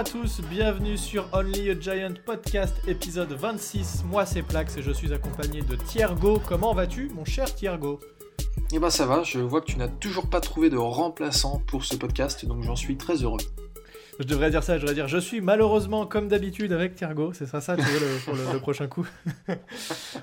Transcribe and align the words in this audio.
à 0.00 0.02
tous, 0.02 0.40
bienvenue 0.48 0.96
sur 0.96 1.28
Only 1.34 1.68
a 1.68 1.78
Giant 1.78 2.14
Podcast 2.24 2.74
épisode 2.88 3.32
26. 3.32 4.04
Moi 4.06 4.24
c'est 4.24 4.40
Plax 4.40 4.78
et 4.78 4.82
je 4.82 4.92
suis 4.92 5.12
accompagné 5.12 5.60
de 5.60 5.76
Thiergo. 5.76 6.40
Comment 6.48 6.72
vas-tu 6.72 7.10
mon 7.14 7.26
cher 7.26 7.54
Thiergo? 7.54 8.00
Eh 8.72 8.78
ben 8.78 8.88
ça 8.88 9.04
va, 9.04 9.22
je 9.24 9.40
vois 9.40 9.60
que 9.60 9.66
tu 9.66 9.76
n'as 9.76 9.88
toujours 9.88 10.30
pas 10.30 10.40
trouvé 10.40 10.70
de 10.70 10.78
remplaçant 10.78 11.62
pour 11.66 11.84
ce 11.84 11.96
podcast, 11.96 12.46
donc 12.46 12.62
j'en 12.62 12.76
suis 12.76 12.96
très 12.96 13.16
heureux. 13.16 13.40
Je 14.20 14.26
devrais 14.26 14.50
dire 14.50 14.62
ça, 14.62 14.76
je 14.76 14.82
devrais 14.82 14.94
dire 14.94 15.08
je 15.08 15.16
suis 15.16 15.40
malheureusement 15.40 16.04
comme 16.04 16.28
d'habitude 16.28 16.74
avec 16.74 16.94
Thiergo, 16.94 17.32
c'est 17.32 17.46
ça 17.46 17.62
ça 17.62 17.74
tu 17.74 17.82
veux, 17.82 18.00
le, 18.00 18.18
pour 18.26 18.34
le, 18.34 18.60
prochain 18.60 18.86
coup. 18.86 19.06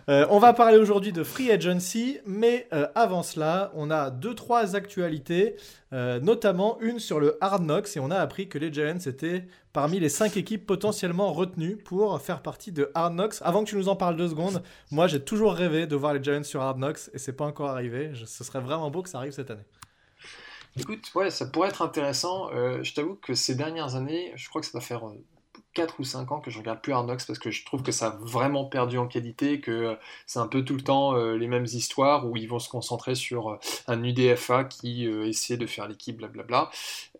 Euh, 0.09 0.25
on 0.29 0.39
va 0.39 0.53
parler 0.53 0.77
aujourd'hui 0.77 1.11
de 1.11 1.23
Free 1.23 1.51
Agency, 1.51 2.19
mais 2.25 2.67
euh, 2.71 2.87
avant 2.95 3.23
cela, 3.23 3.71
on 3.75 3.91
a 3.91 4.09
deux 4.09 4.35
trois 4.35 4.75
actualités, 4.75 5.57
euh, 5.91 6.21
notamment 6.21 6.79
une 6.79 6.99
sur 6.99 7.19
le 7.19 7.37
Hard 7.41 7.63
Knocks 7.63 7.97
et 7.97 7.99
on 7.99 8.09
a 8.09 8.15
appris 8.15 8.47
que 8.47 8.57
les 8.57 8.71
Giants 8.71 8.99
étaient 9.05 9.45
parmi 9.73 9.99
les 9.99 10.07
cinq 10.07 10.37
équipes 10.37 10.65
potentiellement 10.65 11.33
retenues 11.33 11.75
pour 11.75 12.21
faire 12.21 12.41
partie 12.41 12.71
de 12.71 12.89
Hard 12.95 13.15
Knocks. 13.15 13.35
Avant 13.41 13.65
que 13.65 13.69
tu 13.69 13.75
nous 13.75 13.89
en 13.89 13.97
parles 13.97 14.15
deux 14.15 14.29
secondes, 14.29 14.61
moi 14.91 15.07
j'ai 15.07 15.19
toujours 15.19 15.53
rêvé 15.53 15.87
de 15.87 15.95
voir 15.97 16.13
les 16.13 16.23
Giants 16.23 16.43
sur 16.43 16.61
Hard 16.61 16.77
Knocks 16.77 17.09
et 17.13 17.17
c'est 17.17 17.33
pas 17.33 17.45
encore 17.45 17.69
arrivé. 17.69 18.11
ce 18.13 18.43
serait 18.45 18.61
vraiment 18.61 18.89
beau 18.89 19.01
que 19.01 19.09
ça 19.09 19.17
arrive 19.17 19.33
cette 19.33 19.51
année. 19.51 19.65
Écoute, 20.77 21.11
ouais, 21.15 21.29
ça 21.29 21.45
pourrait 21.45 21.69
être 21.69 21.81
intéressant. 21.81 22.49
Euh, 22.51 22.83
je 22.83 22.93
t'avoue 22.93 23.15
que 23.15 23.33
ces 23.33 23.55
dernières 23.55 23.95
années, 23.95 24.31
je 24.35 24.47
crois 24.49 24.61
que 24.61 24.67
ça 24.67 24.77
va 24.77 24.81
faire 24.81 25.01
4 25.73 25.93
euh, 25.93 25.95
ou 25.99 26.03
5 26.03 26.31
ans 26.31 26.39
que 26.39 26.51
je 26.51 26.59
regarde 26.59 26.81
plus 26.81 26.93
Arnox 26.93 27.25
parce 27.25 27.39
que 27.39 27.51
je 27.51 27.65
trouve 27.65 27.83
que 27.83 27.91
ça 27.91 28.07
a 28.07 28.17
vraiment 28.21 28.65
perdu 28.65 28.97
en 28.97 29.07
qualité, 29.07 29.59
que 29.59 29.71
euh, 29.71 29.95
c'est 30.25 30.39
un 30.39 30.47
peu 30.47 30.63
tout 30.63 30.75
le 30.75 30.81
temps 30.81 31.15
les 31.15 31.47
mêmes 31.47 31.65
histoires 31.65 32.27
où 32.27 32.35
ils 32.37 32.47
vont 32.47 32.59
se 32.59 32.69
concentrer 32.69 33.15
sur 33.15 33.59
un 33.87 34.03
UDFA 34.03 34.65
qui 34.65 35.05
essaie 35.05 35.57
de 35.57 35.65
faire 35.65 35.87
l'équipe, 35.87 36.17
blablabla. 36.17 36.69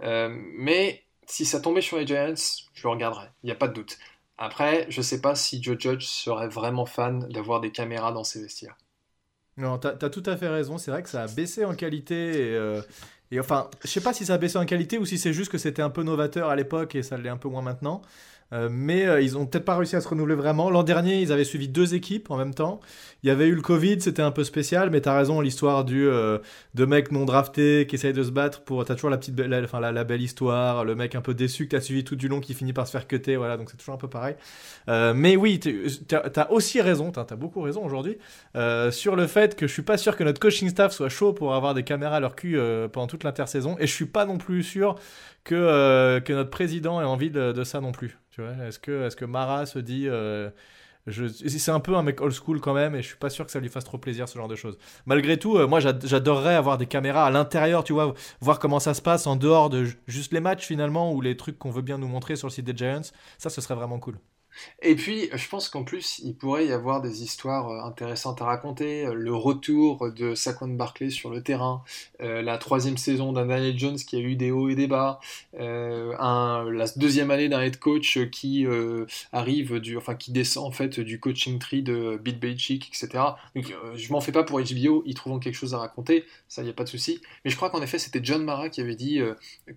mais 0.02 1.04
si 1.26 1.46
ça 1.46 1.60
tombait 1.60 1.82
sur 1.82 1.98
les 1.98 2.08
Giants, 2.08 2.34
je 2.74 2.84
le 2.84 2.90
regarderais, 2.90 3.32
il 3.44 3.48
n'y 3.48 3.52
a 3.52 3.56
pas 3.56 3.68
de 3.68 3.74
doute. 3.74 3.98
Après, 4.38 4.86
je 4.90 5.02
sais 5.02 5.20
pas 5.20 5.36
si 5.36 5.62
Joe 5.64 5.78
Judge 5.80 6.06
serait 6.06 6.48
vraiment 6.48 6.86
fan 6.86 7.28
d'avoir 7.30 7.60
des 7.60 7.72
caméras 7.72 8.12
dans 8.12 8.24
ses 8.24 8.42
vestiaires. 8.42 8.78
Non, 9.58 9.80
tu 9.80 9.88
as, 9.88 10.10
tout 10.10 10.24
à 10.28 10.38
fait 10.38 10.48
raison. 10.48 10.78
C'est 10.78 10.92
vrai 10.92 11.02
que 11.02 11.10
ça 11.10 11.24
a 11.24 11.28
baissé 11.28 11.66
en 11.66 11.74
qualité. 11.74 12.52
Et, 12.52 12.82
et 13.32 13.40
enfin, 13.40 13.70
je 13.84 13.90
sais 13.90 14.02
pas 14.02 14.14
si 14.14 14.26
ça 14.26 14.36
a 14.36 14.38
baissé 14.38 14.58
en 14.58 14.66
qualité 14.66 14.98
ou 14.98 15.06
si 15.06 15.18
c'est 15.18 15.34
juste 15.34 15.52
que 15.52 15.58
c'était 15.58 15.82
un 15.82 15.90
peu 15.90 16.04
novateur 16.04 16.50
à 16.50 16.56
l'époque 16.56 16.96
et 16.96 17.04
ça 17.04 17.18
l'est 17.18 17.30
un 17.30 17.38
peu 17.38 17.50
moins 17.50 17.62
maintenant. 17.62 18.02
Euh, 18.54 18.70
mais 18.72 19.06
euh, 19.06 19.22
ils 19.22 19.38
ont 19.38 19.46
peut-être 19.46 19.66
pas 19.66 19.76
réussi 19.76 19.96
à 19.96 20.02
se 20.02 20.08
renouveler 20.08 20.36
vraiment. 20.36 20.70
L'an 20.70 20.84
dernier, 20.84 21.22
ils 21.22 21.32
avaient 21.32 21.44
suivi 21.44 21.68
deux 21.68 21.96
équipes 21.96 22.32
en 22.32 22.38
même 22.38 22.54
temps. 22.54 22.80
Il 23.24 23.28
y 23.28 23.30
avait 23.30 23.48
eu 23.48 23.56
le 23.56 23.62
Covid, 23.62 24.00
c'était 24.00 24.22
un 24.22 24.32
peu 24.32 24.44
spécial, 24.44 24.90
mais 24.90 25.02
tu 25.02 25.10
as 25.10 25.18
raison, 25.18 25.42
l'histoire 25.42 25.84
du 25.84 26.08
euh, 26.08 26.38
de 26.76 26.86
mec 26.86 27.12
non 27.12 27.26
drafté 27.26 27.86
qui 27.88 27.96
essaye 27.96 28.14
de 28.14 28.24
se 28.24 28.32
battre 28.32 28.62
pour. 28.62 28.86
T'as 28.86 28.96
toujours 28.96 29.10
la 29.10 29.18
petite, 29.18 29.38
la, 29.38 29.62
enfin 29.62 29.80
la, 29.80 30.04
belle 30.04 30.22
histoire, 30.22 30.86
le 30.86 30.96
mec 30.96 31.16
un 31.16 31.22
peu 31.22 31.34
déçu 31.34 31.66
que 31.66 31.72
t'as 31.72 31.82
suivi 31.82 32.04
tout 32.04 32.16
du 32.16 32.28
long 32.30 32.40
qui 32.40 32.54
finit 32.54 32.74
par 32.74 32.88
se 32.88 32.92
faire 32.92 33.08
cuter, 33.08 33.36
voilà. 33.36 33.58
Donc 33.58 33.70
c'est 33.70 33.78
toujours 33.78 33.96
un 33.96 33.98
peu 33.98 34.10
pareil. 34.10 34.36
mais 34.88 35.36
oui, 35.36 35.60
t'as 36.08 36.20
as 36.20 36.52
aussi 36.52 36.80
raison, 36.82 37.12
t'as 37.12 37.26
as 37.30 37.36
beaucoup 37.36 37.62
raison 37.62 37.84
aujourd'hui 37.84 38.18
sur 38.92 39.16
le 39.16 39.28
fait 39.28 39.56
que 39.56 39.68
je 39.68 39.74
suis 39.74 39.82
pas 39.82 39.98
sûr 39.98 40.16
que 40.16 40.24
notre 40.24 40.40
coaching 40.40 40.70
staff 40.70 40.94
soit 40.94 41.10
chaud 41.10 41.34
pour 41.34 41.54
avoir 41.54 41.74
des 41.74 41.84
caméras 41.84 42.18
à 42.18 42.20
leur 42.20 42.36
cul 42.36 42.58
pendant 42.94 43.08
toute 43.08 43.24
l'intersaison, 43.24 43.76
et 43.80 43.88
je 43.88 43.94
suis 43.94 44.06
pas 44.06 44.26
non 44.26 44.38
plus 44.38 44.64
sûr 44.64 44.96
que 45.44 46.20
que 46.20 46.34
notre 46.34 46.50
président 46.50 47.02
ait 47.02 47.06
envie 47.06 47.32
de 47.32 47.64
ça 47.64 47.82
non 47.82 47.92
plus 47.92 48.18
est-ce 48.42 48.80
que, 48.80 49.08
est 49.08 49.16
que 49.16 49.26
Mara 49.26 49.66
se 49.66 49.80
dit. 49.80 50.08
Euh, 50.08 50.50
c'est 51.10 51.72
un 51.72 51.80
peu 51.80 51.96
un 51.96 52.04
mec 52.04 52.20
old 52.20 52.34
school 52.34 52.60
quand 52.60 52.74
même, 52.74 52.96
et 52.96 53.02
je 53.02 53.08
suis 53.08 53.18
pas 53.18 53.30
sûr 53.30 53.46
que 53.46 53.52
ça 53.52 53.60
lui 53.60 53.70
fasse 53.70 53.86
trop 53.86 53.98
plaisir 53.98 54.28
ce 54.28 54.38
genre 54.38 54.50
de 54.50 54.56
choses. 54.56 54.78
Malgré 55.06 55.38
tout, 55.38 55.58
euh, 55.58 55.66
moi 55.68 55.80
j'adorerais 55.80 56.56
avoir 56.56 56.78
des 56.78 56.86
caméras 56.86 57.26
à 57.26 57.30
l'intérieur, 57.30 57.84
tu 57.84 57.94
vois, 57.94 58.14
voir 58.42 58.60
comment 58.60 58.80
ça 58.80 58.94
se 58.94 59.02
passe 59.02 59.26
en 59.26 59.38
dehors 59.38 59.70
de 59.70 59.88
juste 60.08 60.34
les 60.34 60.42
matchs 60.42 60.66
finalement 60.66 61.14
ou 61.14 61.22
les 61.22 61.38
trucs 61.38 61.58
qu'on 61.58 61.72
veut 61.72 61.82
bien 61.82 61.98
nous 61.98 62.08
montrer 62.08 62.36
sur 62.36 62.48
le 62.48 62.52
site 62.52 62.66
des 62.66 62.76
Giants. 62.76 63.10
Ça, 63.38 63.50
ce 63.50 63.62
serait 63.62 63.76
vraiment 63.76 64.00
cool. 64.00 64.18
Et 64.82 64.96
puis, 64.96 65.30
je 65.34 65.50
pense 65.50 65.70
qu'en 65.70 65.84
plus, 65.84 66.20
il 66.20 66.36
pourrait 66.36 66.68
y 66.68 66.72
avoir 66.72 67.02
des 67.02 67.24
histoires 67.24 67.70
euh, 67.70 67.88
intéressantes 67.88 68.42
à 68.42 68.46
raconter. 68.46 69.06
Euh, 69.06 69.14
le 69.14 69.34
retour 69.34 70.12
de 70.12 70.36
Saquon 70.36 70.68
Barkley 70.68 71.10
sur 71.10 71.30
le 71.30 71.42
terrain, 71.42 71.84
euh, 72.22 72.42
la 72.42 72.58
troisième 72.58 72.98
saison 72.98 73.34
d'un 73.34 73.48
Daniel 73.48 73.78
Jones 73.78 73.98
qui 73.98 74.16
a 74.16 74.20
eu 74.20 74.36
des 74.36 74.52
hauts 74.52 74.70
et 74.70 74.76
des 74.76 74.88
bas, 74.88 75.20
la 75.54 76.86
deuxième 76.96 77.32
année 77.32 77.50
d'un 77.50 77.62
head 77.62 77.80
coach 77.80 78.20
qui 78.30 78.66
arrive 79.32 79.80
du, 79.80 79.98
enfin 79.98 80.16
qui 80.16 80.32
descend 80.32 80.66
en 80.66 80.72
fait 80.72 81.00
du 81.00 81.20
coaching 81.20 81.60
tree 81.60 81.82
de 81.82 82.20
Bill 82.22 82.40
Belichick, 82.40 82.88
etc. 82.88 83.24
Je 83.56 84.12
m'en 84.12 84.22
fais 84.22 84.32
pas 84.32 84.44
pour 84.44 84.60
HBO, 84.60 85.04
ils 85.06 85.14
trouvent 85.14 85.40
quelque 85.40 85.56
chose 85.56 85.74
à 85.74 85.80
raconter, 85.80 86.26
ça 86.48 86.64
y 86.64 86.70
a 86.70 86.74
pas 86.74 86.84
de 86.84 86.90
souci. 86.90 87.22
Mais 87.44 87.52
je 87.52 87.56
crois 87.56 87.70
qu'en 87.70 87.82
effet, 87.82 88.00
c'était 88.00 88.20
John 88.24 88.44
Mara 88.44 88.70
qui 88.70 88.82
avait 88.82 88.96
dit 88.96 89.20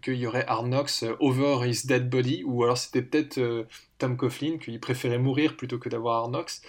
qu'il 0.03 0.17
y 0.17 0.27
aurait 0.27 0.47
Knocks 0.47 1.05
over 1.21 1.67
his 1.67 1.87
dead 1.87 2.09
body, 2.09 2.45
ou 2.45 2.65
alors 2.65 2.79
c'était 2.79 3.03
peut-être 3.03 3.67
Tom 4.00 4.16
Coughlin, 4.16 4.59
qu'il 4.59 4.81
préférait 4.81 5.19
mourir 5.19 5.56
plutôt 5.56 5.78
que 5.78 5.88
d'avoir 5.88 6.25
Arnox. 6.25 6.62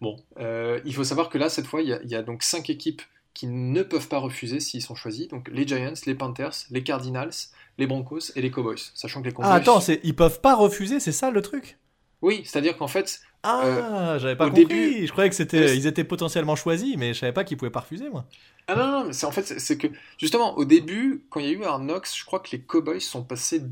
Bon, 0.00 0.16
euh, 0.40 0.80
il 0.84 0.94
faut 0.94 1.04
savoir 1.04 1.28
que 1.28 1.38
là, 1.38 1.48
cette 1.48 1.66
fois, 1.66 1.82
il 1.82 1.88
y, 1.88 2.14
a, 2.14 2.22
donc 2.22 2.42
cinq 2.42 2.68
équipes 2.70 3.02
qui 3.34 3.46
ne 3.46 3.82
peuvent 3.84 4.08
pas 4.08 4.18
refuser 4.18 4.58
s'ils 4.58 4.82
sont 4.82 4.96
choisis. 4.96 5.28
Donc 5.28 5.48
les 5.52 5.66
Giants, 5.66 5.94
les 6.06 6.14
Panthers, 6.16 6.54
les 6.70 6.82
Cardinals, 6.82 7.30
les 7.78 7.86
Broncos 7.86 8.32
et 8.34 8.42
les 8.42 8.50
Cowboys. 8.50 8.80
Sachant 8.94 9.20
que 9.22 9.26
les 9.28 9.32
Cowboys... 9.32 9.52
Ah 9.52 9.56
attends, 9.56 9.80
ils 10.02 10.16
peuvent 10.16 10.40
pas 10.40 10.56
refuser, 10.56 10.98
c'est 10.98 11.12
ça 11.12 11.30
le 11.30 11.40
truc? 11.42 11.78
Oui, 12.20 12.42
c'est-à-dire 12.44 12.76
qu'en 12.76 12.88
fait... 12.88 13.20
Ah, 13.44 13.62
euh, 13.64 14.18
j'avais 14.18 14.34
pas 14.34 14.48
compris. 14.48 14.66
Début... 14.66 15.06
Je 15.06 15.12
croyais 15.12 15.30
que 15.30 15.36
c'était, 15.36 15.76
ils 15.76 15.86
étaient 15.86 16.02
potentiellement 16.02 16.56
choisis, 16.56 16.96
mais 16.96 17.14
je 17.14 17.20
savais 17.20 17.32
pas 17.32 17.44
qu'ils 17.44 17.56
pouvaient 17.56 17.70
pas 17.70 17.80
refuser, 17.80 18.08
moi. 18.10 18.24
Ah 18.66 18.74
non, 18.74 19.04
non, 19.04 19.12
c'est 19.12 19.26
en 19.26 19.30
fait, 19.30 19.60
c'est 19.60 19.78
que 19.78 19.86
justement, 20.18 20.58
au 20.58 20.64
début, 20.64 21.24
quand 21.30 21.38
il 21.38 21.46
y 21.46 21.50
a 21.50 21.52
eu 21.52 21.62
Arnox, 21.62 22.16
je 22.16 22.24
crois 22.24 22.40
que 22.40 22.48
les 22.50 22.60
Cowboys 22.60 23.00
sont 23.00 23.22
passés 23.22 23.62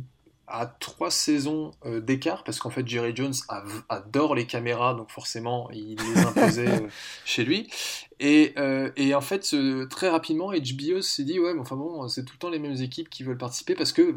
à 0.48 0.66
trois 0.66 1.10
saisons 1.10 1.72
euh, 1.84 2.00
d'écart, 2.00 2.44
parce 2.44 2.58
qu'en 2.58 2.70
fait 2.70 2.86
Jerry 2.86 3.14
Jones 3.14 3.34
adore 3.88 4.34
les 4.34 4.46
caméras, 4.46 4.94
donc 4.94 5.10
forcément 5.10 5.68
il 5.72 5.96
les 5.96 6.20
imposait 6.26 6.82
euh, 6.82 6.88
chez 7.24 7.44
lui. 7.44 7.68
Et, 8.20 8.54
euh, 8.56 8.90
et 8.96 9.14
en 9.14 9.20
fait, 9.20 9.54
très 9.90 10.08
rapidement, 10.08 10.52
HBO 10.52 11.02
s'est 11.02 11.24
dit 11.24 11.38
ouais, 11.38 11.52
mais 11.52 11.60
enfin 11.60 11.76
bon, 11.76 12.08
c'est 12.08 12.24
tout 12.24 12.34
le 12.34 12.38
temps 12.38 12.50
les 12.50 12.58
mêmes 12.58 12.80
équipes 12.80 13.10
qui 13.10 13.24
veulent 13.24 13.36
participer 13.36 13.74
parce 13.74 13.92
que 13.92 14.16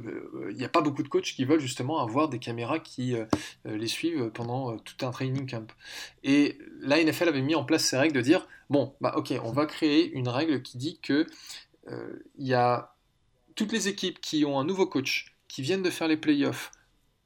il 0.51 0.56
n'y 0.56 0.63
a 0.63 0.69
pas 0.69 0.81
beaucoup 0.81 1.03
de 1.03 1.09
coachs 1.09 1.34
qui 1.34 1.44
veulent 1.44 1.59
justement 1.59 2.00
avoir 2.00 2.29
des 2.29 2.39
caméras 2.39 2.79
qui 2.79 3.16
les 3.66 3.88
suivent 3.88 4.29
pendant 4.34 4.78
tout 4.78 5.06
un 5.06 5.12
training 5.12 5.50
camp. 5.50 5.69
Et 6.23 6.57
la 6.79 7.03
NFL 7.03 7.28
avait 7.28 7.41
mis 7.41 7.56
en 7.56 7.66
place 7.66 7.84
ces 7.84 7.97
règles 7.97 8.16
de 8.16 8.22
dire 8.22 8.47
bon, 8.69 8.94
bah 9.01 9.13
ok, 9.18 9.34
on 9.44 9.51
va 9.51 9.66
créer 9.66 10.09
une 10.13 10.29
règle 10.29 10.62
qui 10.62 10.78
dit 10.78 11.00
que 11.01 11.28
il 12.38 12.47
y 12.47 12.53
a 12.53 12.95
toutes 13.56 13.73
les 13.73 13.89
équipes 13.89 14.22
qui 14.22 14.45
ont 14.45 14.57
un 14.57 14.63
nouveau 14.63 14.88
coach 14.88 15.35
qui 15.49 15.61
viennent 15.61 15.83
de 15.83 15.89
faire 15.89 16.07
les 16.07 16.15
playoffs 16.15 16.71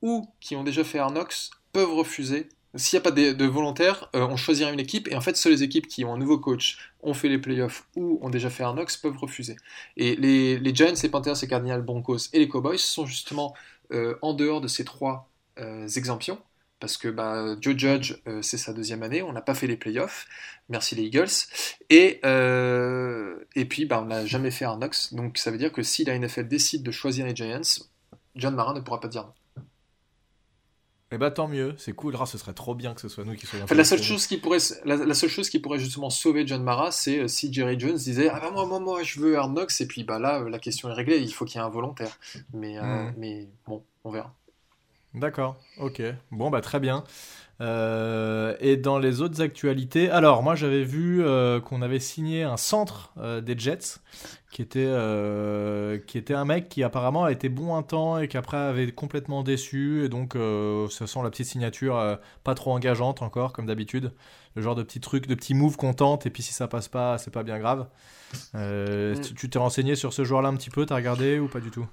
ou 0.02 0.28
qui 0.40 0.56
ont 0.56 0.64
déjà 0.64 0.84
fait 0.84 0.98
Arnox 0.98 1.52
peuvent 1.72 1.94
refuser. 1.94 2.50
S'il 2.76 2.98
n'y 2.98 3.02
a 3.02 3.04
pas 3.04 3.12
de, 3.12 3.46
volontaires, 3.46 4.10
euh, 4.16 4.26
on 4.26 4.36
choisira 4.36 4.72
une 4.72 4.80
équipe 4.80 5.08
et 5.08 5.16
en 5.16 5.22
fait, 5.22 5.38
seules 5.38 5.52
les 5.52 5.64
équipes 5.64 5.88
qui 5.88 6.04
ont 6.06 6.14
un 6.14 6.18
nouveau 6.18 6.40
coach, 6.40 6.92
ont 7.04 7.14
fait 7.14 7.30
les 7.30 7.38
playoffs 7.38 7.88
ou 7.96 8.18
ont 8.24 8.32
déjà 8.32 8.50
fait 8.50 8.64
Arnox 8.64 8.98
peuvent 8.98 9.18
refuser. 9.18 9.58
Et 9.96 10.16
les, 10.16 10.76
Giants, 10.76 10.94
les 11.02 11.10
Panthers, 11.10 11.36
les 11.42 11.48
Cardinals, 11.48 11.84
Broncos 11.84 12.30
et 12.34 12.40
les 12.40 12.48
Cowboys 12.48 12.80
sont 12.80 13.06
justement 13.06 13.54
euh, 13.92 14.16
en 14.24 14.34
dehors 14.34 14.60
de 14.60 14.68
ces 14.68 14.86
trois 14.86 15.30
euh, 15.60 15.88
exemptions 15.88 16.42
parce 16.80 16.98
que 16.98 17.08
bah, 17.08 17.56
Joe 17.62 17.78
Judge, 17.78 18.16
c'est 18.42 18.58
sa 18.58 18.74
deuxième 18.74 19.04
année, 19.04 19.22
on 19.22 19.32
n'a 19.32 19.42
pas 19.42 19.56
fait 19.56 19.68
les 19.68 19.78
playoffs, 19.78 20.28
merci 20.68 20.96
les 20.96 21.04
Eagles, 21.04 21.30
et, 21.90 22.20
et 23.56 23.66
puis 23.66 23.86
bah, 23.86 24.02
on 24.02 24.08
n'a 24.08 24.26
jamais 24.26 24.52
fait 24.52 24.66
Arnox, 24.66 25.14
donc 25.14 25.38
ça 25.38 25.50
veut 25.50 25.58
dire 25.58 25.72
que 25.72 25.82
si 25.82 26.04
la 26.04 26.20
NFL 26.20 26.50
décide 26.50 26.84
de 26.84 26.92
choisir 26.92 27.26
les 27.26 27.34
Giants, 27.34 27.62
John 28.36 28.56
Marin 28.56 28.74
ne 28.74 28.80
pourra 28.80 29.00
pas 29.00 29.08
dire 29.08 29.24
non. 29.24 29.34
Eh 31.14 31.20
bah 31.20 31.30
tant 31.30 31.48
mieux, 31.48 31.76
c'est 31.78 31.94
cool. 31.94 32.16
Ah, 32.20 32.26
ce 32.26 32.40
serait 32.40 32.54
trop 32.54 32.74
bien 32.74 32.96
que 32.96 33.02
ce 33.02 33.08
soit 33.08 33.24
nous 33.24 33.36
qui 33.36 33.46
soyons. 33.46 33.68
la 33.70 33.84
seule 33.84 34.02
chose 34.02 34.26
qui 34.26 34.38
pourrait, 34.38 34.58
la, 34.84 35.14
seule 35.14 35.30
chose 35.30 35.48
qui 35.48 35.60
pourrait 35.60 35.78
justement 35.78 36.10
sauver 36.10 36.48
John 36.48 36.64
Mara, 36.64 36.90
c'est 36.90 37.20
euh, 37.20 37.28
si 37.28 37.54
Jerry 37.54 37.80
Jones 37.80 37.98
disait 37.98 38.30
ah 38.30 38.40
bah 38.40 38.50
moi 38.50 38.66
moi 38.66 38.80
moi 38.80 39.04
je 39.04 39.20
veux 39.20 39.38
Hard 39.38 39.54
Knocks 39.54 39.80
et 39.80 39.86
puis 39.86 40.04
bah 40.04 40.18
là 40.18 40.42
euh, 40.42 40.50
la 40.50 40.58
question 40.58 40.90
est 40.90 40.94
réglée, 40.94 41.20
il 41.20 41.32
faut 41.32 41.46
qu'il 41.46 41.60
y 41.60 41.64
ait 41.64 41.66
un 41.66 41.70
volontaire. 41.70 42.18
Mais 42.52 42.80
euh, 42.80 42.82
hmm. 42.82 43.14
mais 43.18 43.48
bon, 43.68 43.84
on 44.04 44.10
verra. 44.10 44.34
D'accord, 45.14 45.58
ok. 45.78 46.02
Bon 46.32 46.50
bah 46.50 46.62
très 46.62 46.80
bien. 46.80 47.04
Euh, 47.62 48.56
et 48.60 48.78
dans 48.78 48.98
les 48.98 49.22
autres 49.22 49.42
actualités, 49.42 50.10
alors 50.10 50.44
moi 50.44 50.56
j'avais 50.56 50.84
vu 50.84 51.24
euh, 51.24 51.62
qu'on 51.62 51.82
avait 51.82 52.00
signé 52.00 52.44
un 52.44 52.58
centre 52.58 53.14
euh, 53.18 53.42
des 53.42 53.58
Jets, 53.58 54.00
qui 54.54 54.62
était, 54.62 54.88
qui 56.08 56.18
était 56.18 56.34
un 56.34 56.46
mec 56.46 56.70
qui 56.70 56.84
apparemment 56.84 57.26
a 57.26 57.32
été 57.32 57.50
bon 57.50 57.76
un 57.76 57.84
temps 57.84 58.20
et 58.20 58.28
qui 58.30 58.38
après 58.38 58.56
avait 58.56 58.92
complètement 58.92 59.44
déçu. 59.44 60.06
Et 60.06 60.10
donc 60.10 60.38
ça 60.90 61.08
sent 61.08 61.20
la 61.24 61.30
petite 61.30 61.48
signature 61.48 62.20
pas 62.44 62.56
trop 62.56 62.72
engageante 62.72 63.22
encore, 63.22 63.52
comme 63.52 63.66
d'habitude. 63.66 64.14
Le 64.56 64.62
genre 64.62 64.76
de 64.76 64.84
petit 64.84 65.00
truc, 65.00 65.26
de 65.26 65.34
petits 65.34 65.56
moves 65.56 65.78
qu'on 65.78 65.94
tente, 65.94 66.28
et 66.28 66.30
puis 66.30 66.44
si 66.44 66.54
ça 66.54 66.68
passe 66.68 66.88
pas, 66.88 67.18
c'est 67.18 67.32
pas 67.32 67.42
bien 67.44 67.58
grave. 67.58 67.88
Mm. 68.54 69.20
Tu 69.36 69.50
t'es 69.50 69.60
renseigné 69.60 69.96
sur 69.96 70.14
ce 70.14 70.24
joueur-là 70.24 70.50
un 70.50 70.56
petit 70.56 70.70
peu, 70.70 70.86
t'as 70.86 70.96
regardé 70.96 71.40
ou 71.40 71.48
pas 71.48 71.60
du 71.60 71.72
tout? 71.72 71.88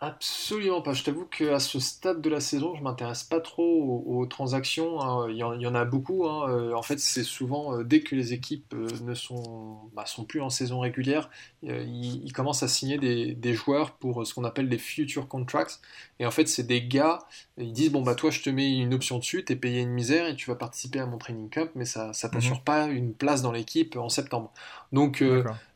Absolument 0.00 0.82
pas. 0.82 0.92
Je 0.92 1.04
t'avoue 1.04 1.24
qu'à 1.24 1.60
ce 1.60 1.78
stade 1.78 2.20
de 2.20 2.28
la 2.28 2.40
saison, 2.40 2.74
je 2.74 2.82
m'intéresse 2.82 3.22
pas 3.22 3.40
trop 3.40 4.02
aux, 4.04 4.26
transactions. 4.26 5.00
Hein. 5.00 5.28
Il, 5.30 5.36
y 5.36 5.42
en, 5.44 5.74
a 5.74 5.84
beaucoup. 5.84 6.26
Hein. 6.26 6.50
Euh, 6.50 6.74
en 6.74 6.82
fait, 6.82 6.98
c'est 6.98 7.22
souvent 7.22 7.78
euh, 7.78 7.84
dès 7.84 8.00
que 8.00 8.16
les 8.16 8.32
équipes 8.32 8.74
euh, 8.74 8.88
ne 9.02 9.14
sont, 9.14 9.78
bah, 9.94 10.04
sont 10.04 10.24
plus 10.24 10.40
en 10.40 10.50
saison 10.50 10.80
régulière, 10.80 11.30
ils, 11.62 12.32
commencent 12.32 12.64
à 12.64 12.68
signer 12.68 12.98
des, 12.98 13.54
joueurs 13.54 13.92
pour 13.92 14.26
ce 14.26 14.34
qu'on 14.34 14.42
appelle 14.42 14.68
des 14.68 14.78
future 14.78 15.28
contracts. 15.28 15.80
Et 16.18 16.26
en 16.26 16.32
fait, 16.32 16.48
c'est 16.48 16.66
des 16.66 16.82
gars, 16.82 17.20
ils 17.56 17.72
disent 17.72 17.92
bon 17.92 18.02
bah 18.02 18.16
toi, 18.16 18.30
je 18.30 18.42
te 18.42 18.50
mets 18.50 18.76
une 18.76 18.94
option 18.94 19.18
dessus, 19.18 19.44
t'es 19.44 19.56
payé 19.56 19.80
une 19.80 19.90
misère 19.90 20.26
et 20.26 20.34
tu 20.34 20.50
vas 20.50 20.56
participer 20.56 20.98
à 20.98 21.06
mon 21.06 21.18
training 21.18 21.48
camp, 21.48 21.70
mais 21.76 21.84
ça, 21.84 22.12
ça 22.12 22.28
t'assure 22.28 22.56
mhm. 22.56 22.64
pas 22.64 22.86
une 22.86 23.14
place 23.14 23.42
dans 23.42 23.52
l'équipe 23.52 23.96
en 23.96 24.08
septembre. 24.08 24.52
Donc 24.92 25.22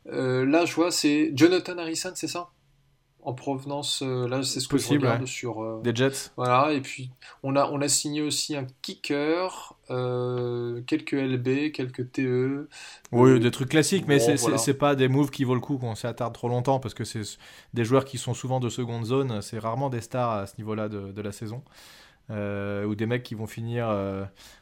là, 0.05 0.65
je 0.65 0.73
vois, 0.75 0.91
c'est 0.91 1.31
Jonathan 1.35 1.77
Harrison, 1.77 2.11
c'est 2.15 2.27
ça? 2.27 2.49
En 3.23 3.33
provenance. 3.33 4.01
Euh, 4.01 4.27
là, 4.27 4.43
c'est 4.43 4.59
ce 4.59 4.67
que 4.67 4.75
Possible, 4.75 5.01
je 5.01 5.05
regarde 5.05 5.25
sur. 5.25 5.63
Euh, 5.63 5.81
des 5.83 5.93
Jets. 5.95 6.31
Voilà, 6.37 6.73
et 6.73 6.81
puis 6.81 7.11
on 7.43 7.55
a, 7.55 7.69
on 7.71 7.81
a 7.81 7.87
signé 7.87 8.21
aussi 8.21 8.55
un 8.55 8.65
kicker, 8.81 9.75
euh, 9.89 10.81
quelques 10.87 11.13
LB, 11.13 11.71
quelques 11.71 12.11
TE. 12.11 12.69
Oui, 13.11 13.39
des 13.39 13.51
trucs 13.51 13.69
classiques, 13.69 14.05
mais 14.07 14.19
c'est 14.19 14.73
pas 14.73 14.95
des 14.95 15.07
moves 15.07 15.31
qui 15.31 15.43
vaut 15.43 15.55
le 15.55 15.61
coup 15.61 15.77
qu'on 15.77 15.95
s'attarde 15.95 16.33
trop 16.33 16.49
longtemps 16.49 16.79
parce 16.79 16.93
que 16.93 17.03
c'est 17.03 17.21
des 17.73 17.83
joueurs 17.83 18.05
qui 18.05 18.17
sont 18.17 18.33
souvent 18.33 18.59
de 18.59 18.69
seconde 18.69 19.05
zone. 19.05 19.41
C'est 19.41 19.59
rarement 19.59 19.89
des 19.89 20.01
stars 20.01 20.31
à 20.31 20.47
ce 20.47 20.55
niveau-là 20.57 20.89
de, 20.89 21.11
de, 21.11 21.21
la 21.21 21.31
saison. 21.31 21.61
Ou 22.29 22.95
des 22.95 23.05
mecs 23.05 23.23
qui 23.23 23.35
vont 23.35 23.47
finir 23.47 23.87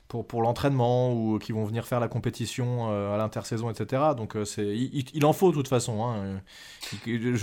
pour, 0.08 0.26
pour 0.26 0.42
l'entraînement 0.42 1.14
ou 1.14 1.40
qui 1.40 1.52
vont 1.52 1.66
venir 1.66 1.86
faire 1.86 2.00
la 2.00 2.08
compétition 2.08 2.92
euh, 2.92 3.14
à 3.14 3.18
l'intersaison, 3.18 3.70
etc. 3.70 4.04
Donc 4.16 4.36
euh, 4.36 4.46
c'est, 4.46 4.66
il, 4.66 5.26
en 5.26 5.34
faut 5.34 5.52
de 5.52 5.56
toute 5.56 5.68
façon. 5.68 6.04
Hein. 6.04 6.42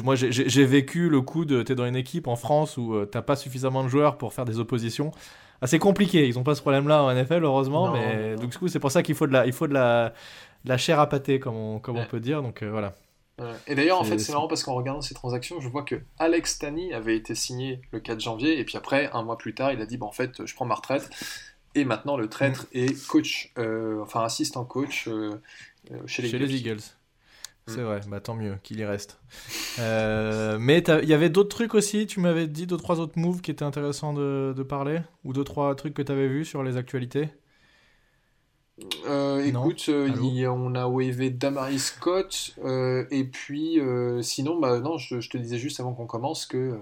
Moi 0.02 0.14
j'ai 0.14 0.64
vécu 0.64 1.08
le 1.08 1.20
coup 1.20 1.44
de 1.44 1.62
t'es 1.62 1.74
dans 1.74 1.86
une 1.86 1.96
équipe 1.96 2.26
en 2.26 2.36
France 2.36 2.76
où 2.76 2.94
euh, 2.94 3.04
t'as 3.04 3.22
pas 3.22 3.36
suffisamment 3.36 3.84
de 3.84 3.88
joueurs 3.88 4.16
pour 4.16 4.32
faire 4.32 4.44
des 4.44 4.58
oppositions. 4.58 5.12
assez 5.60 5.78
compliqué, 5.78 6.26
ils 6.26 6.38
ont 6.38 6.44
pas 6.44 6.54
ce 6.54 6.62
problème-là 6.62 7.02
en 7.02 7.14
NFL 7.14 7.44
heureusement, 7.44 7.92
mais 7.92 8.36
donc 8.36 8.50
du 8.50 8.58
coup 8.58 8.68
c'est 8.68 8.80
pour 8.80 8.90
ça 8.90 9.02
qu'il 9.02 9.14
faut 9.14 9.26
de 9.26 9.32
la, 9.32 9.46
il 9.46 9.52
faut 9.52 9.66
de 9.66 9.74
la, 9.74 10.12
la 10.64 10.78
chair 10.78 11.00
à 11.00 11.08
pâté 11.08 11.38
comme 11.38 11.56
on, 11.56 11.78
comme 11.78 11.96
on 11.96 12.06
peut 12.06 12.20
dire. 12.20 12.42
Donc 12.42 12.62
voilà. 12.62 12.94
Et 13.66 13.74
d'ailleurs, 13.74 14.00
en 14.00 14.04
fait, 14.04 14.18
c'est 14.18 14.32
marrant 14.32 14.46
parce 14.46 14.62
qu'en 14.62 14.74
regardant 14.74 15.00
ces 15.00 15.14
transactions, 15.14 15.60
je 15.60 15.68
vois 15.68 15.82
que 15.82 15.96
Alex 16.18 16.58
Tani 16.58 16.92
avait 16.92 17.16
été 17.16 17.34
signé 17.34 17.80
le 17.90 17.98
4 17.98 18.20
janvier, 18.20 18.60
et 18.60 18.64
puis 18.64 18.76
après, 18.76 19.10
un 19.12 19.24
mois 19.24 19.36
plus 19.36 19.54
tard, 19.54 19.72
il 19.72 19.80
a 19.80 19.86
dit, 19.86 19.96
bah, 19.96 20.06
en 20.06 20.12
fait, 20.12 20.46
je 20.46 20.54
prends 20.54 20.66
ma 20.66 20.76
retraite, 20.76 21.10
et 21.74 21.84
maintenant, 21.84 22.16
le 22.16 22.28
traître 22.28 22.66
mm. 22.74 22.78
est 22.78 23.06
coach, 23.06 23.52
euh, 23.58 24.00
enfin 24.02 24.22
assistant 24.22 24.64
coach 24.64 25.08
euh, 25.08 25.40
euh, 25.90 25.96
chez 26.06 26.22
les 26.22 26.28
chez 26.28 26.36
Eagles. 26.36 26.46
Les 26.46 26.56
Eagles. 26.56 26.82
C'est 27.66 27.80
mm. 27.80 27.84
vrai, 27.84 28.00
bah 28.08 28.20
tant 28.20 28.34
mieux 28.34 28.56
qu'il 28.62 28.78
y 28.78 28.84
reste. 28.84 29.18
mais 29.78 30.78
il 31.02 31.08
y 31.08 31.14
avait 31.14 31.30
d'autres 31.30 31.56
trucs 31.56 31.74
aussi, 31.74 32.06
tu 32.06 32.20
m'avais 32.20 32.46
dit 32.46 32.66
deux, 32.66 32.76
trois 32.76 33.00
autres 33.00 33.18
moves 33.18 33.40
qui 33.40 33.50
étaient 33.50 33.64
intéressants 33.64 34.12
de, 34.12 34.54
de 34.56 34.62
parler 34.62 35.00
Ou 35.24 35.32
deux, 35.32 35.44
trois 35.44 35.74
trucs 35.74 35.94
que 35.94 36.02
tu 36.02 36.12
avais 36.12 36.28
vus 36.28 36.44
sur 36.44 36.62
les 36.62 36.76
actualités 36.76 37.30
euh, 39.06 39.44
écoute, 39.44 39.84
euh, 39.88 40.48
on 40.48 40.74
a 40.74 40.86
wavé 40.88 41.30
Damari 41.30 41.78
Scott 41.78 42.54
euh, 42.64 43.06
et 43.12 43.24
puis 43.24 43.78
sinon, 44.22 44.58
bah 44.58 44.80
non, 44.80 44.98
je, 44.98 45.28
te 45.28 45.38
disais 45.38 45.58
juste 45.58 45.78
avant 45.78 45.94
qu'on 45.94 46.06
commence 46.06 46.44
que 46.46 46.78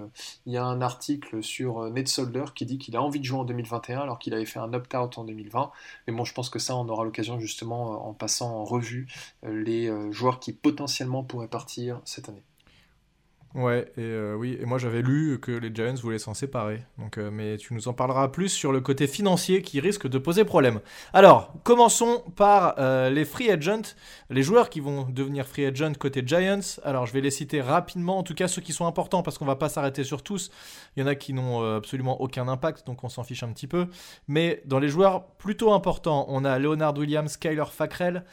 il 0.47 0.53
y 0.53 0.57
a 0.57 0.65
un 0.65 0.81
article 0.81 1.43
sur 1.43 1.91
Ned 1.91 2.09
Solder 2.09 2.45
qui 2.55 2.65
dit 2.65 2.79
qu'il 2.79 2.97
a 2.97 3.03
envie 3.03 3.21
de 3.21 3.25
jouer 3.25 3.41
en 3.41 3.45
2021 3.45 4.01
alors 4.01 4.19
qu'il 4.19 4.33
avait 4.33 4.47
fait 4.47 4.59
un 4.59 4.73
opt-out 4.73 5.19
en 5.19 5.25
2020. 5.25 5.71
Mais 6.07 6.15
bon, 6.15 6.25
je 6.25 6.33
pense 6.33 6.49
que 6.49 6.59
ça, 6.59 6.77
on 6.77 6.89
aura 6.89 7.05
l'occasion 7.05 7.39
justement 7.39 8.09
en 8.09 8.15
passant 8.15 8.51
en 8.57 8.65
revue 8.65 9.07
les 9.43 9.91
joueurs 10.13 10.41
qui 10.41 10.53
potentiellement 10.53 11.23
pourraient 11.23 11.49
partir 11.49 12.01
cette 12.05 12.29
année. 12.29 12.43
Ouais, 13.55 13.93
et 13.99 14.01
euh, 14.01 14.35
oui, 14.35 14.57
et 14.59 14.65
moi 14.65 14.79
j'avais 14.79 15.03
lu 15.03 15.39
que 15.39 15.53
les 15.53 15.75
Giants 15.75 15.95
voulaient 15.97 16.19
s'en 16.19 16.33
séparer. 16.33 16.83
Donc, 16.97 17.19
euh, 17.19 17.31
mais 17.31 17.59
tu 17.59 17.75
nous 17.75 17.87
en 17.87 17.93
parleras 17.93 18.29
plus 18.29 18.49
sur 18.49 18.73
le 18.73 18.81
côté 18.81 19.07
financier 19.07 19.61
qui 19.61 19.79
risque 19.79 20.09
de 20.09 20.17
poser 20.17 20.45
problème. 20.45 20.81
Alors, 21.13 21.53
commençons 21.63 22.25
par 22.35 22.77
euh, 22.79 23.11
les 23.11 23.27
free 23.27 23.51
agents, 23.51 23.95
les 24.31 24.43
joueurs 24.43 24.71
qui 24.71 24.81
vont 24.81 25.07
devenir 25.11 25.47
free 25.47 25.67
agents 25.67 25.93
côté 25.99 26.23
Giants. 26.25 26.81
Alors, 26.83 27.05
je 27.05 27.13
vais 27.13 27.21
les 27.21 27.31
citer 27.31 27.61
rapidement, 27.61 28.17
en 28.17 28.23
tout 28.23 28.35
cas 28.35 28.49
ceux 28.49 28.63
qui 28.63 28.73
sont 28.73 28.87
importants 28.87 29.23
parce 29.23 29.37
qu'on 29.37 29.45
va 29.45 29.57
pas 29.57 29.69
s'arrêter 29.69 30.03
sur 30.03 30.23
tous. 30.23 30.51
Il 30.97 31.01
y 31.01 31.03
en 31.03 31.07
a 31.07 31.15
qui 31.15 31.35
n'ont 31.35 31.77
absolument 31.77 32.23
aucun 32.23 32.49
impact, 32.49 32.87
donc 32.87 33.05
on 33.05 33.11
s'en 33.11 33.23
fiche 33.23 33.43
un 33.43 33.53
petit 33.53 33.67
peu. 33.67 33.87
Mais 34.29 34.63
dans 34.65 34.79
les 34.79 34.89
joueurs 34.89 35.27
plutôt 35.27 35.73
importants, 35.75 36.25
on 36.29 36.45
a 36.47 36.59
Leonard 36.59 36.97
Williams, 36.97 37.37
Kyler 37.37 37.65
Fackrell, 37.71 38.25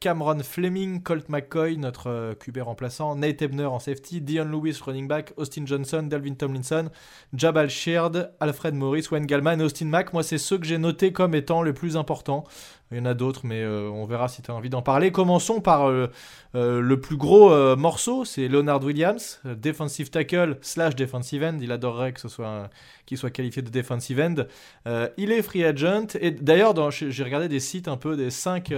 Cameron 0.00 0.40
Fleming, 0.42 1.02
Colt 1.02 1.28
McCoy, 1.28 1.76
notre 1.76 2.34
QB 2.34 2.58
remplaçant, 2.58 3.14
Nate 3.14 3.40
Ebner 3.42 3.66
en 3.66 3.78
safety, 3.78 4.20
Dion 4.20 4.49
Lewis, 4.50 4.78
running 4.86 5.08
back, 5.08 5.32
Austin 5.36 5.66
Johnson, 5.66 6.02
Delvin 6.02 6.34
Tomlinson, 6.34 6.90
Jabal 7.34 7.68
Sheard, 7.68 8.32
Alfred 8.40 8.74
Morris, 8.74 9.06
Wayne 9.10 9.26
Gallman 9.26 9.60
et 9.60 9.64
Austin 9.64 9.86
Mack. 9.86 10.12
Moi, 10.12 10.22
c'est 10.22 10.38
ceux 10.38 10.58
que 10.58 10.66
j'ai 10.66 10.78
notés 10.78 11.12
comme 11.12 11.34
étant 11.34 11.62
les 11.62 11.72
plus 11.72 11.96
importants. 11.96 12.44
Il 12.92 12.98
y 12.98 13.00
en 13.00 13.04
a 13.04 13.14
d'autres, 13.14 13.42
mais 13.44 13.62
euh, 13.62 13.88
on 13.88 14.04
verra 14.04 14.26
si 14.26 14.42
tu 14.42 14.50
as 14.50 14.54
envie 14.54 14.68
d'en 14.68 14.82
parler. 14.82 15.12
Commençons 15.12 15.60
par 15.60 15.88
euh, 15.88 16.08
euh, 16.56 16.80
le 16.80 17.00
plus 17.00 17.16
gros 17.16 17.50
morceau, 17.76 18.24
c'est 18.24 18.48
Leonard 18.48 18.82
Williams, 18.82 19.40
defensive 19.44 20.10
tackle 20.10 20.58
slash 20.60 20.96
defensive 20.96 21.44
end. 21.44 21.58
Il 21.60 21.70
adorerait 21.70 22.12
que 22.12 22.20
ce 22.20 22.28
soit 22.28 22.68
qu'il 23.06 23.16
soit 23.16 23.30
qualifié 23.30 23.62
de 23.62 23.70
defensive 23.70 24.20
end. 24.20 24.44
il 25.16 25.32
est 25.32 25.42
free 25.42 25.64
agent 25.64 26.16
et 26.20 26.30
d'ailleurs, 26.32 26.90
j'ai 26.90 27.24
regardé 27.24 27.48
des 27.48 27.60
sites 27.60 27.88
un 27.88 27.96
peu 27.96 28.16
des 28.16 28.30
5 28.30 28.72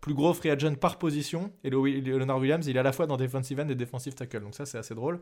plus 0.00 0.14
gros 0.14 0.34
free 0.34 0.50
agents 0.50 0.74
par 0.74 0.98
position. 0.98 1.52
Et 1.62 1.70
Leonard 1.70 2.38
Williams, 2.38 2.66
il 2.66 2.76
est 2.76 2.80
à 2.80 2.84
la 2.84 2.92
fois 2.92 3.06
dans 3.06 3.16
defensive 3.16 3.60
end 3.60 3.68
et 3.68 3.74
defensive 3.74 4.14
tackle. 4.14 4.40
Donc 4.40 4.54
ça, 4.54 4.66
c'est 4.66 4.78
assez 4.78 4.94
drôle 4.94 5.20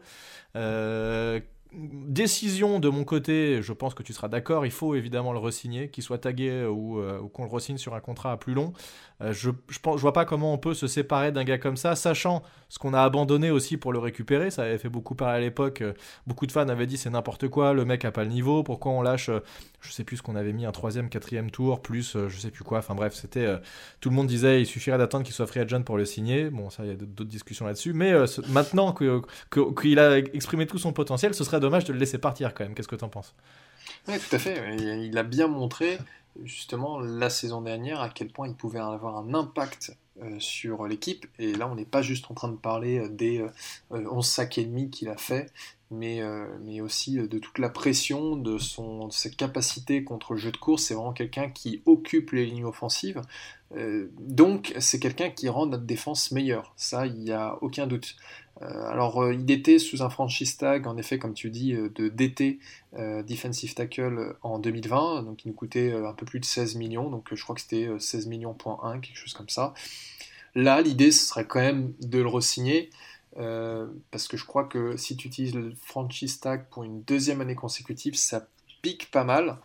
décision 1.73 2.81
de 2.81 2.89
mon 2.89 3.05
côté, 3.05 3.63
je 3.63 3.73
pense 3.73 3.95
que 3.95 4.03
tu 4.03 4.13
seras 4.13 4.29
d'accord, 4.29 4.67
il 4.67 4.73
faut 4.73 4.95
évidemment 4.95 5.33
le 5.33 5.39
resigner, 5.39 5.89
qu'il 5.89 6.03
soit 6.03 6.19
tagué 6.19 6.65
ou, 6.65 7.01
ou 7.01 7.29
qu'on 7.29 7.45
le 7.45 7.51
resigne 7.51 7.79
sur 7.79 7.95
un 7.95 8.01
contrat 8.01 8.33
à 8.33 8.37
plus 8.37 8.55
long. 8.55 8.73
Euh, 9.23 9.33
je, 9.33 9.51
je, 9.69 9.79
je 9.83 10.01
vois 10.01 10.13
pas 10.13 10.25
comment 10.25 10.53
on 10.53 10.59
peut 10.59 10.75
se 10.75 10.87
séparer 10.87 11.33
d'un 11.33 11.45
gars 11.45 11.59
comme 11.59 11.77
ça, 11.77 11.95
sachant 11.95 12.43
ce 12.69 12.79
qu'on 12.79 12.95
a 12.95 13.03
abandonné 13.03 13.51
aussi 13.51 13.77
pour 13.77 13.93
le 13.93 13.99
récupérer. 13.99 14.51
Ça 14.51 14.63
avait 14.63 14.79
fait 14.79 14.89
beaucoup 14.89 15.15
parler 15.15 15.37
à 15.37 15.41
l'époque. 15.41 15.83
Euh, 15.83 15.93
beaucoup 16.27 16.47
de 16.47 16.53
fans 16.53 16.69
avaient 16.69 16.87
dit 16.87 16.97
c'est 16.97 17.11
n'importe 17.11 17.49
quoi, 17.49 17.73
le 17.75 17.85
mec 17.85 18.05
a 18.05 18.13
pas 18.13 18.25
le 18.25 18.31
niveau. 18.31 18.63
Pourquoi 18.63 18.93
on 18.93 19.03
lâche, 19.03 19.29
euh, 19.29 19.41
je 19.81 19.93
sais 19.93 20.05
plus 20.05 20.19
ce 20.19 20.23
qu'on 20.23 20.37
avait 20.37 20.53
mis, 20.53 20.67
un 20.67 20.73
troisième, 20.73 21.09
quatrième 21.09 21.51
tour, 21.51 21.83
plus 21.83 22.17
je 22.29 22.39
sais 22.39 22.51
plus 22.51 22.65
quoi. 22.65 22.79
Enfin 22.79 22.95
bref, 22.95 23.15
c'était 23.15 23.47
tout 24.01 24.11
le 24.11 24.15
monde 24.15 24.27
disait 24.27 24.61
il 24.61 24.67
suffirait 24.67 24.99
d'attendre 24.99 25.25
qu'il 25.25 25.35
soit 25.35 25.47
free 25.47 25.61
agent 25.61 25.83
pour 25.83 25.97
le 25.97 26.05
signer. 26.05 26.51
Bon, 26.51 26.71
ça, 26.71 26.85
il 26.85 26.89
y 26.89 26.93
a 26.93 26.97
d'autres 26.97 27.25
discussions 27.25 27.67
là-dessus. 27.67 27.93
Mais 27.93 28.13
maintenant 28.49 28.95
qu'il 28.95 29.99
a 29.99 30.19
exprimé 30.19 30.67
tout 30.67 30.79
son 30.79 30.93
potentiel, 30.93 31.35
ce 31.35 31.45
serait 31.45 31.61
dommage 31.61 31.85
de 31.85 31.93
le 31.93 31.99
laisser 31.99 32.19
partir 32.19 32.53
quand 32.55 32.65
même. 32.65 32.75
Qu'est-ce 32.75 32.89
que 32.89 32.97
tu 32.97 33.05
en 33.05 33.09
penses? 33.09 33.35
Oui, 34.09 34.15
tout 34.19 34.37
à 34.37 34.39
fait. 34.39 34.77
Il 34.79 35.17
a 35.19 35.23
bien 35.23 35.49
montré 35.49 35.99
justement 36.45 37.01
la 37.01 37.31
saison 37.31 37.61
dernière 37.63 38.01
à 38.01 38.09
quel 38.09 38.31
point 38.31 38.49
il 38.49 38.55
pouvait 38.55 38.79
avoir 38.79 39.17
un 39.17 39.35
impact 39.35 39.97
euh, 40.23 40.39
sur 40.39 40.87
l'équipe. 40.87 41.27
Et 41.39 41.55
là, 41.55 41.67
on 41.67 41.75
n'est 41.75 41.87
pas 41.87 42.03
juste 42.03 42.31
en 42.31 42.35
train 42.35 42.49
de 42.49 42.57
parler 42.57 42.99
euh, 42.99 43.09
des 43.09 43.43
11 43.91 44.03
euh, 44.03 44.21
sacs 44.21 44.59
et 44.59 44.65
demi 44.65 44.91
qu'il 44.91 45.09
a 45.09 45.17
fait, 45.17 45.51
mais, 45.91 46.21
mais 46.63 46.81
aussi 46.81 47.17
de 47.17 47.39
toute 47.39 47.59
la 47.59 47.69
pression, 47.69 48.37
de, 48.37 48.59
son, 48.59 49.09
de 49.09 49.13
ses 49.13 49.31
capacités 49.31 50.05
contre 50.05 50.35
le 50.35 50.39
jeu 50.39 50.53
de 50.53 50.57
course. 50.57 50.85
C'est 50.85 50.95
vraiment 50.95 51.13
quelqu'un 51.13 51.49
qui 51.49 51.83
occupe 51.87 52.33
les 52.33 52.47
lignes 52.47 52.65
offensives. 52.65 53.23
donc, 54.21 54.73
c'est 54.79 55.01
quelqu'un 55.01 55.31
qui 55.31 55.49
rend 55.49 55.67
notre 55.67 55.85
défense 55.85 56.31
meilleure. 56.31 56.73
Ça, 56.77 57.07
il 57.07 57.15
n'y 57.15 57.33
a 57.33 57.59
aucun 57.61 57.89
doute. 57.89 58.15
Euh, 58.63 58.91
alors, 58.91 59.23
euh, 59.23 59.35
il 59.35 59.51
était 59.51 59.79
sous 59.79 60.03
un 60.03 60.11
franchise 60.11 60.57
tag, 60.57 60.87
en 60.87 60.97
effet, 60.97 61.19
comme 61.19 61.35
tu 61.35 61.51
dis, 61.51 61.75
euh, 61.75 61.89
de 61.95 62.09
DT, 62.09 62.59
Defensive 63.27 63.75
Tackle, 63.75 64.37
en 64.43 64.59
2020, 64.59 65.23
donc 65.23 65.45
il 65.45 65.49
nous 65.49 65.55
coûtait 65.55 65.93
un 65.93 66.13
peu 66.13 66.27
plus 66.27 66.41
de 66.41 66.45
16 66.45 66.75
millions, 66.75 67.09
donc 67.09 67.33
je 67.33 67.43
crois 67.43 67.55
que 67.55 67.61
c'était 67.61 67.89
16 67.99 68.27
millions 68.27 68.53
point 68.53 68.81
1, 68.83 68.99
quelque 68.99 69.17
chose 69.17 69.33
comme 69.33 69.49
ça. 69.49 69.75
Là, 70.57 70.81
l'idée, 70.81 71.13
ce 71.13 71.25
serait 71.25 71.47
quand 71.47 71.61
même 71.61 71.93
de 72.01 72.19
le 72.19 72.27
re-signer, 72.27 72.91
parce 73.37 74.27
que 74.27 74.37
je 74.37 74.45
crois 74.45 74.65
que 74.65 74.97
si 74.97 75.17
tu 75.17 75.29
utilises 75.29 75.55
le 75.55 75.73
franchise 75.81 76.41
tag 76.41 76.67
pour 76.69 76.83
une 76.83 77.03
deuxième 77.05 77.41
année 77.41 77.55
consécutive, 77.55 78.17
ça 78.17 78.49
pique 78.83 79.11
pas 79.13 79.25
mal. 79.25 79.59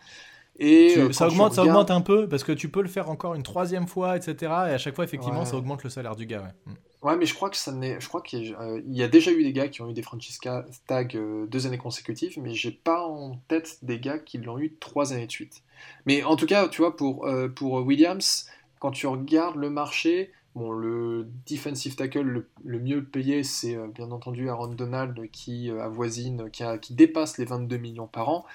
Et 0.60 1.12
ça, 1.12 1.28
augmente, 1.28 1.54
ça 1.54 1.64
augmente 1.64 1.90
un 1.90 2.02
peu 2.02 2.30
parce 2.30 2.44
que 2.44 2.52
tu 2.52 2.70
peux 2.70 2.84
le 2.84 2.88
faire 2.88 3.10
encore 3.10 3.34
une 3.34 3.44
troisième 3.44 3.88
fois, 3.88 4.16
etc. 4.16 4.36
Et 4.42 4.74
à 4.74 4.78
chaque 4.78 4.94
fois, 4.94 5.04
effectivement, 5.04 5.46
ça 5.46 5.58
augmente 5.58 5.84
le 5.84 5.90
salaire 5.90 6.16
du 6.16 6.28
gars. 6.28 6.54
Ouais. 6.68 6.74
Ouais, 7.06 7.16
mais 7.18 7.28
je 7.28 7.36
crois 7.36 7.52
que 7.52 7.56
ça 7.58 7.72
n'est. 7.72 8.00
Je 8.02 8.08
crois 8.08 8.24
qu'il 8.24 8.56
euh, 8.56 8.82
y, 8.88 9.04
a 9.04 9.08
déjà 9.08 9.32
eu 9.32 9.44
des 9.44 9.54
gars 9.54 9.68
qui 9.68 9.84
ont 9.84 9.92
eu 9.92 9.94
des 9.94 10.02
Francisca 10.02 10.66
Tag 10.88 11.16
euh, 11.16 11.46
deux 11.46 11.68
années 11.68 11.78
consécutives, 11.78 12.40
mais 12.42 12.56
j'ai 12.56 12.72
pas 12.72 13.06
en 13.06 13.36
tête 13.48 13.78
des 13.84 14.00
gars 14.00 14.18
qui 14.18 14.40
l'ont 14.40 14.58
eu 14.58 14.74
trois 14.80 15.14
années 15.14 15.28
de 15.28 15.32
suite. 15.32 15.62
Mais 16.08 16.24
en 16.24 16.36
tout 16.36 16.48
cas, 16.48 16.68
tu 16.68 16.82
vois, 16.82 16.96
pour, 16.96 17.28
euh, 17.28 17.48
pour 17.48 17.74
Williams, 17.74 18.48
quand 18.80 18.90
tu 18.90 19.06
regardes 19.06 19.58
le 19.58 19.70
marché, 19.70 20.32
bon, 20.56 20.72
le 20.72 21.28
defensive 21.48 21.96
tackle 21.96 22.44
le, 22.64 22.80
mieux 22.80 23.04
payé, 23.04 23.44
c'est 23.44 23.78
bien 23.90 24.10
entendu 24.10 24.50
Aaron 24.50 24.70
Donald 24.70 25.30
qui 25.32 25.70
avoisine, 25.70 26.50
qui, 26.50 26.64
qui 26.82 26.96
dépasse 26.96 27.38
les 27.38 27.46
22 27.46 27.78
millions 27.78 28.08
par 28.08 28.30
an. 28.30 28.48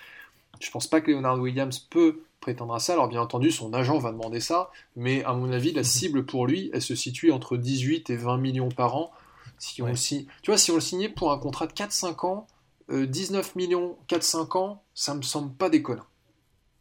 Je 0.60 0.72
pense 0.72 0.88
pas 0.88 1.00
que 1.00 1.12
Leonard 1.12 1.38
Williams 1.38 1.78
peut 1.78 2.20
prétendre 2.40 2.74
à 2.74 2.80
ça. 2.80 2.94
Alors 2.94 3.08
bien 3.08 3.20
entendu, 3.20 3.50
son 3.50 3.72
agent 3.72 3.98
va 3.98 4.12
demander 4.12 4.40
ça, 4.40 4.70
mais 4.96 5.22
à 5.24 5.32
mon 5.32 5.52
avis, 5.52 5.72
la 5.72 5.80
mhm. 5.80 5.84
cible 5.84 6.26
pour 6.26 6.46
lui, 6.46 6.70
elle 6.72 6.82
se 6.82 6.94
situe 6.94 7.32
entre 7.32 7.56
18 7.56 8.10
et 8.10 8.16
20 8.16 8.38
millions 8.38 8.70
par 8.70 8.96
an. 8.96 9.10
Si 9.58 9.82
on 9.82 9.92
tu 9.92 10.26
vois, 10.46 10.56
si 10.56 10.70
on 10.70 10.76
le 10.76 10.80
signait 10.80 11.10
pour 11.10 11.32
un 11.32 11.38
contrat 11.38 11.66
de 11.66 11.72
4-5 11.72 12.26
ans, 12.26 12.46
19 12.90 13.56
millions 13.56 13.98
4-5 14.08 14.58
ans, 14.58 14.82
ça 14.94 15.14
me 15.14 15.22
semble 15.22 15.52
pas 15.54 15.68
déconnant. 15.68 16.06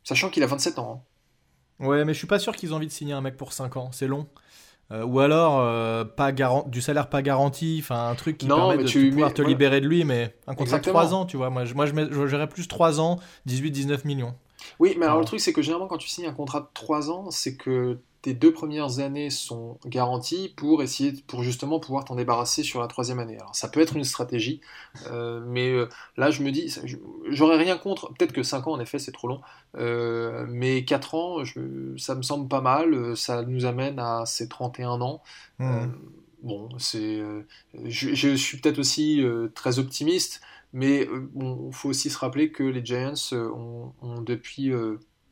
Sachant 0.04 0.30
qu'il 0.30 0.44
a 0.44 0.48
27 0.48 0.80
ans. 0.80 1.04
Hein. 1.80 1.86
Ouais, 1.86 2.06
mais 2.06 2.14
je 2.14 2.18
suis 2.18 2.28
pas 2.28 2.40
sûr 2.40 2.56
qu'ils 2.56 2.70
aient 2.70 2.74
envie 2.74 2.88
de 2.88 2.92
signer 2.92 3.14
un 3.14 3.22
mec 3.22 3.38
pour 3.38 3.54
5 3.54 3.78
ans, 3.78 3.92
c'est 3.92 4.08
long. 4.08 4.28
Euh, 4.92 5.04
ou 5.04 5.20
alors 5.20 5.60
euh, 5.60 6.04
pas 6.04 6.32
du 6.32 6.82
salaire 6.82 7.10
pas 7.10 7.22
garanti, 7.22 7.78
enfin 7.80 8.10
un 8.10 8.16
truc 8.16 8.40
qui 8.40 8.48
permet 8.48 8.78
de 8.84 9.10
pouvoir 9.12 9.34
te 9.34 9.44
libérer 9.44 9.82
de 9.82 9.88
lui, 9.88 10.04
mais 10.04 10.36
un 10.48 10.56
contrat 10.56 10.80
de 10.80 10.84
3 10.84 11.14
ans, 11.14 11.26
tu 11.26 11.38
vois. 11.38 11.52
Moi, 11.52 11.66
je, 11.66 11.76
moi, 11.76 11.86
je, 11.86 12.46
plus 12.46 12.68
3 12.68 13.00
ans, 13.00 13.20
18-19 13.48 14.08
millions. 14.08 14.36
Oui, 14.80 14.96
mais 14.98 15.06
alors 15.06 15.20
le 15.20 15.26
truc, 15.26 15.40
c'est 15.40 15.54
que 15.54 15.62
généralement, 15.62 15.88
quand 15.88 15.98
tu 15.98 16.08
signes 16.08 16.28
un 16.28 16.34
contrat 16.34 16.62
de 16.62 16.68
3 16.74 17.12
ans, 17.12 17.32
c'est 17.32 17.56
que 17.56 18.00
tes 18.22 18.34
deux 18.34 18.52
premières 18.52 19.00
années 19.00 19.30
sont 19.30 19.78
garanties 19.86 20.54
pour 20.58 20.84
essayer, 20.84 21.14
pour 21.28 21.44
justement 21.44 21.80
pouvoir 21.80 22.04
t'en 22.04 22.16
débarrasser 22.16 22.64
sur 22.64 22.82
la 22.82 22.88
troisième 22.88 23.20
année. 23.20 23.38
Alors 23.38 23.56
ça 23.56 23.70
peut 23.70 23.80
être 23.80 23.96
une 23.96 24.04
stratégie, 24.04 24.60
euh, 25.08 25.42
mais 25.46 25.70
euh, 25.70 25.88
là 26.18 26.30
je 26.30 26.44
me 26.44 26.52
dis, 26.52 26.76
j'aurais 27.30 27.58
rien 27.58 27.78
contre, 27.78 28.14
peut-être 28.14 28.34
que 28.34 28.44
5 28.44 28.68
ans 28.68 28.74
en 28.74 28.80
effet 28.80 29.00
c'est 29.00 29.14
trop 29.14 29.30
long, 29.30 29.42
euh, 29.78 30.46
mais 30.50 30.84
4 30.84 31.16
ans, 31.16 31.38
ça 31.98 32.16
me 32.16 32.22
semble 32.22 32.50
pas 32.50 32.62
mal, 32.62 33.16
ça 33.16 33.44
nous 33.44 33.66
amène 33.66 34.00
à 34.00 34.26
ces 34.26 34.50
31 34.50 35.02
ans. 35.02 35.24
Mmh. 35.60 35.88
bon, 36.44 36.70
c'est, 36.78 37.22
je, 37.86 38.36
suis 38.36 38.58
peut-être 38.58 38.80
aussi 38.80 39.24
très 39.56 39.80
optimiste, 39.80 40.42
mais 40.74 41.08
il 41.36 41.74
faut 41.74 41.90
aussi 41.90 42.10
se 42.10 42.18
rappeler 42.18 42.52
que 42.52 42.64
les 42.64 42.84
Giants 42.86 43.14
ont, 43.34 43.94
ont 44.02 44.22
depuis 44.22 44.72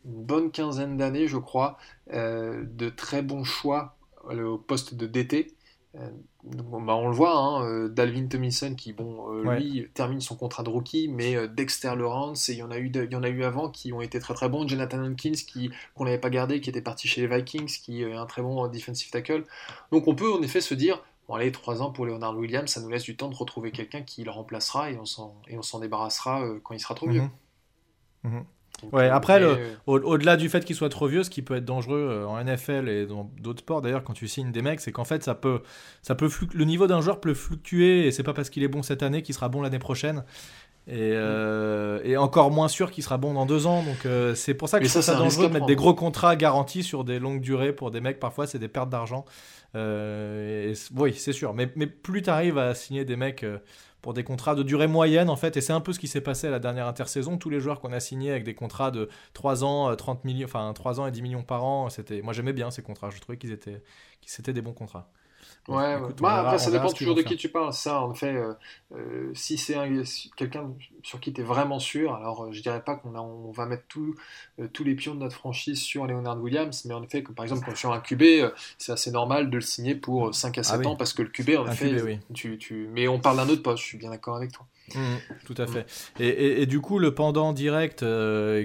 une 0.08 0.24
bonne 0.24 0.52
quinzaine 0.52 0.98
d'années, 0.98 1.28
je 1.28 1.38
crois, 1.38 1.78
euh, 2.14 2.64
de 2.66 2.90
très 2.90 3.22
bons 3.22 3.44
choix 3.44 3.98
euh, 4.30 4.48
au 4.48 4.58
poste 4.58 4.96
de 4.96 5.06
DT. 5.06 5.54
Euh, 5.96 6.10
bah, 6.44 6.96
on 6.96 7.10
le 7.10 7.16
voit, 7.16 7.36
hein, 7.36 7.90
Dalvin 7.90 8.28
Tomlinson 8.28 8.74
qui, 8.76 8.94
bon, 8.94 9.42
lui, 9.42 9.90
termine 9.94 10.22
son 10.22 10.36
contrat 10.36 10.64
de 10.64 10.70
rookie, 10.70 11.10
mais 11.10 11.48
Dexter 11.50 11.94
Lawrence, 11.98 12.48
et 12.48 12.54
il 12.54 12.60
y, 12.60 12.64
en 12.64 12.72
a 12.72 12.78
eu 12.78 12.90
il 12.90 13.12
y 13.12 13.16
en 13.16 13.24
a 13.24 13.30
eu 13.30 13.44
avant 13.44 13.70
qui 13.70 13.92
ont 13.92 14.00
été 14.00 14.20
très 14.20 14.34
très 14.34 14.48
bons. 14.48 14.66
Jonathan 14.66 15.04
Hankins, 15.04 15.34
qui, 15.34 15.72
qu'on 15.94 16.06
n'avait 16.06 16.20
pas 16.20 16.30
gardé, 16.30 16.62
qui 16.62 16.70
était 16.70 16.82
parti 16.82 17.10
chez 17.10 17.20
les 17.20 17.28
Vikings, 17.28 17.80
qui 17.84 18.04
est 18.04 18.14
un 18.14 18.26
très 18.26 18.42
bon 18.42 18.66
defensive 18.68 19.10
tackle. 19.10 19.44
Donc 19.92 20.08
on 20.08 20.16
peut 20.16 20.32
en 20.32 20.42
effet 20.42 20.62
se 20.62 20.74
dire, 20.74 21.04
bon 21.28 21.36
allez, 21.36 21.52
trois 21.52 21.82
ans 21.82 21.92
pour 21.92 22.06
Leonard 22.06 22.38
Williams, 22.38 22.70
ça 22.70 22.82
nous 22.82 22.90
laisse 22.90 23.04
du 23.04 23.16
temps 23.18 23.30
de 23.30 23.36
retrouver 23.36 23.72
quelqu'un 23.72 24.02
qui 24.02 24.24
le 24.24 24.32
remplacera 24.32 24.92
et 24.92 24.98
on 24.98 25.06
s'en, 25.06 25.36
et 25.48 25.58
on 25.58 25.62
s'en 25.62 25.80
débarrassera 25.80 26.44
quand 26.64 26.74
il 26.74 26.80
sera 26.80 26.96
trop 26.96 27.10
vieux. 27.10 27.22
Mhm. 28.24 28.32
Mhm 28.32 28.46
ouais, 28.92 29.10
après, 29.10 29.42
au-delà 29.86 30.38
du 30.38 30.50
fait 30.50 30.64
qu'il 30.64 30.76
soit 30.76 30.90
trop 30.90 31.08
vieux, 31.08 31.24
ce 31.24 31.30
qui 31.30 31.42
peut 31.42 31.56
être 31.56 31.66
dangereux 31.66 32.08
euh, 32.12 32.26
en 32.26 32.44
NFL 32.44 32.90
et 32.90 33.06
dans 33.06 33.32
d'autres 33.40 33.60
sports, 33.60 33.82
d'ailleurs, 33.82 34.04
quand 34.04 34.14
tu 34.14 34.28
signes 34.28 34.52
des 34.52 34.62
mecs, 34.62 34.80
c'est 34.80 34.92
qu'en 34.92 35.04
fait, 35.04 35.24
ça 35.24 35.36
peut, 35.36 35.62
ça 36.02 36.16
peut 36.16 36.30
le 36.54 36.66
niveau 36.66 36.88
d'un 36.88 37.02
joueur 37.02 37.20
peut 37.20 37.34
fluctuer 37.34 38.08
et 38.08 38.12
c'est 38.12 38.24
pas 38.24 38.34
parce 38.34 38.50
qu'il 38.50 38.64
est 38.64 38.68
bon 38.68 38.84
cette 38.84 39.04
année 39.04 39.22
qu'il 39.22 39.36
sera 39.36 39.50
bon 39.50 39.62
l'année 39.62 39.80
prochaine. 39.80 40.24
Et, 40.90 41.12
euh, 41.14 42.00
et, 42.06 42.16
encore 42.16 42.50
moins 42.50 42.70
sûr 42.70 42.92
qu'il 42.92 43.04
sera 43.04 43.18
bon 43.18 43.34
dans 43.34 43.46
deux 43.46 43.68
ans. 43.68 43.84
Donc 43.84 44.06
euh, 44.06 44.36
c'est 44.36 44.54
pour 44.54 44.70
ça 44.70 44.80
que 44.80 44.88
c'est 44.88 45.06
dangereux 45.16 45.50
de 45.50 45.54
mettre 45.54 45.66
des 45.66 45.76
gros 45.76 45.94
contrats 45.94 46.36
garantis 46.38 46.84
sur 46.84 47.04
des 47.04 47.20
longues 47.20 47.42
durées 47.42 47.74
pour 47.74 47.92
des 47.92 48.00
mecs. 48.00 48.20
Parfois, 48.20 48.48
c'est 48.48 48.60
des 48.60 48.70
pertes 48.70 48.90
d'argent. 48.90 49.26
oui, 49.76 51.14
c'est 51.18 51.34
sûr. 51.34 51.54
Mais, 51.54 51.70
mais 51.76 51.88
plus 51.88 52.22
tu 52.22 52.30
arrives 52.30 52.58
à 52.58 52.74
signer 52.74 53.04
des 53.04 53.18
mecs 53.18 53.46
pour 54.02 54.14
des 54.14 54.24
contrats 54.24 54.56
de 54.56 54.64
durée 54.64 54.88
moyenne 54.88 55.30
en 55.30 55.36
fait 55.36 55.58
et 55.58 55.62
c'est 55.62 55.74
un 55.74 55.82
peu 55.82 55.92
ce 55.92 56.00
qui 56.00 56.08
s'est 56.08 56.22
passé 56.22 56.48
à 56.48 56.50
la 56.52 56.60
dernière 56.60 56.88
intersaison 56.88 57.38
tous 57.38 57.50
les 57.50 57.60
joueurs 57.60 57.82
qu'on 57.82 57.92
a 57.92 58.00
signés 58.00 58.32
avec 58.32 58.44
des 58.44 58.54
contrats 58.54 58.92
de 58.92 59.10
3 59.34 59.64
ans 59.64 59.94
30 59.96 60.24
millions 60.24 60.46
enfin 60.46 60.72
3 60.72 61.00
ans 61.00 61.08
et 61.08 61.12
10 61.12 61.22
millions 61.24 61.44
par 61.44 61.66
an 61.66 61.90
c'était 61.90 62.22
moi 62.22 62.32
j'aimais 62.32 62.54
bien 62.54 62.70
ces 62.70 62.84
contrats 62.84 63.10
je 63.10 63.20
trouvais 63.20 63.38
qu'ils 63.38 63.52
étaient 63.52 63.82
qu'ils 64.22 64.32
c'était 64.32 64.54
des 64.54 64.62
bons 64.62 64.74
contrats 64.74 65.10
Ouais, 65.68 65.98
bah, 66.22 66.42
après, 66.42 66.60
ça 66.60 66.72
dépend 66.72 66.92
toujours 66.92 67.16
de 67.16 67.22
qui 67.22 67.36
tu 67.36 67.50
parles. 67.50 67.74
Ça, 67.74 68.02
en 68.02 68.14
fait, 68.14 68.34
euh, 68.34 68.54
euh, 68.96 69.32
si 69.34 69.58
c'est 69.58 69.76
quelqu'un 70.38 70.72
sur 71.08 71.22
qui 71.22 71.32
tu 71.32 71.40
es 71.40 71.44
vraiment 71.44 71.80
sûr, 71.80 72.14
alors 72.14 72.44
euh, 72.44 72.52
je 72.52 72.62
dirais 72.62 72.84
pas 72.84 72.96
qu'on 72.96 73.16
on 73.16 73.52
va 73.52 73.66
mettre 73.66 73.84
tous 73.88 74.84
les 74.84 74.94
pions 74.94 75.16
de 75.16 75.22
notre 75.22 75.38
franchise 75.38 75.82
sur 75.82 76.06
Leonard 76.06 76.42
Williams, 76.42 76.84
mais 76.84 76.94
en 76.94 77.02
effet, 77.02 77.24
que, 77.24 77.32
par 77.32 77.46
exemple, 77.46 77.74
sur 77.78 77.94
un 77.94 78.02
QB, 78.02 78.52
c'est 78.78 78.92
assez 78.92 79.10
normal 79.10 79.50
de 79.50 79.56
le 79.56 79.62
signer 79.62 79.96
pour 79.96 80.36
5 80.36 80.58
à 80.58 80.64
7 80.64 80.82
ah 80.84 80.88
ans 80.90 80.96
parce 80.98 81.14
que 81.14 81.22
le 81.22 81.30
QB, 81.30 81.52
en 81.60 81.72
effet, 81.72 82.20
tu, 82.34 82.58
tu... 82.58 82.90
mais 82.92 83.08
on 83.08 83.20
parle 83.20 83.38
d'un 83.38 83.48
autre 83.48 83.64
poste, 83.64 83.84
je 83.84 83.88
suis 83.88 83.98
bien 83.98 84.10
d'accord 84.10 84.36
avec 84.36 84.52
toi. 84.52 84.66
Mmh, 84.96 85.16
tout 85.46 85.56
à 85.58 85.68
fait. 85.68 85.86
Et, 86.20 86.62
et, 86.62 86.66
du 86.66 86.82
coup, 86.82 87.00
le 87.00 87.14
pendant 87.14 87.54
direct 87.54 88.00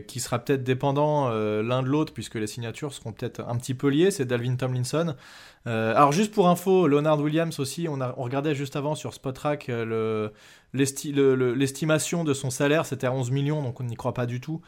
qui 0.09 0.21
sera 0.21 0.41
peut-être 0.41 0.65
dépendant 0.65 1.31
l'un 1.31 1.83
de 1.83 1.89
l'autre, 1.89 2.13
puisque 2.13 2.35
les 2.35 2.49
signatures 2.49 2.93
seront 2.93 3.13
peut-être 3.13 3.41
un 3.41 3.57
petit 3.57 3.75
peu 3.75 3.87
liées, 3.87 4.11
c'est 4.11 4.25
Dalvin 4.25 4.57
Tomlinson. 4.57 5.15
Euh, 5.67 5.95
alors 5.95 6.13
juste 6.13 6.33
pour 6.33 6.49
info, 6.49 6.89
Leonard 6.89 7.21
Williams 7.21 7.59
aussi, 7.61 7.87
on, 7.89 8.01
a, 8.01 8.15
on 8.17 8.25
regardait 8.25 8.55
juste 8.55 8.75
avant 8.75 8.95
sur 8.95 9.15
Spotrac 9.15 9.69
euh, 9.69 10.29
l'estimation 10.73 12.25
de 12.25 12.35
son 12.35 12.51
salaire, 12.51 12.87
c'était 12.87 13.07
à 13.07 13.13
11 13.13 13.31
millions, 13.31 13.63
donc 13.63 13.81
on 13.81 13.85
n'y 13.85 13.97
croit 13.97 14.15
pas 14.15 14.27
du 14.27 14.41
tout. 14.41 14.61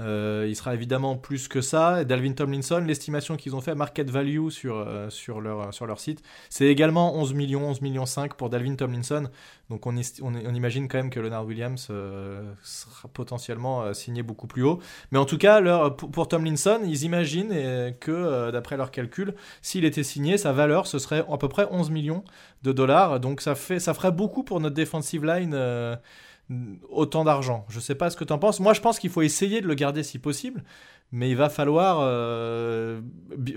Euh, 0.00 0.46
il 0.48 0.56
sera 0.56 0.74
évidemment 0.74 1.16
plus 1.16 1.48
que 1.48 1.60
ça. 1.60 2.02
Et 2.02 2.04
Dalvin 2.04 2.32
Tomlinson, 2.32 2.82
l'estimation 2.86 3.36
qu'ils 3.36 3.54
ont 3.54 3.60
fait, 3.60 3.74
market 3.74 4.08
value 4.10 4.48
sur, 4.48 4.76
euh, 4.76 5.10
sur, 5.10 5.40
leur, 5.40 5.72
sur 5.72 5.86
leur 5.86 6.00
site, 6.00 6.22
c'est 6.48 6.66
également 6.66 7.14
11 7.16 7.34
millions, 7.34 7.68
11 7.68 7.82
millions 7.82 8.06
5 8.06 8.34
pour 8.34 8.50
Dalvin 8.50 8.74
Tomlinson. 8.74 9.28
Donc 9.70 9.86
on, 9.86 9.94
on, 10.22 10.54
imagine 10.54 10.88
quand 10.88 10.98
même 10.98 11.10
que 11.10 11.20
Leonard 11.20 11.46
Williams 11.46 11.88
euh, 11.90 12.52
sera 12.62 13.08
potentiellement 13.08 13.92
signé 13.94 14.22
beaucoup 14.22 14.46
plus 14.46 14.62
haut. 14.62 14.80
Mais 15.12 15.18
en 15.18 15.24
tout 15.24 15.38
cas, 15.38 15.60
leur, 15.60 15.96
pour, 15.96 16.28
Tomlinson, 16.28 16.80
ils 16.84 17.04
imaginent 17.04 17.54
que, 18.00 18.50
d'après 18.50 18.76
leurs 18.76 18.90
calculs, 18.90 19.34
s'il 19.60 19.84
était 19.84 20.02
signé, 20.02 20.36
sa 20.36 20.52
valeur, 20.52 20.86
ce 20.86 20.98
serait 20.98 21.24
à 21.30 21.36
peu 21.38 21.48
près 21.48 21.66
11 21.70 21.90
millions 21.90 22.24
de 22.62 22.72
dollars. 22.72 23.20
Donc 23.20 23.40
ça, 23.40 23.54
fait, 23.54 23.78
ça 23.78 23.94
ferait 23.94 24.12
beaucoup 24.12 24.42
pour 24.42 24.60
notre 24.60 24.74
defensive 24.74 25.24
line 25.24 25.54
autant 26.88 27.24
d'argent. 27.24 27.66
Je 27.68 27.80
sais 27.80 27.94
pas 27.94 28.10
ce 28.10 28.16
que 28.16 28.24
tu 28.24 28.32
en 28.32 28.38
penses. 28.38 28.60
Moi, 28.60 28.74
je 28.74 28.80
pense 28.80 28.98
qu'il 28.98 29.10
faut 29.10 29.22
essayer 29.22 29.60
de 29.60 29.66
le 29.66 29.74
garder 29.74 30.02
si 30.02 30.18
possible, 30.18 30.62
mais 31.12 31.30
il 31.30 31.36
va 31.36 31.48
falloir 31.48 31.98
euh, 32.00 33.00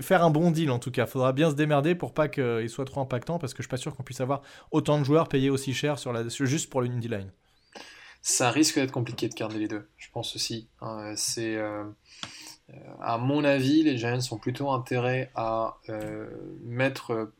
faire 0.00 0.22
un 0.22 0.30
bon 0.30 0.50
deal 0.50 0.70
en 0.70 0.78
tout 0.78 0.90
cas. 0.90 1.04
Il 1.04 1.10
faudra 1.10 1.32
bien 1.32 1.50
se 1.50 1.54
démerder 1.54 1.94
pour 1.94 2.12
pas 2.12 2.28
qu'il 2.28 2.68
soit 2.68 2.84
trop 2.84 3.00
impactant 3.00 3.38
parce 3.38 3.54
que 3.54 3.62
je 3.62 3.64
suis 3.64 3.70
pas 3.70 3.76
sûr 3.76 3.96
qu'on 3.96 4.02
puisse 4.02 4.20
avoir 4.20 4.42
autant 4.70 4.98
de 4.98 5.04
joueurs 5.04 5.28
payés 5.28 5.50
aussi 5.50 5.74
cher 5.74 5.98
sur 5.98 6.12
la, 6.12 6.28
juste 6.28 6.70
pour 6.70 6.82
le 6.82 6.88
Line. 6.88 7.30
Ça 8.22 8.50
risque 8.50 8.76
d'être 8.76 8.92
compliqué 8.92 9.28
de 9.28 9.34
garder 9.34 9.58
les 9.58 9.68
deux, 9.68 9.86
je 9.96 10.08
pense 10.12 10.34
aussi. 10.34 10.68
Hein. 10.80 11.14
c'est 11.16 11.56
euh, 11.56 11.84
à 13.00 13.18
mon 13.18 13.44
avis, 13.44 13.84
les 13.84 13.96
Giants 13.96 14.18
ont 14.32 14.38
plutôt 14.38 14.70
intérêt 14.70 15.30
à 15.36 15.76
euh, 15.88 16.26
mettre 16.64 17.30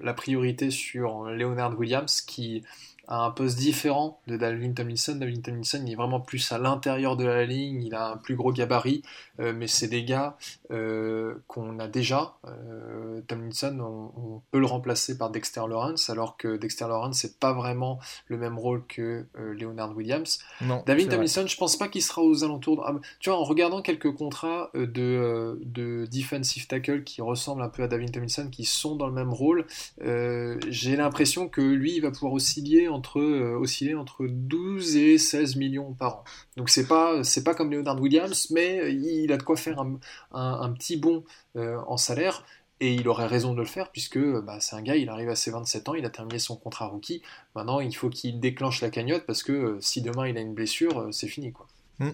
la 0.00 0.14
priorité 0.14 0.70
sur 0.70 1.24
Leonard 1.24 1.78
Williams 1.78 2.22
qui 2.22 2.64
un 3.08 3.30
poste 3.30 3.58
différent 3.58 4.20
de 4.26 4.36
Dalvin 4.36 4.72
Tomlinson. 4.72 5.14
Dalvin 5.14 5.40
Tomlinson, 5.40 5.82
il 5.86 5.92
est 5.92 5.96
vraiment 5.96 6.20
plus 6.20 6.50
à 6.52 6.58
l'intérieur 6.58 7.16
de 7.16 7.24
la 7.24 7.44
ligne, 7.44 7.82
il 7.82 7.94
a 7.94 8.10
un 8.10 8.16
plus 8.16 8.34
gros 8.34 8.52
gabarit, 8.52 9.02
euh, 9.40 9.52
mais 9.54 9.66
c'est 9.68 9.88
des 9.88 10.04
gars 10.04 10.36
euh, 10.70 11.34
qu'on 11.46 11.78
a 11.78 11.86
déjà. 11.86 12.34
Euh, 12.46 13.20
Tomlinson, 13.28 13.78
on, 13.80 14.42
peut 14.50 14.58
le 14.58 14.66
remplacer 14.66 15.16
par 15.16 15.30
Dexter 15.30 15.62
Lawrence, 15.68 16.10
alors 16.10 16.36
que 16.36 16.56
Dexter 16.56 16.86
Lawrence, 16.88 17.18
c'est 17.18 17.38
pas 17.38 17.52
vraiment 17.52 17.98
le 18.26 18.38
même 18.38 18.58
rôle 18.58 18.84
que 18.86 19.26
Leonard 19.34 19.96
Williams. 19.96 20.40
Non, 20.60 20.82
Dalvin 20.86 21.08
Tomlinson, 21.08 21.46
je 21.46 21.56
pense 21.56 21.76
pas 21.76 21.88
qu'il 21.88 22.02
sera 22.02 22.22
aux 22.22 22.44
alentours. 22.44 22.76
De... 22.76 22.82
Ah, 22.84 22.94
tu 23.20 23.30
vois, 23.30 23.38
en 23.38 23.44
regardant 23.44 23.82
quelques 23.82 24.12
contrats 24.12 24.70
de, 24.74 25.58
de 25.64 26.06
defensive 26.10 26.66
tackle 26.66 27.04
qui 27.04 27.22
ressemblent 27.22 27.62
un 27.62 27.68
peu 27.68 27.82
à 27.82 27.88
Dalvin 27.88 28.06
Tomlinson, 28.06 28.48
qui 28.50 28.64
sont 28.64 28.96
dans 28.96 29.06
le 29.06 29.12
même 29.12 29.32
rôle, 29.32 29.66
j'ai 30.00 30.96
l'impression 30.96 31.48
que 31.48 31.60
lui, 31.60 31.96
il 31.96 32.00
va 32.00 32.10
pouvoir 32.10 32.32
osciller 32.32 32.88
entre, 32.96 33.20
euh, 33.20 33.56
osciller 33.56 33.94
entre 33.94 34.26
12 34.26 34.96
et 34.96 35.18
16 35.18 35.56
millions 35.56 35.92
par 35.92 36.16
an. 36.16 36.24
Donc 36.56 36.70
c'est 36.70 36.88
pas, 36.88 37.22
c'est 37.22 37.44
pas 37.44 37.54
comme 37.54 37.70
Leonard 37.70 38.00
Williams, 38.00 38.48
mais 38.50 38.92
il 38.92 39.30
a 39.32 39.36
de 39.36 39.42
quoi 39.42 39.56
faire 39.56 39.80
un, 40.32 40.70
petit 40.72 40.96
bond 40.96 41.24
euh, 41.56 41.78
en 41.86 41.96
salaire. 41.96 42.44
Et 42.78 42.92
il 42.92 43.08
aurait 43.08 43.26
raison 43.26 43.54
de 43.54 43.60
le 43.60 43.64
faire 43.64 43.90
puisque 43.90 44.18
bah, 44.18 44.58
c'est 44.60 44.76
un 44.76 44.82
gars, 44.82 44.96
il 44.96 45.08
arrive 45.08 45.30
à 45.30 45.36
ses 45.36 45.50
27 45.50 45.88
ans, 45.88 45.94
il 45.94 46.04
a 46.04 46.10
terminé 46.10 46.38
son 46.38 46.56
contrat 46.56 46.86
rookie. 46.86 47.22
Maintenant, 47.54 47.80
il 47.80 47.94
faut 47.96 48.10
qu'il 48.10 48.38
déclenche 48.38 48.82
la 48.82 48.90
cagnotte 48.90 49.24
parce 49.26 49.42
que 49.42 49.52
euh, 49.52 49.78
si 49.80 50.02
demain 50.02 50.28
il 50.28 50.36
a 50.36 50.42
une 50.42 50.52
blessure, 50.52 51.08
c'est 51.10 51.28
fini. 51.28 51.52
Quoi. 51.52 51.66
Mmh. 52.00 52.10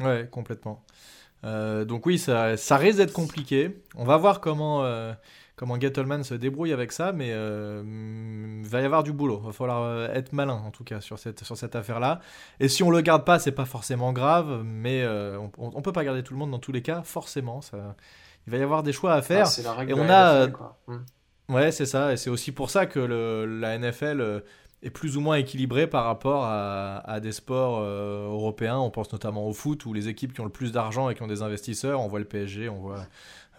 Ouais, 0.00 0.28
complètement. 0.30 0.84
donc 1.42 2.06
oui, 2.06 2.18
ça, 2.18 2.56
ça 2.56 2.76
risque 2.76 2.98
d'être 2.98 3.12
compliqué. 3.12 3.76
On 3.96 4.04
va 4.04 4.16
voir 4.16 4.40
comment, 4.40 4.84
comment 5.56 5.78
Gettleman 5.78 6.24
se 6.24 6.34
débrouille 6.34 6.72
avec 6.72 6.92
ça, 6.92 7.12
mais 7.12 7.30
euh, 7.32 7.82
il 8.62 8.68
va 8.68 8.80
y 8.80 8.84
avoir 8.84 9.02
du 9.02 9.12
boulot. 9.12 9.40
Il 9.42 9.46
va 9.46 9.52
falloir 9.52 9.82
euh, 9.82 10.08
être 10.12 10.32
malin, 10.32 10.54
en 10.54 10.70
tout 10.70 10.84
cas, 10.84 11.00
sur 11.00 11.18
cette, 11.18 11.44
sur 11.44 11.56
cette 11.56 11.76
affaire-là. 11.76 12.20
Et 12.60 12.68
si 12.68 12.82
on 12.82 12.90
le 12.90 13.00
garde 13.00 13.24
pas, 13.24 13.38
c'est 13.38 13.52
pas 13.52 13.64
forcément 13.64 14.12
grave, 14.12 14.62
mais 14.64 15.02
euh, 15.02 15.38
on, 15.58 15.70
on, 15.74 15.82
peut 15.82 15.92
pas 15.92 16.04
garder 16.04 16.22
tout 16.22 16.34
le 16.34 16.40
monde 16.40 16.50
dans 16.50 16.58
tous 16.58 16.72
les 16.72 16.82
cas, 16.82 17.02
forcément. 17.02 17.60
Ça, 17.60 17.96
il 18.46 18.50
va 18.50 18.58
y 18.58 18.62
avoir 18.62 18.82
des 18.82 18.92
choix 18.92 19.14
à 19.14 19.22
faire. 19.22 19.46
c'est 19.46 19.62
la 19.62 19.72
règle 19.72 19.92
et 19.92 19.94
on 19.94 20.08
a, 20.10 20.46
hmm. 20.46 21.04
Ouais, 21.50 21.72
c'est 21.72 21.86
ça. 21.86 22.12
Et 22.12 22.16
c'est 22.16 22.30
aussi 22.30 22.52
pour 22.52 22.70
ça 22.70 22.86
que 22.86 22.98
la 22.98 23.78
NFL 23.78 24.42
est 24.82 24.90
plus 24.90 25.16
ou 25.16 25.20
moins 25.20 25.36
équilibrée 25.36 25.86
par 25.86 26.04
rapport 26.04 26.44
à, 26.44 27.20
des 27.20 27.32
sports 27.32 27.80
européens. 27.80 28.78
On 28.78 28.90
pense 28.90 29.12
notamment 29.12 29.46
au 29.46 29.52
foot, 29.52 29.84
où 29.84 29.92
les 29.92 30.08
équipes 30.08 30.32
qui 30.32 30.40
ont 30.40 30.44
le 30.44 30.50
plus 30.50 30.72
d'argent 30.72 31.10
et 31.10 31.14
qui 31.14 31.22
ont 31.22 31.26
des 31.26 31.42
investisseurs, 31.42 32.00
on 32.00 32.08
voit 32.08 32.18
le 32.18 32.24
PSG, 32.24 32.70
on 32.70 32.78
voit 32.78 33.06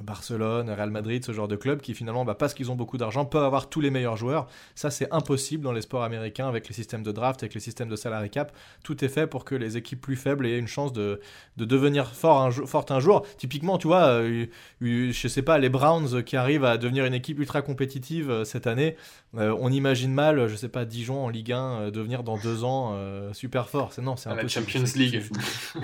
Barcelone, 0.01 0.69
Real 0.69 0.89
Madrid, 0.89 1.23
ce 1.23 1.31
genre 1.31 1.47
de 1.47 1.55
club 1.55 1.81
qui 1.81 1.93
finalement, 1.93 2.25
bah, 2.25 2.35
parce 2.35 2.53
qu'ils 2.53 2.71
ont 2.71 2.75
beaucoup 2.75 2.97
d'argent, 2.97 3.25
peuvent 3.25 3.43
avoir 3.43 3.69
tous 3.69 3.81
les 3.81 3.91
meilleurs 3.91 4.17
joueurs. 4.17 4.47
Ça, 4.75 4.91
c'est 4.91 5.11
impossible 5.11 5.63
dans 5.63 5.71
les 5.71 5.81
sports 5.81 6.03
américains 6.03 6.47
avec 6.47 6.67
les 6.67 6.73
systèmes 6.73 7.03
de 7.03 7.11
draft, 7.11 7.43
avec 7.43 7.53
les 7.53 7.59
systèmes 7.59 7.89
de 7.89 7.95
salary 7.95 8.29
cap. 8.29 8.51
Tout 8.83 9.03
est 9.03 9.09
fait 9.09 9.27
pour 9.27 9.45
que 9.45 9.55
les 9.55 9.77
équipes 9.77 10.01
plus 10.01 10.15
faibles 10.15 10.45
aient 10.45 10.59
une 10.59 10.67
chance 10.67 10.93
de, 10.93 11.21
de 11.57 11.65
devenir 11.65 12.13
fort 12.13 12.41
un, 12.41 12.51
fortes 12.51 12.91
un 12.91 12.99
jour. 12.99 13.25
Typiquement, 13.37 13.77
tu 13.77 13.87
vois, 13.87 14.07
euh, 14.07 14.45
je 14.81 15.27
sais 15.27 15.41
pas, 15.41 15.57
les 15.57 15.69
Browns 15.69 16.23
qui 16.23 16.35
arrivent 16.35 16.65
à 16.65 16.77
devenir 16.77 17.05
une 17.05 17.13
équipe 17.13 17.39
ultra 17.39 17.61
compétitive 17.61 18.29
euh, 18.29 18.45
cette 18.45 18.67
année, 18.67 18.95
euh, 19.37 19.55
on 19.59 19.71
imagine 19.71 20.13
mal, 20.13 20.47
je 20.47 20.55
sais 20.55 20.69
pas, 20.69 20.85
Dijon 20.85 21.25
en 21.25 21.29
Ligue 21.29 21.51
1 21.51 21.91
devenir 21.91 22.23
dans 22.23 22.37
deux 22.37 22.63
ans 22.63 22.95
super 23.33 23.69
fort. 23.69 23.91
Non, 24.01 24.15
c'est 24.15 24.33
La 24.33 24.47
Champions 24.47 24.83
League. 24.95 25.23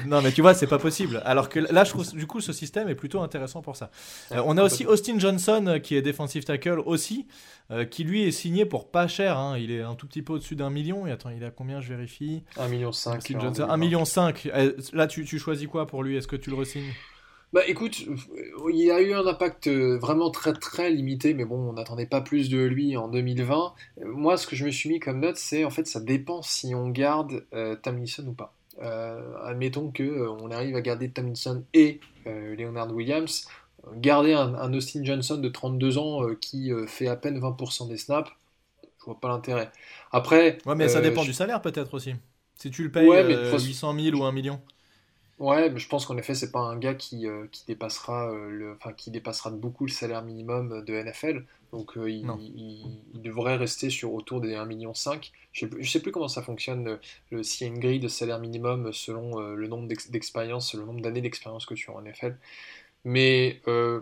non, 0.06 0.22
mais 0.22 0.32
tu 0.32 0.42
vois, 0.42 0.54
c'est 0.54 0.68
pas 0.68 0.80
possible. 0.80 1.22
Alors 1.26 1.50
que 1.50 1.60
là, 1.60 1.84
je 1.84 1.90
trouve, 1.92 2.10
du 2.14 2.28
coup, 2.28 2.42
ce 2.42 2.54
système 2.54 2.88
est 2.90 2.96
plutôt 2.96 3.22
intéressant 3.22 3.62
pour 3.62 3.76
ça. 3.76 3.90
Euh, 4.32 4.42
on 4.46 4.58
a 4.58 4.64
aussi 4.64 4.86
Austin 4.86 5.20
Johnson 5.20 5.66
euh, 5.68 5.80
qui 5.80 5.96
est 5.96 6.02
defensive 6.02 6.44
tackle 6.44 6.80
aussi, 6.86 7.28
euh, 7.70 7.86
qui 7.86 8.04
lui 8.04 8.24
est 8.24 8.32
signé 8.32 8.66
pour 8.66 8.90
pas 8.90 9.08
cher. 9.08 9.38
Hein. 9.38 9.58
Il 9.58 9.72
est 9.72 9.82
un 9.82 9.96
tout 9.96 10.08
petit 10.08 10.22
peu 10.22 10.34
au-dessus 10.34 10.56
d'un 10.56 10.70
million. 10.70 11.06
Et 11.08 11.12
attends, 11.12 11.30
il 11.30 11.44
a 11.44 11.52
combien 11.52 11.82
Je 11.82 11.90
vérifie. 11.90 12.44
Un 12.58 12.68
million 12.68 12.92
cinq. 12.92 13.32
Un 13.32 13.78
million 13.78 14.06
cinq. 14.06 14.50
Là, 14.94 15.08
tu, 15.08 15.26
tu 15.26 15.40
choisis 15.40 15.68
quoi 15.68 15.88
pour 15.88 16.04
lui? 16.04 16.18
Est-ce 16.18 16.28
que 16.28 16.36
tu 16.36 16.50
le 16.50 16.56
resignes? 16.56 16.94
Bah 17.54 17.64
écoute, 17.68 18.06
il 18.74 18.92
a 18.92 19.02
eu 19.02 19.12
un 19.14 19.28
impact 19.28 19.68
vraiment 19.68 20.32
très 20.32 20.54
très 20.54 20.90
limité, 20.90 21.34
mais 21.34 21.44
bon, 21.44 21.58
on 21.58 21.74
n'attendait 21.74 22.06
pas 22.06 22.22
plus 22.22 22.50
de 22.50 22.62
lui 22.62 22.96
en 22.96 23.10
2020. 23.10 23.74
Moi, 24.06 24.38
ce 24.38 24.48
que 24.48 24.56
je 24.56 24.64
me 24.66 24.72
suis 24.72 24.88
mis 24.88 25.02
comme 25.02 25.20
note, 25.20 25.36
c'est 25.36 25.66
en 25.66 25.70
fait, 25.70 25.86
ça 25.86 26.00
dépend 26.00 26.42
si 26.42 26.74
on 26.74 26.88
garde 26.88 27.46
euh, 27.54 27.76
Tamlinson 27.76 28.26
ou 28.26 28.32
pas. 28.32 28.54
admettons 29.44 29.92
que 29.92 30.30
on 30.30 30.50
arrive 30.50 30.78
à 30.78 30.82
garder 30.82 31.10
Tamlinson 31.10 31.66
et 31.74 32.00
Leonard 32.26 32.96
Williams 32.96 33.46
garder 33.96 34.34
un, 34.34 34.74
Austin 34.74 35.04
Johnson 35.04 35.38
de 35.38 35.50
32 35.50 35.98
ans 35.98 36.24
euh, 36.24 36.36
qui 36.40 36.72
euh, 36.72 36.88
fait 36.88 37.08
à 37.08 37.16
peine 37.16 37.40
20% 37.40 37.88
des 37.88 37.98
snaps, 37.98 38.30
je 39.00 39.06
vois 39.06 39.20
pas 39.20 39.30
l'intérêt. 39.30 39.72
Après. 40.12 40.58
Ouais, 40.66 40.76
mais 40.76 40.90
ça 40.90 41.00
euh, 41.00 41.02
dépend 41.02 41.24
du 41.24 41.34
salaire 41.34 41.62
peut-être 41.62 41.94
aussi. 41.94 42.16
Si 42.56 42.70
tu 42.70 42.84
le 42.84 42.92
payes 42.92 43.08
800 43.08 44.00
000 44.00 44.18
ou 44.18 44.24
1 44.24 44.32
million. 44.32 44.62
Ouais, 45.40 45.72
mais 45.72 45.80
je 45.80 45.88
pense 45.88 46.06
qu'en 46.06 46.18
effet, 46.18 46.36
c'est 46.36 46.52
pas 46.52 46.60
un 46.60 46.78
gars 46.78 46.94
qui, 46.94 47.26
qui 47.52 47.66
dépassera 47.66 48.32
le, 48.32 48.74
enfin, 48.74 48.94
qui 48.94 49.10
dépassera 49.10 49.50
de 49.50 49.56
beaucoup 49.56 49.88
le 49.88 49.92
salaire 49.92 50.22
minimum 50.22 50.84
de 50.86 50.94
NFL. 50.94 51.44
Donc 51.72 51.94
il, 51.96 52.30
il, 53.16 53.22
devrait 53.24 53.56
rester 53.56 53.90
sur 53.90 54.14
autour 54.14 54.40
des 54.40 54.54
1,5 54.54 54.68
million. 54.68 54.94
Je 55.52 55.66
ne 55.66 55.84
sais, 55.84 56.00
plus 56.00 56.12
comment 56.12 56.28
ça 56.28 56.44
fonctionne, 56.44 57.00
le, 57.32 57.42
s'il 57.42 57.66
y 57.66 57.70
a 57.72 57.74
une 57.74 57.80
grille 57.80 58.00
de 58.00 58.08
salaire 58.08 58.38
minimum 58.38 58.94
selon 58.94 59.40
le 59.40 59.68
nombre 59.68 59.88
d'expérience, 59.88 60.76
le 60.76 60.86
nombre 60.86 61.02
d'années 61.02 61.22
d'expérience 61.22 61.66
que 61.66 61.74
tu 61.74 61.90
as 61.90 61.96
en 61.96 62.04
NFL. 62.04 62.36
Mais 63.04 63.62
euh, 63.68 64.02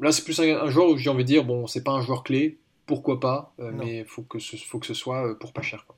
là, 0.00 0.12
c'est 0.12 0.24
plus 0.24 0.38
un, 0.40 0.70
joueur 0.70 0.90
où 0.90 0.96
j'ai 0.96 1.10
envie 1.10 1.24
de 1.24 1.28
dire, 1.28 1.44
bon, 1.44 1.66
c'est 1.66 1.84
pas 1.84 1.92
un 1.92 2.02
joueur 2.02 2.22
clé, 2.22 2.58
pourquoi 2.86 3.20
pas, 3.20 3.54
euh, 3.60 3.70
mais 3.72 3.98
il 3.98 4.04
faut, 4.04 4.22
que 4.22 4.38
ce, 4.38 4.56
faut 4.56 4.78
que 4.78 4.86
ce 4.86 4.94
soit 4.94 5.28
euh, 5.28 5.34
pour 5.34 5.52
pas 5.52 5.62
cher. 5.62 5.84
Quoi. 5.86 5.96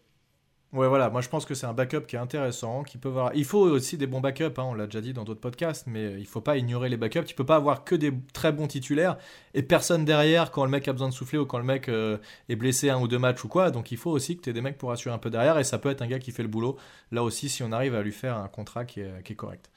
Ouais, 0.73 0.89
voilà, 0.89 1.11
moi 1.11 1.21
je 1.21 1.29
pense 1.29 1.45
que 1.45 1.53
c'est 1.53 1.67
un 1.67 1.75
backup 1.75 2.07
qui 2.09 2.17
est 2.17 2.19
intéressant, 2.19 2.83
qui 2.83 2.97
peut 2.97 3.11
avoir... 3.11 3.35
Il 3.35 3.45
faut 3.45 3.61
aussi 3.61 3.99
des 3.99 4.07
bons 4.07 4.23
backups, 4.23 4.59
hein, 4.59 4.63
on 4.63 4.73
l'a 4.73 4.87
déjà 4.87 5.03
dit 5.03 5.13
dans 5.13 5.23
d'autres 5.23 5.41
podcasts, 5.41 5.87
mais 5.87 6.15
il 6.19 6.27
faut 6.27 6.41
pas 6.41 6.57
ignorer 6.57 6.89
les 6.89 6.97
backups. 6.97 7.27
Tu 7.27 7.35
peux 7.35 7.45
pas 7.45 7.57
avoir 7.57 7.85
que 7.85 7.95
des 7.95 8.11
très 8.33 8.53
bons 8.53 8.67
titulaires 8.67 9.19
et 9.53 9.63
personne 9.63 10.07
derrière 10.07 10.51
quand 10.51 10.65
le 10.65 10.71
mec 10.71 10.89
a 10.89 10.93
besoin 10.93 11.11
de 11.11 11.15
souffler 11.15 11.39
ou 11.39 11.45
quand 11.45 11.59
le 11.59 11.65
mec 11.65 11.91
est 11.91 12.57
blessé 12.57 12.89
un 12.89 12.99
ou 13.03 13.07
deux 13.07 13.19
matchs 13.19 13.45
ou 13.45 13.49
quoi. 13.49 13.71
Donc 13.71 13.93
il 13.93 13.99
faut 13.99 14.11
aussi 14.11 14.39
que 14.39 14.41
tu 14.41 14.49
aies 14.49 14.55
des 14.55 14.63
mecs 14.63 14.79
pour 14.79 14.91
assurer 14.93 15.15
un 15.15 15.19
peu 15.19 15.29
derrière 15.29 15.59
et 15.59 15.65
ça 15.65 15.77
peut 15.77 15.91
être 15.91 16.01
un 16.01 16.07
gars 16.07 16.19
qui 16.19 16.33
fait 16.33 16.43
le 16.43 16.49
boulot. 16.49 16.79
Là 17.11 17.23
aussi, 17.23 17.51
si 17.51 17.63
on 17.63 17.71
arrive 17.71 17.95
à 17.95 18.01
lui 18.01 18.13
faire 18.13 18.39
un 18.39 18.49
contrat 18.49 18.87
qui 18.87 19.01
est, 19.01 19.23
qui 19.25 19.35
est 19.35 19.37
correct. 19.37 19.69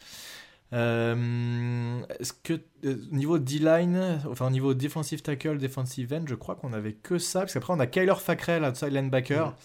Euh, 0.75 2.01
est-ce 2.19 2.33
que 2.33 2.59
euh, 2.83 2.97
niveau 3.11 3.39
D-line, 3.39 4.19
enfin 4.29 4.47
au 4.47 4.49
niveau 4.49 4.73
defensive 4.73 5.21
tackle, 5.21 5.57
defensive 5.57 6.13
end, 6.13 6.23
je 6.27 6.35
crois 6.35 6.55
qu'on 6.55 6.73
avait 6.73 6.93
que 6.93 7.17
ça, 7.17 7.41
parce 7.41 7.53
qu'après 7.53 7.73
on 7.73 7.79
a 7.79 7.87
Kyler 7.87 8.15
Fackrell, 8.19 8.63
outside 8.63 8.91
linebacker. 8.91 9.55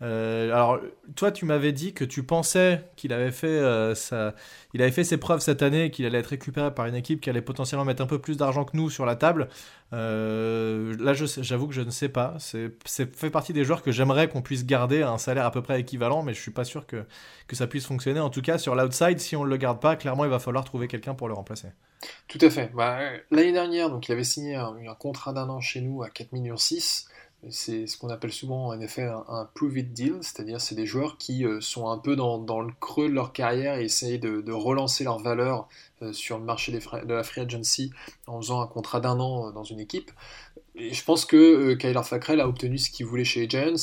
Euh, 0.00 0.52
alors, 0.52 0.80
toi, 1.16 1.32
tu 1.32 1.44
m'avais 1.44 1.72
dit 1.72 1.92
que 1.92 2.04
tu 2.04 2.22
pensais 2.22 2.84
qu'il 2.94 3.12
avait 3.12 3.32
fait 3.32 3.48
euh, 3.48 3.94
il 4.74 4.82
avait 4.82 4.92
fait 4.92 5.04
ses 5.04 5.16
preuves 5.16 5.40
cette 5.40 5.62
année, 5.62 5.90
qu'il 5.90 6.06
allait 6.06 6.18
être 6.18 6.28
récupéré 6.28 6.72
par 6.72 6.86
une 6.86 6.94
équipe 6.94 7.20
qui 7.20 7.30
allait 7.30 7.42
potentiellement 7.42 7.84
mettre 7.84 8.02
un 8.02 8.06
peu 8.06 8.20
plus 8.20 8.36
d'argent 8.36 8.64
que 8.64 8.76
nous 8.76 8.90
sur 8.90 9.06
la 9.06 9.16
table. 9.16 9.48
Euh, 9.92 10.94
là, 11.00 11.14
j'avoue 11.14 11.66
que 11.66 11.74
je 11.74 11.80
ne 11.80 11.90
sais 11.90 12.08
pas. 12.08 12.36
C'est 12.38 12.70
fait 12.86 13.30
partie 13.30 13.52
des 13.52 13.64
joueurs 13.64 13.82
que 13.82 13.90
j'aimerais 13.90 14.28
qu'on 14.28 14.42
puisse 14.42 14.66
garder 14.66 15.02
à 15.02 15.10
un 15.10 15.18
salaire 15.18 15.46
à 15.46 15.50
peu 15.50 15.62
près 15.62 15.80
équivalent, 15.80 16.22
mais 16.22 16.34
je 16.34 16.40
suis 16.40 16.50
pas 16.52 16.64
sûr 16.64 16.86
que, 16.86 17.04
que 17.46 17.56
ça 17.56 17.66
puisse 17.66 17.86
fonctionner. 17.86 18.20
En 18.20 18.30
tout 18.30 18.42
cas, 18.42 18.58
sur 18.58 18.74
l'outside, 18.74 19.18
si 19.18 19.34
on 19.34 19.44
ne 19.44 19.50
le 19.50 19.56
garde 19.56 19.80
pas, 19.80 19.96
clairement, 19.96 20.24
il 20.24 20.30
va 20.30 20.38
falloir 20.38 20.64
trouver 20.64 20.86
quelqu'un 20.86 21.14
pour 21.14 21.28
le 21.28 21.34
remplacer. 21.34 21.68
Tout 22.28 22.38
à 22.40 22.50
fait. 22.50 22.70
Bah, 22.74 22.98
L'année 23.30 23.52
dernière, 23.52 23.90
donc, 23.90 24.08
il 24.08 24.12
avait 24.12 24.24
signé 24.24 24.54
un, 24.54 24.74
contrat 24.98 25.32
d'un 25.32 25.48
an 25.48 25.60
chez 25.60 25.80
nous 25.80 26.02
à 26.02 26.10
4 26.10 26.32
millions 26.32 26.56
6 26.56 27.08
c'est 27.50 27.86
ce 27.86 27.96
qu'on 27.96 28.08
appelle 28.08 28.32
souvent 28.32 28.66
en 28.66 28.80
effet 28.80 29.02
un, 29.02 29.48
prove-it 29.54 29.92
deal, 29.92 30.16
c'est-à-dire 30.22 30.60
c'est 30.60 30.74
des 30.74 30.86
joueurs 30.86 31.18
qui 31.18 31.44
euh, 31.44 31.60
sont 31.60 31.88
un 31.88 31.98
peu 31.98 32.16
dans, 32.16 32.38
le 32.60 32.72
creux 32.80 33.08
de 33.08 33.14
leur 33.14 33.32
carrière 33.32 33.78
et 33.78 33.84
essayent 33.84 34.18
de, 34.18 34.52
relancer 34.52 35.04
leur 35.04 35.20
valeur 35.20 35.68
euh, 36.02 36.12
sur 36.12 36.38
le 36.38 36.44
marché 36.44 36.72
de 36.72 37.14
la 37.14 37.22
free 37.22 37.40
agency 37.40 37.92
en 38.26 38.40
faisant 38.40 38.60
un 38.60 38.66
contrat 38.66 39.00
d'un 39.00 39.20
an 39.20 39.48
euh, 39.48 39.52
dans 39.52 39.64
une 39.64 39.78
équipe. 39.78 40.10
Et 40.74 40.92
je 40.92 41.04
pense 41.04 41.24
que 41.24 41.74
Kyler 41.74 42.02
Fackrell 42.04 42.40
a 42.40 42.48
obtenu 42.48 42.78
ce 42.78 42.90
qu'il 42.90 43.06
voulait 43.06 43.24
chez 43.24 43.40
les 43.40 43.48
Giants. 43.48 43.76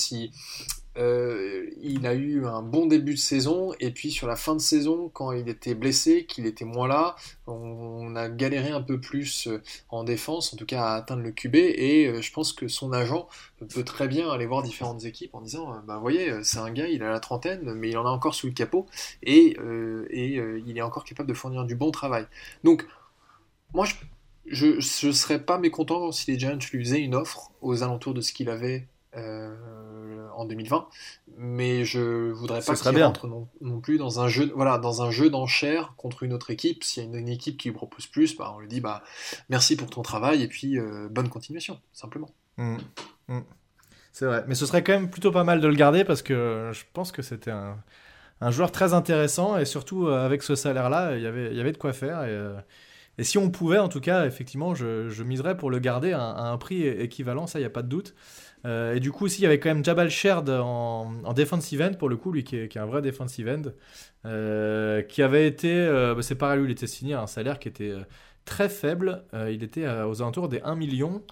Euh, 0.97 1.69
il 1.81 2.08
a 2.08 2.13
eu 2.13 2.45
un 2.45 2.62
bon 2.62 2.86
début 2.86 3.15
de 3.15 3.19
saison 3.19 3.73
et 3.79 3.91
puis 3.91 4.12
sur 4.12 4.27
la 4.27 4.36
fin 4.36 4.55
de 4.55 4.62
saison, 4.62 5.10
quand 5.13 5.31
il 5.34 5.49
était 5.49 5.75
blessé, 5.75 6.25
qu'il 6.25 6.45
était 6.45 6.65
moins 6.65 6.88
là, 6.88 7.15
on, 7.47 8.15
a 8.15 8.29
galéré 8.29 8.69
un 8.69 8.81
peu 8.81 8.99
plus 8.99 9.47
euh, 9.47 9.62
en 9.89 10.03
défense, 10.05 10.53
en 10.53 10.58
tout 10.58 10.65
cas 10.65 10.84
à 10.84 10.95
atteindre 10.95 11.21
le 11.21 11.31
QB. 11.31 11.55
Et 11.55 12.08
euh, 12.08 12.21
je 12.21 12.31
pense 12.31 12.53
que 12.53 12.67
son 12.67 12.93
agent 12.93 13.27
peut 13.73 13.84
très 13.84 14.08
bien 14.08 14.29
aller 14.29 14.45
voir 14.45 14.63
différentes 14.63 15.03
équipes 15.05 15.36
en 15.36 15.41
disant 15.41 15.81
bah 15.86 15.97
voyez, 15.99 16.43
c'est 16.43 16.60
un 16.60 16.71
gars, 16.71 16.88
il 16.88 17.03
a 17.03 17.12
la 17.12 17.19
trentaine, 17.19 17.73
mais 17.73 17.89
il 17.89 17.97
en 17.97 18.05
a 18.05 18.10
encore 18.10 18.36
sous 18.36 18.47
le 18.47 18.53
capot 18.53 18.86
et, 19.23 19.58
et 20.10 20.36
il 20.65 20.77
est 20.77 20.81
encore 20.81 21.03
capable 21.03 21.29
de 21.29 21.34
fournir 21.34 21.65
du 21.65 21.75
bon 21.75 21.91
travail. 21.91 22.25
Donc, 22.63 22.86
moi, 23.73 23.86
je 24.45 24.75
ne 24.75 25.12
serais 25.12 25.39
pas 25.39 25.58
mécontent 25.58 26.12
si 26.12 26.31
les 26.31 26.39
Giants 26.39 26.60
lui 26.71 26.84
faisaient 26.84 27.01
une 27.01 27.15
offre 27.15 27.51
aux 27.62 27.84
alentours 27.84 28.13
de 28.13 28.21
ce 28.21 28.34
qu'il 28.34 28.49
avait 28.49 28.88
en 30.36 30.45
2020, 30.45 30.88
mais 31.38 31.86
je 31.86 32.32
voudrais 32.32 32.62
pas 32.62 32.76
qu'il 32.76 33.04
rentre 33.04 33.28
non, 33.28 33.80
plus 33.82 33.98
dans 33.98 34.19
un 34.19 34.28
jeu, 34.28 34.52
voilà, 34.56 34.78
dans 34.78 35.02
un 35.02 35.12
jeu 35.12 35.30
d'enchères 35.30 35.93
contre 35.98 36.24
une 36.24 36.34
autre 36.34 36.52
équipe. 36.52 36.84
S'il 36.84 37.04
y 37.04 37.15
a 37.15 37.19
une, 37.19 37.28
équipe 37.28 37.58
qui 37.58 37.69
lui 37.69 37.76
propose 37.76 38.08
plus, 38.08 38.36
bah, 38.38 38.54
on 38.56 38.60
lui 38.60 38.67
dit 38.67 38.82
bah 38.82 39.04
merci 39.50 39.76
pour 39.76 39.89
ton 39.89 40.02
travail 40.02 40.43
et 40.43 40.48
puis 40.48 40.78
euh, 40.78 41.08
bonne 41.10 41.30
continuation, 41.30 41.80
simplement. 41.93 42.30
Mmh. 42.58 42.78
Mmh. 43.28 43.39
C'est 44.12 44.26
vrai, 44.26 44.45
mais 44.48 44.56
ce 44.56 44.65
serait 44.65 44.84
quand 44.84 44.93
même 44.93 45.10
plutôt 45.10 45.32
pas 45.32 45.43
mal 45.43 45.60
de 45.60 45.67
le 45.67 45.76
garder 45.76 46.06
parce 46.06 46.21
que 46.21 46.71
je 46.74 46.84
pense 46.93 47.12
que 47.12 47.21
c'était 47.21 47.52
un, 47.52 48.52
joueur 48.52 48.71
très 48.71 48.93
intéressant 48.93 49.58
et 49.58 49.65
surtout 49.65 50.08
euh, 50.08 50.26
avec 50.26 50.43
ce 50.43 50.56
salaire-là, 50.56 51.17
il 51.17 51.24
y 51.24 51.28
avait, 51.28 51.52
il 51.52 51.58
y 51.58 51.60
avait 51.60 51.71
de 51.71 51.78
quoi 51.78 51.91
faire 51.93 52.24
et, 52.24 52.30
euh, 52.30 52.56
et 53.17 53.24
si 53.24 53.38
on 53.38 53.50
pouvait, 53.50 53.80
en 53.80 53.88
tout 53.88 54.02
cas, 54.02 54.26
effectivement, 54.26 54.76
je, 54.76 55.24
miserais 55.24 55.56
pour 55.56 55.69
le 55.69 55.80
garder 55.80 56.12
à, 56.12 56.21
un 56.21 56.58
prix 56.58 56.86
équivalent, 56.86 57.48
ça, 57.48 57.60
il 57.60 57.62
n'y 57.62 57.67
a 57.67 57.71
pas 57.71 57.82
de 57.82 57.88
doute. 57.88 58.13
Euh, 58.65 58.95
et 58.95 58.99
du 58.99 59.12
coup, 59.12 59.25
aussi, 59.25 59.39
il 59.39 59.43
y 59.43 59.45
avait 59.45 59.60
quand 59.60 59.69
même 59.69 59.86
Jabal 59.86 60.10
Sherd 60.10 60.49
en, 60.49 61.13
en 61.23 61.34
defensive 61.34 61.82
end, 61.82 61.93
pour 61.93 62.10
le 62.10 62.17
coup, 62.17 62.32
lui 62.32 62.43
qui 62.43 62.58
est, 62.58 62.78
un 62.78 62.86
vrai 62.86 63.01
defensive 63.01 63.47
end, 63.47 63.71
euh, 64.25 65.01
qui 65.04 65.21
avait 65.21 65.47
été, 65.47 65.71
euh, 65.71 66.15
bah, 66.15 66.21
c'est 66.23 66.36
pareil, 66.36 66.60
lui, 66.60 66.67
il 66.67 66.71
était 66.71 66.88
signé 66.88 67.13
à 67.13 67.21
un 67.21 67.28
salaire 67.28 67.60
qui 67.60 67.67
était 67.67 67.93
très 68.43 68.69
faible. 68.69 69.23
il 69.34 69.63
était 69.63 69.88
aux 69.88 70.21
alentours 70.21 70.49
des 70.49 70.62
1 70.62 70.75
million. 70.75 71.23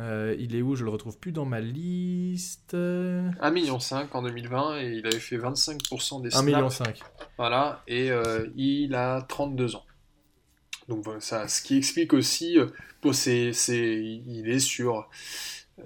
il 0.00 0.56
est 0.56 0.62
où? 0.62 0.74
Je 0.74 0.84
le 0.84 0.90
retrouve 0.90 1.18
plus 1.18 1.32
dans 1.32 1.44
ma 1.44 1.60
liste. 1.60 2.74
1 2.74 3.50
million 3.50 3.78
5 3.78 4.14
en 4.14 4.22
2020 4.22 4.80
et 4.80 4.92
il 4.96 5.06
avait 5.06 5.18
fait 5.18 5.36
25% 5.36 6.22
des 6.22 6.30
snaps. 6.30 6.36
1 6.36 6.42
million 6.42 6.70
5. 6.70 6.98
Voilà, 7.38 7.82
et 7.86 8.10
il 8.56 8.94
a 8.94 9.22
32 9.22 9.76
ans. 9.76 9.84
Donc 10.88 11.04
voilà, 11.04 11.20
ça, 11.20 11.46
ce 11.46 11.62
qui 11.62 11.76
explique 11.76 12.12
aussi, 12.12 12.56
pour 13.00 13.14
c'est, 13.14 13.52
il 13.70 14.48
est 14.48 14.58
sur 14.58 15.08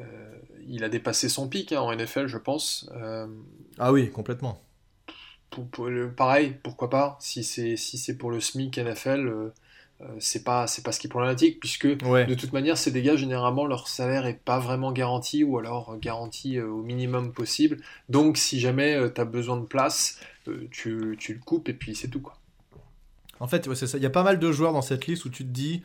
euh, 0.00 0.34
il 0.68 0.84
a 0.84 0.88
dépassé 0.88 1.28
son 1.28 1.48
pic 1.48 1.72
hein, 1.72 1.80
en 1.80 1.94
NFL, 1.94 2.26
je 2.26 2.38
pense. 2.38 2.88
Euh, 2.94 3.26
ah 3.78 3.92
oui, 3.92 4.10
complètement. 4.10 4.60
pareil, 6.16 6.54
pourquoi 6.62 6.90
pas 6.90 7.16
Si 7.20 7.44
c'est 7.44 7.76
si 7.76 7.98
c'est 7.98 8.16
pour 8.16 8.30
le 8.30 8.40
SMIC 8.40 8.78
NFL, 8.78 9.26
euh, 9.28 9.50
c'est 10.18 10.44
pas 10.44 10.66
c'est 10.66 10.82
pas 10.82 10.92
ce 10.92 11.00
qui 11.00 11.06
est 11.06 11.10
problématique 11.10 11.60
puisque 11.60 11.86
de 11.86 12.34
toute 12.34 12.52
manière 12.52 12.76
ces 12.76 12.90
dégâts 12.90 13.16
généralement 13.16 13.64
leur 13.66 13.86
salaire 13.86 14.26
est 14.26 14.40
pas 14.44 14.58
vraiment 14.58 14.90
garanti 14.90 15.44
ou 15.44 15.58
alors 15.58 15.96
garanti 15.98 16.60
au 16.60 16.82
minimum 16.82 17.32
possible. 17.32 17.78
Donc 18.08 18.36
si 18.36 18.60
jamais 18.60 18.98
tu 19.14 19.20
as 19.20 19.24
besoin 19.24 19.56
de 19.56 19.66
place, 19.66 20.18
tu, 20.70 21.16
tu, 21.18 21.34
le 21.34 21.40
coupes 21.40 21.68
et 21.68 21.74
puis 21.74 21.94
c'est 21.94 22.08
tout 22.08 22.20
quoi. 22.20 22.36
En 23.40 23.48
fait, 23.48 23.72
c'est 23.74 23.86
ça. 23.86 23.98
Il 23.98 24.02
y 24.02 24.06
a 24.06 24.10
pas 24.10 24.22
mal 24.22 24.38
de 24.38 24.52
joueurs 24.52 24.72
dans 24.72 24.82
cette 24.82 25.06
liste 25.06 25.24
où 25.24 25.28
tu 25.28 25.44
te 25.44 25.50
dis 25.50 25.82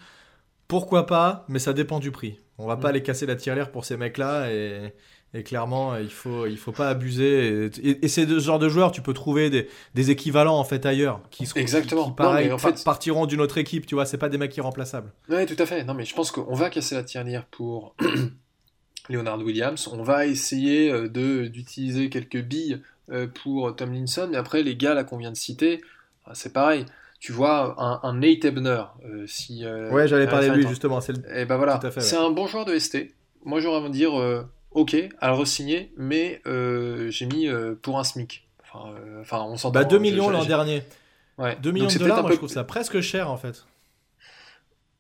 Pourquoi 0.69 1.08
pas, 1.08 1.45
mais 1.49 1.58
ça 1.58 1.73
dépend 1.73 1.97
du 1.97 2.12
prix. 2.12 2.38
On 2.60 2.67
va 2.67 2.77
pas 2.77 2.89
aller 2.89 3.01
casser 3.01 3.25
la 3.25 3.36
tirelire 3.36 3.71
pour 3.71 3.86
ces 3.86 3.97
mecs-là 3.97 4.51
et, 4.51 4.93
et 5.34 5.41
clairement, 5.41 5.95
il 5.97 6.12
faut, 6.12 6.45
il 6.45 6.60
faut 6.60 6.71
pas 6.71 6.89
abuser. 6.89 7.69
Et, 7.84 8.05
et, 8.05 8.08
c'est 8.08 8.27
ce 8.27 8.38
genre 8.38 8.60
de 8.60 8.69
joueurs, 8.69 8.91
tu 8.91 9.01
peux 9.01 9.15
trouver 9.15 9.49
des, 9.49 9.67
des 9.95 10.12
équivalents 10.12 10.60
en 10.60 10.63
fait 10.63 10.86
ailleurs 10.86 11.21
qui 11.32 11.47
seront 11.47 11.60
Exactement. 11.60 12.10
Qui, 12.10 12.15
pareil, 12.15 12.51
en 12.51 12.60
fait... 12.60 12.84
partiront 12.84 13.25
d'une 13.25 13.41
autre 13.41 13.58
équipe. 13.58 13.88
Tu 13.88 13.95
vois, 13.95 14.05
c'est 14.05 14.19
pas 14.19 14.29
des 14.29 14.38
mecs 14.38 14.55
irremplaçables. 14.58 15.12
Ouais, 15.27 15.47
tout 15.47 15.55
à 15.58 15.65
fait. 15.65 15.84
Non, 15.86 15.95
mais 15.95 16.05
je 16.05 16.13
pense 16.13 16.29
qu'on 16.29 16.53
va 16.53 16.69
casser 16.69 16.93
la 16.93 17.03
tirelire 17.03 17.45
pour 17.45 17.95
Leonard 19.10 19.39
Williams. 19.39 19.88
On 19.91 20.03
va 20.03 20.27
essayer 20.27 20.91
euh, 20.91 21.10
de 21.10 21.47
d'utiliser 21.47 22.12
quelques 22.12 22.43
billes 22.43 22.79
euh, 23.12 23.25
pour 23.25 23.75
Tomlinson. 23.75 24.27
Mais 24.29 24.38
après, 24.38 24.62
les 24.62 24.75
gars 24.75 24.93
là 24.93 25.03
qu'on 25.03 25.17
vient 25.17 25.32
de 25.32 25.38
citer, 25.38 25.82
ah, 26.25 26.36
c'est 26.36 26.53
pareil 26.53 26.86
tu 27.19 27.32
vois, 27.32 27.75
un, 27.77 27.99
un 28.08 28.13
Nate 28.13 28.45
Ebner. 28.45 28.84
Euh, 29.05 29.25
si, 29.27 29.65
euh, 29.65 29.91
ouais, 29.91 30.08
j'allais 30.08 30.27
parler 30.27 30.49
de 30.49 30.53
lui 30.55 30.67
justement. 30.67 30.99
Et 31.01 31.13
eh 31.36 31.45
ben 31.45 31.58
voilà, 31.58 31.79
c'est 31.99 32.17
ouais. 32.17 32.23
un 32.25 32.32
bon 32.32 32.47
joueur 32.47 32.65
de 32.65 32.77
ST. 32.77 33.13
Moi, 33.43 33.60
j'aurais 33.60 33.77
envie 33.79 33.89
de 33.89 33.93
dire, 33.93 34.19
euh, 34.19 34.43
ok, 34.71 34.95
à 35.19 35.29
le 35.29 35.36
re-signer, 35.36 35.91
mais 35.97 36.41
j'ai 36.45 37.25
mis 37.25 37.47
pour 37.82 37.99
un 37.99 38.03
SMIC. 38.03 38.47
Enfin, 38.71 38.93
enfin 39.21 39.41
on 39.41 39.58
s'entend. 39.58 39.79
Bah 39.79 39.84
2 39.86 39.97
millions 39.97 40.29
l'an 40.29 40.45
dernier. 40.45 40.84
Ouais. 41.39 41.58
2 41.62 41.71
millions 41.71 41.86
Donc, 41.86 41.93
de 41.93 41.97
c'est 41.97 41.99
dollars, 42.03 42.21
moi 42.21 42.27
peu- 42.29 42.34
je 42.36 42.38
trouve 42.39 42.49
ça 42.49 42.63
presque 42.63 42.99
cher 43.01 43.32
en 43.32 43.38
fait. 43.38 43.65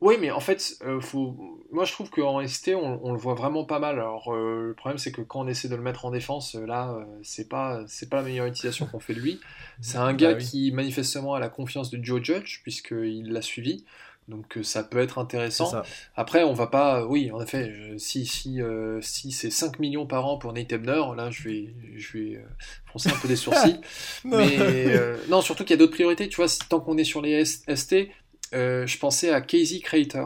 Oui, 0.01 0.15
mais 0.19 0.31
en 0.31 0.39
fait, 0.39 0.75
euh, 0.85 1.01
faut... 1.01 1.35
moi 1.71 1.83
je 1.83 1.91
trouve 1.91 2.09
qu'en 2.09 2.39
ST, 2.39 2.69
on, 2.73 3.01
on 3.03 3.11
le 3.11 3.17
voit 3.17 3.33
vraiment 3.33 3.65
pas 3.65 3.79
mal. 3.79 3.95
Alors, 3.99 4.33
euh, 4.33 4.67
le 4.69 4.73
problème, 4.73 4.97
c'est 4.97 5.11
que 5.11 5.21
quand 5.21 5.41
on 5.41 5.47
essaie 5.47 5.67
de 5.67 5.75
le 5.75 5.81
mettre 5.81 6.05
en 6.05 6.11
défense, 6.11 6.55
euh, 6.55 6.65
là, 6.65 6.91
euh, 6.93 7.03
c'est 7.21 7.49
pas, 7.49 7.81
c'est 7.87 8.09
pas 8.09 8.17
la 8.17 8.23
meilleure 8.23 8.45
utilisation 8.45 8.85
qu'on 8.87 9.01
fait 9.01 9.13
de 9.13 9.19
lui. 9.19 9.41
C'est 9.81 9.97
un 9.97 10.13
gars 10.13 10.31
Bah 10.31 10.37
oui. 10.37 10.45
qui, 10.45 10.71
manifestement, 10.71 11.33
a 11.33 11.39
la 11.41 11.49
confiance 11.49 11.89
de 11.89 12.01
Joe 12.01 12.23
Judge, 12.23 12.61
puisqu'il 12.63 13.29
l'a 13.33 13.41
suivi. 13.41 13.83
Donc, 14.29 14.59
ça 14.61 14.83
peut 14.83 14.99
être 14.99 15.17
intéressant. 15.17 15.81
Après, 16.15 16.43
on 16.43 16.53
va 16.53 16.67
pas. 16.67 17.05
Oui, 17.05 17.31
en 17.31 17.41
effet, 17.41 17.73
je- 17.73 17.97
si, 17.97 18.25
si, 18.27 18.61
euh, 18.61 19.01
si 19.01 19.31
c'est 19.31 19.49
5 19.49 19.79
millions 19.79 20.05
par 20.05 20.27
an 20.27 20.37
pour 20.37 20.53
Nate 20.53 20.71
Ebner, 20.71 21.01
là, 21.17 21.29
je 21.31 21.41
vais, 21.43 21.73
je 21.97 22.17
vais 22.17 22.35
euh, 22.35 22.41
froncer 22.85 23.09
un 23.11 23.17
peu 23.17 23.27
des 23.27 23.35
sourcils. 23.35 23.81
Mais 24.31 24.93
euh, 24.93 25.17
non, 25.29 25.41
surtout 25.41 25.63
qu'il 25.63 25.71
y 25.71 25.73
a 25.73 25.77
d'autres 25.77 25.93
priorités. 25.93 26.29
Tu 26.29 26.35
vois, 26.37 26.45
tant 26.69 26.79
qu'on 26.79 26.97
est 26.97 27.03
sur 27.03 27.21
les 27.23 27.43
ST, 27.43 28.09
euh, 28.53 28.85
je 28.87 28.97
pensais 28.97 29.31
à 29.31 29.41
Casey 29.41 29.79
Crater, 29.79 30.25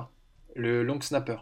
le 0.56 0.84
long 0.84 1.00
snapper, 1.02 1.38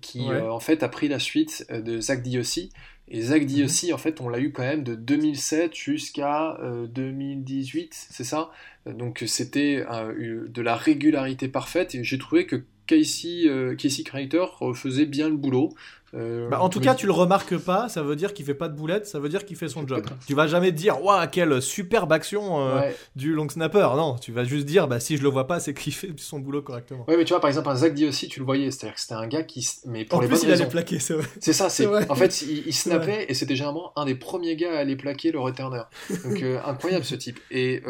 qui 0.00 0.32
Ouais. 0.32 0.34
euh, 0.34 0.52
en 0.52 0.60
fait 0.60 0.82
a 0.82 0.88
pris 0.88 1.08
la 1.08 1.18
suite 1.18 1.66
euh, 1.70 1.80
de 1.80 2.00
Zach 2.00 2.22
Diossi. 2.22 2.70
Et 3.08 3.20
Zach 3.22 3.44
Mhm. 3.46 3.46
Diossi, 3.46 3.92
en 3.92 3.98
fait, 3.98 4.20
on 4.20 4.28
l'a 4.30 4.38
eu 4.40 4.52
quand 4.52 4.62
même 4.62 4.82
de 4.84 4.94
2007 4.94 5.74
jusqu'à 5.74 6.56
euh, 6.60 6.86
2018, 6.86 7.94
c'est 8.10 8.24
ça? 8.24 8.50
Donc 8.86 9.24
c'était 9.26 9.84
de 9.86 10.62
la 10.62 10.76
régularité 10.76 11.48
parfaite. 11.48 11.94
Et 11.94 12.04
j'ai 12.04 12.18
trouvé 12.18 12.46
que 12.46 12.64
Casey, 12.86 13.44
Casey 13.78 14.02
Crater 14.04 14.44
faisait 14.74 15.06
bien 15.06 15.28
le 15.28 15.36
boulot. 15.36 15.74
Euh, 16.14 16.48
Bah, 16.48 16.60
en 16.62 16.68
tout 16.68 16.80
cas, 16.80 16.94
tu 16.94 17.06
le 17.06 17.12
remarques 17.12 17.56
pas, 17.58 17.88
ça 17.88 18.02
veut 18.02 18.16
dire 18.16 18.34
qu'il 18.34 18.44
fait 18.44 18.54
pas 18.54 18.68
de 18.68 18.76
boulettes, 18.76 19.06
ça 19.06 19.18
veut 19.18 19.28
dire 19.28 19.44
qu'il 19.44 19.56
fait 19.56 19.68
son 19.68 19.86
job. 19.86 20.04
Tu 20.26 20.34
vas 20.34 20.46
jamais 20.46 20.72
dire, 20.72 21.02
waouh, 21.04 21.26
quelle 21.30 21.60
superbe 21.60 22.12
action 22.12 22.60
euh, 22.68 22.80
Ouais. 22.80 22.96
du 23.16 23.34
long 23.34 23.48
snapper. 23.48 23.88
Non, 23.96 24.16
tu 24.16 24.32
vas 24.32 24.44
juste 24.44 24.64
dire, 24.66 24.86
bah 24.88 25.00
si 25.00 25.16
je 25.16 25.22
le 25.22 25.28
vois 25.28 25.46
pas, 25.46 25.60
c'est 25.60 25.74
qu'il 25.74 25.92
fait 25.94 26.10
son 26.18 26.38
boulot 26.38 26.62
correctement. 26.62 27.04
Ouais, 27.08 27.16
mais 27.16 27.24
tu 27.24 27.32
vois, 27.32 27.40
par 27.40 27.48
exemple, 27.48 27.68
un 27.68 27.74
Zach 27.76 27.94
Diossi, 27.94 28.28
tu 28.28 28.40
le 28.40 28.46
voyais, 28.46 28.70
c'est-à-dire 28.70 28.94
que 28.94 29.00
c'était 29.00 29.14
un 29.14 29.26
gars 29.26 29.42
qui, 29.42 29.68
mais 29.86 30.04
pour 30.04 30.18
En 30.18 30.22
les 30.22 30.28
plus, 30.28 30.42
il 30.44 30.52
allait 30.52 30.66
plaquer, 30.68 30.98
c'est 30.98 31.14
vrai. 31.14 31.26
C'est 31.40 31.52
ça, 31.52 31.68
c'est 31.68 31.86
en 31.86 32.14
fait, 32.14 32.42
il, 32.42 32.62
il 32.66 32.74
snappait 32.74 33.26
et 33.28 33.34
c'était 33.34 33.56
généralement 33.56 33.92
un 33.96 34.04
des 34.04 34.14
premiers 34.14 34.56
gars 34.56 34.72
à 34.74 34.78
aller 34.78 34.96
plaquer 34.96 35.32
le 35.32 35.40
returner. 35.40 35.82
Donc 36.24 36.42
euh, 36.42 36.58
incroyable 36.66 37.04
ce 37.04 37.14
type. 37.16 37.40
Et 37.50 37.82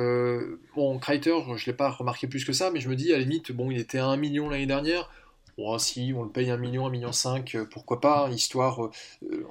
bon, 0.74 0.98
Kreiter, 0.98 1.34
je 1.56 1.66
l'ai 1.66 1.72
pas 1.72 1.90
remarqué 1.90 2.26
plus 2.26 2.44
que 2.44 2.52
ça, 2.52 2.70
mais 2.72 2.80
je 2.80 2.88
me 2.88 2.96
dis 2.96 3.12
à 3.12 3.16
la 3.18 3.22
limite, 3.22 3.52
bon, 3.52 3.70
il 3.70 3.78
était 3.78 3.98
à 3.98 4.06
1 4.06 4.16
million 4.16 4.48
l'année 4.48 4.66
dernière. 4.66 5.10
Bon, 5.56 5.78
si 5.78 6.12
on 6.16 6.24
le 6.24 6.30
paye 6.30 6.50
1 6.50 6.56
million, 6.56 6.86
1 6.86 6.90
million 6.90 7.12
5, 7.12 7.54
euh, 7.54 7.64
pourquoi 7.70 8.00
pas, 8.00 8.28
histoire, 8.30 8.86
euh, 8.86 8.90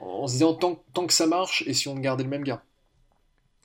en 0.01 0.27
se 0.27 0.33
disant 0.33 0.53
tant, 0.53 0.83
tant 0.93 1.07
que 1.07 1.13
ça 1.13 1.27
marche 1.27 1.63
et 1.65 1.73
si 1.73 1.87
on 1.87 1.95
gardait 1.95 2.23
le 2.23 2.29
même 2.29 2.43
gars. 2.43 2.63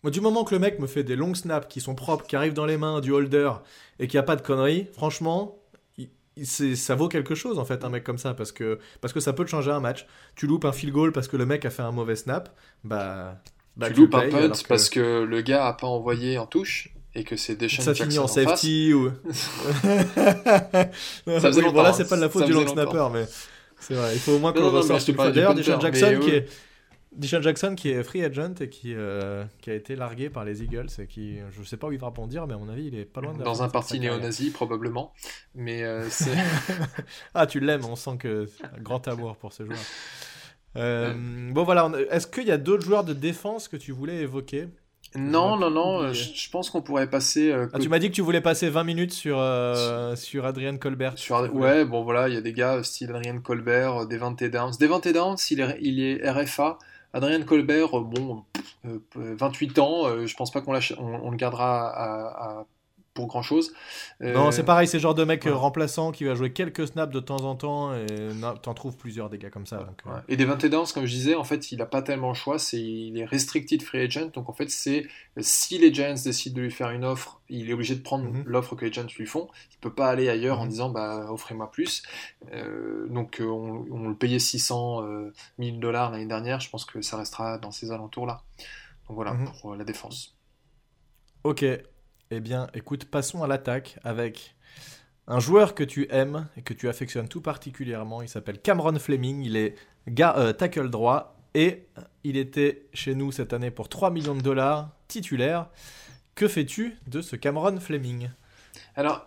Moi, 0.04 0.12
du 0.12 0.20
moment 0.20 0.44
que 0.44 0.54
le 0.54 0.60
mec 0.60 0.78
me 0.78 0.86
fait 0.86 1.02
des 1.02 1.16
longs 1.16 1.34
snaps 1.34 1.66
qui 1.68 1.80
sont 1.80 1.96
propres, 1.96 2.26
qui 2.26 2.36
arrivent 2.36 2.54
dans 2.54 2.66
les 2.66 2.76
mains 2.76 3.00
du 3.00 3.10
holder 3.10 3.50
et 3.98 4.06
qu'il 4.06 4.16
n'y 4.16 4.20
a 4.20 4.24
pas 4.24 4.36
de 4.36 4.42
conneries, 4.42 4.86
franchement, 4.92 5.58
ça 6.44 6.94
vaut 6.94 7.08
quelque 7.08 7.34
chose 7.34 7.58
en 7.58 7.64
fait, 7.64 7.84
un 7.84 7.88
mec 7.88 8.04
comme 8.04 8.18
ça, 8.18 8.34
parce 8.34 8.52
que, 8.52 8.78
parce 9.00 9.12
que 9.12 9.18
ça 9.18 9.32
peut 9.32 9.44
te 9.44 9.50
changer 9.50 9.72
un 9.72 9.80
match. 9.80 10.06
Tu 10.36 10.46
loupes 10.46 10.64
un 10.64 10.72
field 10.72 10.94
goal 10.94 11.12
parce 11.12 11.26
que 11.26 11.36
le 11.36 11.46
mec 11.46 11.64
a 11.64 11.70
fait 11.70 11.82
un 11.82 11.90
mauvais 11.90 12.14
snap, 12.14 12.56
bah. 12.84 13.42
bah 13.76 13.88
tu 13.88 13.94
tu 13.94 14.00
loupes 14.02 14.14
un 14.14 14.28
punt 14.28 14.50
que 14.50 14.68
parce 14.68 14.88
que 14.88 15.24
le 15.24 15.40
gars 15.40 15.66
a 15.66 15.72
pas 15.72 15.88
envoyé 15.88 16.38
en 16.38 16.46
touche 16.46 16.94
et 17.14 17.24
que 17.24 17.36
c'est 17.36 17.56
Deshaun 17.56 17.82
ça 17.82 17.94
finit 17.94 18.18
en 18.18 18.26
safety 18.26 18.92
ou. 18.92 19.10
Ça 19.32 20.90
faisait 21.24 21.60
Oui, 21.60 21.62
longtemps, 21.62 21.72
voilà, 21.72 21.88
hein. 21.90 21.92
c'est 21.92 22.08
pas 22.08 22.16
de 22.16 22.20
la 22.22 22.28
faute 22.28 22.44
du 22.46 22.52
long 22.52 22.66
snapper, 22.66 23.08
mais 23.12 23.26
c'est 23.80 23.94
vrai, 23.94 24.14
il 24.14 24.20
faut 24.20 24.32
au 24.32 24.38
moins 24.38 24.52
qu'on 24.52 24.60
Non, 24.60 24.72
le 24.72 24.80
non, 24.80 24.86
non, 24.88 24.98
du 24.98 25.12
D'ailleurs, 25.34 25.54
Deshaun 25.54 25.80
Jackson, 25.80 26.18
qui 26.20 26.30
oui. 26.30 26.34
est. 26.36 26.48
Deshaun 27.12 27.42
Jackson 27.42 27.74
qui 27.74 27.90
est 27.90 28.02
free 28.02 28.22
agent 28.22 28.54
et 28.60 28.68
qui, 28.68 28.94
euh, 28.94 29.44
qui 29.60 29.70
a 29.70 29.74
été 29.74 29.96
largué 29.96 30.28
par 30.28 30.44
les 30.44 30.62
Eagles 30.62 30.88
et 30.98 31.06
qui, 31.06 31.38
je 31.50 31.62
sais 31.64 31.76
pas 31.76 31.88
où 31.88 31.92
il 31.92 31.98
va 31.98 32.08
rebondir, 32.08 32.46
mais 32.46 32.54
à 32.54 32.58
mon 32.58 32.68
avis, 32.68 32.86
il 32.86 32.94
est 32.94 33.06
pas 33.06 33.20
loin 33.20 33.32
de 33.32 33.42
Dans 33.42 33.62
un 33.62 33.68
parti 33.68 33.98
néo-nazi, 33.98 34.50
probablement. 34.50 35.12
Mais 35.54 35.82
euh, 35.82 36.06
c'est. 36.10 36.36
Ah, 37.34 37.46
tu 37.46 37.60
l'aimes, 37.60 37.84
on 37.86 37.96
sent 37.96 38.18
que 38.18 38.46
un 38.62 38.80
grand 38.80 39.08
amour 39.08 39.36
pour 39.36 39.52
ce 39.52 39.64
joueur. 39.64 39.78
Euh, 40.76 41.14
bon 41.50 41.64
voilà, 41.64 41.90
est-ce 42.10 42.26
qu'il 42.26 42.46
y 42.46 42.52
a 42.52 42.58
d'autres 42.58 42.84
joueurs 42.84 43.04
de 43.04 43.14
défense 43.14 43.68
que 43.68 43.76
tu 43.76 43.90
voulais 43.90 44.18
évoquer? 44.18 44.68
Non, 45.14 45.56
non, 45.56 45.70
non, 45.70 46.02
euh, 46.02 46.12
je 46.12 46.24
je 46.34 46.50
pense 46.50 46.70
qu'on 46.70 46.82
pourrait 46.82 47.08
passer. 47.08 47.50
euh, 47.50 47.66
ah, 47.72 47.78
Tu 47.78 47.88
m'as 47.88 47.98
dit 47.98 48.10
que 48.10 48.14
tu 48.14 48.20
voulais 48.22 48.40
passer 48.40 48.68
20 48.68 48.84
minutes 48.84 49.12
sur, 49.12 49.38
euh, 49.38 50.14
sur 50.16 50.44
Adrian 50.44 50.76
Colbert. 50.76 51.16
Sur, 51.16 51.52
ouais, 51.54 51.84
bon 51.84 52.02
voilà, 52.04 52.28
il 52.28 52.34
y 52.34 52.36
a 52.36 52.40
des 52.40 52.52
gars 52.52 52.74
euh, 52.74 52.82
style 52.82 53.10
Adrien 53.10 53.38
Colbert, 53.40 54.06
Devante 54.06 54.44
Downs. 54.44 54.72
Devante 54.78 55.08
Downs, 55.08 55.36
il 55.50 55.60
est, 55.60 55.78
il 55.80 56.00
est 56.02 56.30
RFA. 56.30 56.78
Adrien 57.14 57.42
Colbert, 57.42 57.88
bon, 58.00 58.44
euh, 58.84 58.98
euh, 59.16 59.34
28 59.38 59.78
ans, 59.78 60.26
je 60.26 60.34
pense 60.36 60.50
pas 60.50 60.60
qu'on 60.60 60.72
lâche- 60.72 60.94
on, 60.98 61.06
on 61.26 61.30
le 61.30 61.36
gardera 61.38 61.88
à- 61.88 62.44
à- 62.60 62.66
pour 63.18 63.26
grand 63.26 63.42
chose. 63.42 63.72
Non, 64.20 64.52
c'est 64.52 64.62
pareil, 64.62 64.86
c'est 64.86 65.00
genre 65.00 65.16
de 65.16 65.24
mec 65.24 65.44
euh, 65.48 65.54
remplaçant 65.56 66.12
qui 66.12 66.22
va 66.22 66.36
jouer 66.36 66.52
quelques 66.52 66.86
snaps 66.86 67.12
de 67.12 67.18
temps 67.18 67.42
en 67.44 67.56
temps 67.56 67.92
et 67.92 68.06
t'en 68.62 68.74
trouves 68.74 68.96
plusieurs 68.96 69.28
des 69.28 69.38
gars 69.38 69.50
comme 69.50 69.66
ça. 69.66 69.78
donc, 69.78 70.02
euh, 70.06 70.10
Ouais. 70.14 70.20
Et 70.28 70.36
Devante 70.36 70.64
Downs, 70.66 70.86
comme 70.94 71.04
je 71.04 71.12
disais, 71.12 71.34
en 71.34 71.42
fait, 71.42 71.72
il 71.72 71.82
a 71.82 71.86
pas 71.86 72.00
tellement 72.00 72.28
le 72.28 72.34
choix. 72.34 72.60
C'est, 72.60 72.80
il 72.80 73.18
est 73.18 73.24
restricted 73.24 73.82
free 73.82 74.02
agent. 74.02 74.26
Donc, 74.34 74.48
en 74.48 74.52
fait, 74.52 74.70
c'est 74.70 75.08
si 75.38 75.78
les 75.78 75.92
Giants 75.92 76.14
décident 76.14 76.54
de 76.56 76.60
lui 76.62 76.70
faire 76.70 76.90
une 76.90 77.04
offre, 77.04 77.40
il 77.48 77.68
est 77.68 77.72
obligé 77.72 77.96
de 77.96 78.02
prendre 78.02 78.24
Mhm. 78.30 78.44
l'offre 78.46 78.76
que 78.76 78.84
les 78.84 78.92
Giants 78.92 79.06
lui 79.18 79.26
font. 79.26 79.48
Il 79.72 79.78
peut 79.78 79.92
pas 79.92 80.06
aller 80.08 80.28
ailleurs 80.28 80.60
en 80.60 80.64
Mhm. 80.64 80.70
disant, 80.70 80.90
bah, 80.90 81.26
offrez-moi 81.32 81.72
plus. 81.72 82.04
Euh, 82.52 83.08
donc, 83.08 83.40
euh, 83.40 83.46
on, 83.46 83.84
on 83.90 84.08
le 84.08 84.14
payait 84.14 84.38
600 84.38 85.02
euh, 85.02 85.32
000 85.58 85.78
dollars 85.78 86.12
l'année 86.12 86.26
dernière. 86.26 86.60
Je 86.60 86.70
pense 86.70 86.84
que 86.84 87.02
ça 87.02 87.16
restera 87.16 87.58
dans 87.58 87.72
ces 87.72 87.90
alentours-là. 87.90 88.42
Donc, 89.08 89.16
voilà 89.16 89.32
Mhm. 89.32 89.46
pour 89.46 89.72
euh, 89.72 89.76
la 89.76 89.82
défense. 89.84 90.36
Ok, 91.44 91.64
eh 92.30 92.40
bien, 92.40 92.68
écoute, 92.74 93.06
passons 93.06 93.42
à 93.42 93.46
l'attaque 93.46 93.98
avec 94.04 94.54
un 95.26 95.40
joueur 95.40 95.74
que 95.74 95.84
tu 95.84 96.08
aimes 96.10 96.48
et 96.56 96.62
que 96.62 96.74
tu 96.74 96.88
affectionnes 96.88 97.28
tout 97.28 97.40
particulièrement. 97.40 98.22
Il 98.22 98.28
s'appelle 98.28 98.60
Cameron 98.60 98.98
Fleming, 98.98 99.42
il 99.42 99.56
est 99.56 99.74
euh, 100.20 100.52
tackle 100.52 100.90
droit 100.90 101.36
et 101.54 101.86
il 102.24 102.36
était 102.36 102.86
chez 102.92 103.14
nous 103.14 103.32
cette 103.32 103.52
année 103.52 103.70
pour 103.70 103.88
3 103.88 104.10
millions 104.10 104.34
de 104.34 104.40
dollars, 104.40 104.90
titulaire. 105.06 105.68
Que 106.34 106.48
fais-tu 106.48 106.96
de 107.06 107.20
ce 107.20 107.36
Cameron 107.36 107.78
Fleming? 107.80 108.30
Alors, 108.94 109.26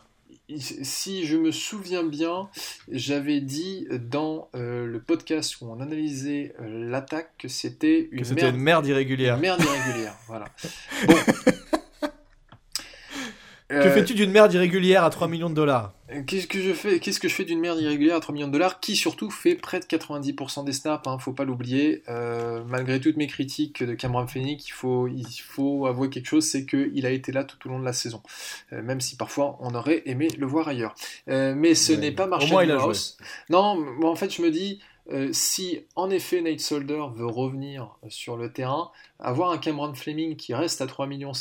si 0.58 1.26
je 1.26 1.38
me 1.38 1.52
souviens 1.52 2.04
bien, 2.04 2.50
j'avais 2.90 3.42
dit 3.42 3.88
dans 3.92 4.50
euh, 4.56 4.86
le 4.86 5.02
podcast 5.02 5.62
où 5.62 5.72
on 5.72 5.80
analysait 5.80 6.54
euh, 6.60 6.90
l'attaque 6.90 7.32
que 7.38 7.48
c'était 7.48 8.10
une 8.12 8.58
merde 8.58 8.88
irrégulière. 8.88 9.36
Une 9.36 9.42
merde 9.42 9.62
irrégulière, 9.62 10.16
voilà. 10.28 10.46
Bon. 11.08 11.52
Que 13.72 13.88
Euh, 13.88 13.90
fais-tu 13.94 14.14
d'une 14.16 14.32
merde 14.32 14.54
irrégulière 14.54 15.06
à 15.06 15.10
3 15.10 15.30
millions 15.30 15.50
de 15.50 15.56
dollars 15.56 15.94
Qu'est-ce 16.28 16.46
que 16.48 16.60
je 16.60 16.74
fais 16.74 17.00
Qu'est-ce 17.00 17.22
que 17.22 17.30
je 17.30 17.34
fais 17.34 17.46
d'une 17.46 17.62
merde 17.62 17.80
irrégulière 17.80 18.18
à 18.18 18.20
3 18.20 18.34
millions 18.36 18.48
de 18.48 18.52
dollars 18.52 18.82
qui 18.82 18.98
surtout 18.98 19.32
fait 19.32 19.56
près 19.56 19.80
de 19.80 19.86
90% 19.86 20.66
des 20.66 20.74
snaps, 20.74 21.08
hein, 21.08 21.18
faut 21.20 21.32
pas 21.32 21.46
l'oublier. 21.46 22.04
Euh, 22.10 22.64
malgré 22.68 23.00
toutes 23.00 23.16
mes 23.16 23.28
critiques 23.28 23.82
de 23.82 23.94
Cameron 23.94 24.28
Fennick, 24.28 24.68
il 24.68 24.72
faut, 24.72 25.08
il 25.08 25.26
faut 25.42 25.86
avouer 25.86 26.10
quelque 26.10 26.26
chose, 26.28 26.46
c'est 26.46 26.66
qu'il 26.66 27.06
a 27.06 27.12
été 27.12 27.32
là 27.32 27.46
tout 27.46 27.56
au 27.66 27.72
long 27.72 27.80
de 27.80 27.86
la 27.86 27.94
saison. 27.94 28.22
Euh, 28.74 28.82
même 28.82 29.00
si 29.00 29.16
parfois 29.16 29.58
on 29.62 29.74
aurait 29.74 30.02
aimé 30.06 30.28
le 30.38 30.46
voir 30.46 30.68
ailleurs. 30.68 30.94
Euh, 31.30 31.54
mais 31.56 31.74
ce 31.74 31.94
Ouais. 31.94 31.98
n'est 32.00 32.12
pas 32.12 32.26
Au 32.26 32.30
Marshall 32.30 32.50
moins, 32.52 32.64
il 32.66 32.72
a 32.72 32.78
Mouse. 32.78 33.16
Non, 33.50 33.82
en 34.04 34.16
fait 34.16 34.36
je 34.36 34.42
me 34.42 34.52
dis, 34.52 34.82
euh, 35.14 35.30
si 35.32 35.80
en 35.96 36.10
effet 36.10 36.42
Nate 36.42 36.60
Solder 36.60 37.04
veut 37.16 37.26
revenir 37.26 37.96
sur 38.10 38.36
le 38.36 38.52
terrain, 38.52 38.92
avoir 39.20 39.52
un 39.52 39.58
Cameron 39.58 39.94
Fleming 39.94 40.36
qui 40.36 40.54
reste 40.54 40.82
à 40.82 40.88
3,5 40.88 41.08
millions 41.08 41.34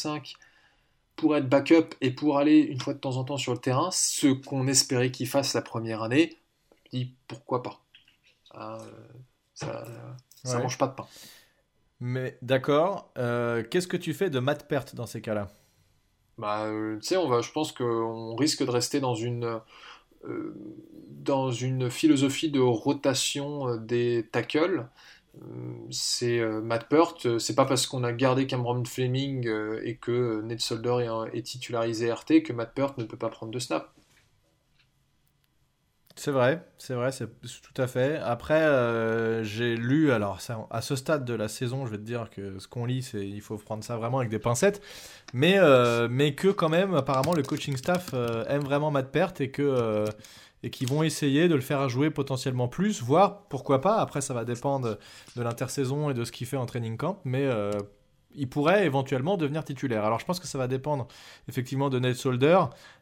pour 1.21 1.37
être 1.37 1.49
backup 1.49 1.95
et 2.01 2.11
pour 2.13 2.39
aller 2.39 2.59
une 2.61 2.81
fois 2.81 2.95
de 2.95 2.99
temps 3.01 3.17
en 3.19 3.25
temps 3.25 3.37
sur 3.39 3.53
le 3.55 3.59
terrain, 3.61 3.91
ce 3.93 4.29
qu'on 4.29 4.67
espérait 4.69 5.11
qu'il 5.13 5.29
fasse 5.29 5.55
la 5.55 5.63
première 5.63 6.03
année, 6.03 6.39
je 6.93 6.99
dis 6.99 7.17
pourquoi 7.29 7.63
pas. 7.63 7.81
Euh, 8.57 8.79
ça, 9.55 9.85
ça 10.45 10.61
Ouais. 10.61 10.61
mange 10.61 10.79
pas 10.79 10.89
de 10.89 10.95
pain. 10.95 11.11
Mais 12.01 12.39
d'accord, 12.43 13.13
euh, 13.19 13.63
qu'est-ce 13.63 13.87
que 13.87 13.97
tu 13.97 14.13
fais 14.15 14.31
de 14.31 14.39
Matt 14.39 14.69
Pert 14.69 14.87
dans 14.95 15.07
ces 15.07 15.21
cas-là? 15.21 15.49
Bah, 16.39 16.65
euh, 16.67 16.97
tu 16.99 17.07
sais, 17.07 17.17
on 17.19 17.29
va, 17.29 17.41
je 17.43 17.53
pense 17.53 17.73
qu'on 17.73 18.35
risque 18.35 18.65
de 18.65 18.71
rester 18.71 19.01
dans 19.01 19.15
une, 19.15 19.61
dans 21.09 21.51
une 21.51 21.91
philosophie 21.91 22.51
de 22.51 22.61
rotation 22.61 23.77
des 23.77 24.29
tackles. 24.33 24.87
C'est 25.91 26.41
Matt 26.61 26.89
Peart, 26.89 27.39
c'est 27.39 27.55
pas 27.55 27.65
parce 27.65 27.87
qu'on 27.87 28.05
a 28.05 28.13
gardé 28.13 28.47
Cameron 28.47 28.85
Fleming 28.85 29.49
et 29.83 29.97
que 29.97 30.41
Ned 30.43 30.61
Solder 30.61 31.27
est, 31.33 31.43
titularisé 31.43 32.13
RT 32.13 32.43
que 32.45 32.53
Matt 32.53 32.75
Peart 32.75 32.99
ne 32.99 33.05
peut 33.05 33.17
pas 33.17 33.29
prendre 33.29 33.53
de 33.53 33.59
snap. 33.59 33.93
C'est 36.21 36.33
vrai, 36.33 36.63
c'est 36.77 36.93
vrai, 36.93 37.13
c'est 37.13 37.29
tout 37.41 37.81
à 37.81 37.87
fait. 37.87 38.19
Après, 38.19 38.61
euh, 38.61 39.43
j'ai 39.43 39.75
lu, 39.75 40.13
alors 40.13 40.39
à 40.71 40.83
ce 40.83 40.95
stade 40.95 41.25
de 41.25 41.33
la 41.33 41.49
saison, 41.49 41.87
je 41.87 41.93
vais 41.93 41.97
te 41.97 42.03
dire 42.03 42.29
que 42.29 42.59
ce 42.59 42.69
qu'on 42.69 42.85
lit, 42.85 43.03
c'est 43.03 43.27
il 43.27 43.41
faut 43.41 43.57
prendre 43.57 43.83
ça 43.83 43.97
vraiment 43.97 44.19
avec 44.19 44.29
des 44.29 44.39
pincettes, 44.39 44.83
mais, 45.33 45.59
euh, 45.59 46.09
mais 46.11 46.35
que 46.35 46.49
quand 46.49 46.69
même, 46.69 46.95
apparemment, 46.95 47.33
le 47.33 47.43
coaching 47.43 47.75
staff 47.75 48.11
euh, 48.13 48.45
aime 48.49 48.61
vraiment 48.61 48.91
Matt 48.91 49.11
Pert 49.11 49.33
et 49.41 49.51
que 49.51 50.05
et 50.63 50.71
qu'ils 50.71 50.89
vont 50.89 51.03
essayer 51.03 51.49
de 51.49 51.55
le 51.55 51.61
faire 51.61 51.89
jouer 51.89 52.11
potentiellement 52.11 52.69
plus, 52.69 53.03
voire 53.03 53.43
pourquoi 53.49 53.81
pas. 53.81 53.97
Après, 53.97 54.21
ça 54.21 54.35
va 54.35 54.45
dépendre 54.45 54.99
de 55.37 55.43
l'intersaison 55.43 56.11
et 56.11 56.15
de 56.15 56.25
ce 56.25 56.33
qu'il 56.33 56.47
fait 56.47 56.57
en 56.57 56.67
training 56.67 56.97
camp, 56.97 57.21
mais 57.25 57.49
il 58.35 58.49
pourrait 58.49 58.87
éventuellement 58.87 59.37
devenir 59.37 59.65
titulaire. 59.65 60.05
Alors 60.05 60.21
je 60.21 60.25
pense 60.25 60.41
que 60.41 60.47
ça 60.47 60.59
va 60.59 60.69
dépendre 60.69 61.09
effectivement 61.49 61.91
de 61.91 61.99
Ned 61.99 62.15
Solder 62.15 62.61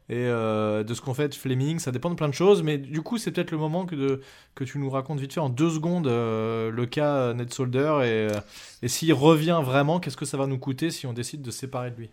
et 0.09 0.17
euh, 0.17 0.85
de 0.85 0.95
ce 0.95 1.03
qu'on 1.03 1.13
fait 1.13 1.29
de 1.29 1.35
Fleming, 1.35 1.79
ça 1.79 1.93
dépend 1.93 2.09
de 2.09 2.15
plein 2.15 2.29
de 2.29 2.35
choses, 2.35 2.63
mais 2.63 2.79
du 2.79 3.03
coup 3.03 3.19
c'est 3.19 3.31
peut-être 3.31 3.51
le 3.51 3.59
moment 3.59 3.85
que, 3.85 4.21
tu 4.65 4.79
nous 4.79 4.91
racontes 4.91 5.21
vite 5.21 5.35
fait 5.35 5.41
en 5.41 5.51
deux 5.51 5.71
secondes 5.71 6.07
euh, 6.07 6.71
le 6.71 6.87
cas 6.87 7.35
Ned 7.35 7.53
Solder 7.53 8.01
et, 8.03 8.35
euh, 8.35 8.41
et 8.83 8.89
s'il 8.89 9.13
revient 9.13 9.61
vraiment, 9.63 10.01
qu'est-ce 10.01 10.17
que 10.17 10.25
ça 10.25 10.37
va 10.37 10.47
nous 10.47 10.59
coûter 10.59 10.91
si 10.91 11.07
on 11.07 11.13
décide 11.13 11.43
de 11.43 11.51
séparer 11.51 11.91
de 11.91 11.97
lui? 11.97 12.11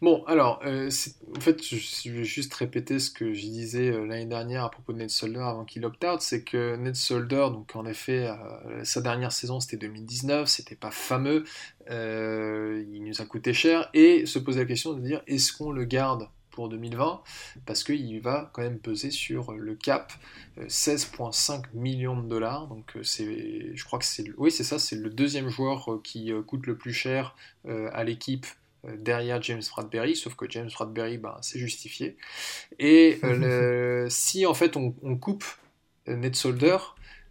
Bon, 0.00 0.22
alors, 0.26 0.60
euh, 0.64 0.88
en 1.36 1.40
fait, 1.40 1.60
je, 1.60 2.10
vais 2.12 2.22
juste 2.22 2.54
répéter 2.54 3.00
ce 3.00 3.10
que 3.10 3.32
je 3.34 3.40
disais 3.40 3.90
euh, 3.90 4.06
l'année 4.06 4.26
dernière 4.26 4.62
à 4.62 4.70
propos 4.70 4.92
de 4.92 4.98
Ned 4.98 5.10
Solder 5.10 5.40
avant 5.40 5.64
qu'il 5.64 5.84
opt-out, 5.84 6.20
c'est 6.20 6.44
que 6.44 6.76
Ned 6.76 6.94
Solder, 6.94 7.48
donc 7.50 7.74
en 7.74 7.84
effet, 7.84 8.28
euh, 8.28 8.84
sa 8.84 9.00
dernière 9.00 9.32
saison 9.32 9.58
c'était 9.58 9.76
2019, 9.76 10.48
c'était 10.48 10.76
pas 10.76 10.92
fameux, 10.92 11.42
il 11.90 13.02
nous 13.04 13.20
a 13.20 13.24
coûté 13.24 13.52
cher, 13.52 13.90
et 13.92 14.24
se 14.24 14.38
poser 14.38 14.60
la 14.60 14.66
question 14.66 14.92
de 14.92 15.00
dire 15.00 15.20
est-ce 15.26 15.52
qu'on 15.52 15.72
le 15.72 15.84
garde 15.84 16.28
pour 16.50 16.68
2020 16.68 17.22
parce 17.66 17.84
qu'il 17.84 18.20
va 18.20 18.50
quand 18.52 18.62
même 18.62 18.80
peser 18.80 19.12
sur 19.12 19.52
le 19.52 19.76
cap 19.76 20.12
16,5 20.58 21.66
millions 21.72 22.20
de 22.20 22.28
dollars 22.28 22.66
donc 22.66 22.96
je 23.00 23.84
crois 23.84 24.00
que 24.00 24.04
c'est 24.04 24.24
oui 24.36 24.50
c'est 24.50 24.64
ça 24.64 24.80
c'est 24.80 24.96
le 24.96 25.08
deuxième 25.08 25.48
joueur 25.50 26.00
qui 26.02 26.32
coûte 26.48 26.66
le 26.66 26.76
plus 26.76 26.92
cher 26.92 27.36
à 27.68 28.02
l'équipe 28.02 28.44
derrière 28.84 29.42
James 29.42 29.62
Bradbury, 29.70 30.16
sauf 30.16 30.34
que 30.34 30.48
James 30.48 30.70
Bradbury, 30.72 31.18
ben, 31.18 31.36
c'est 31.40 31.58
justifié. 31.58 32.16
Et 32.78 33.18
euh, 33.24 34.06
si 34.10 34.46
en 34.46 34.54
fait 34.54 34.76
on, 34.76 34.92
coupe 35.16 35.44
euh, 36.08 36.16
Ned 36.16 36.36
Solder, 36.36 36.78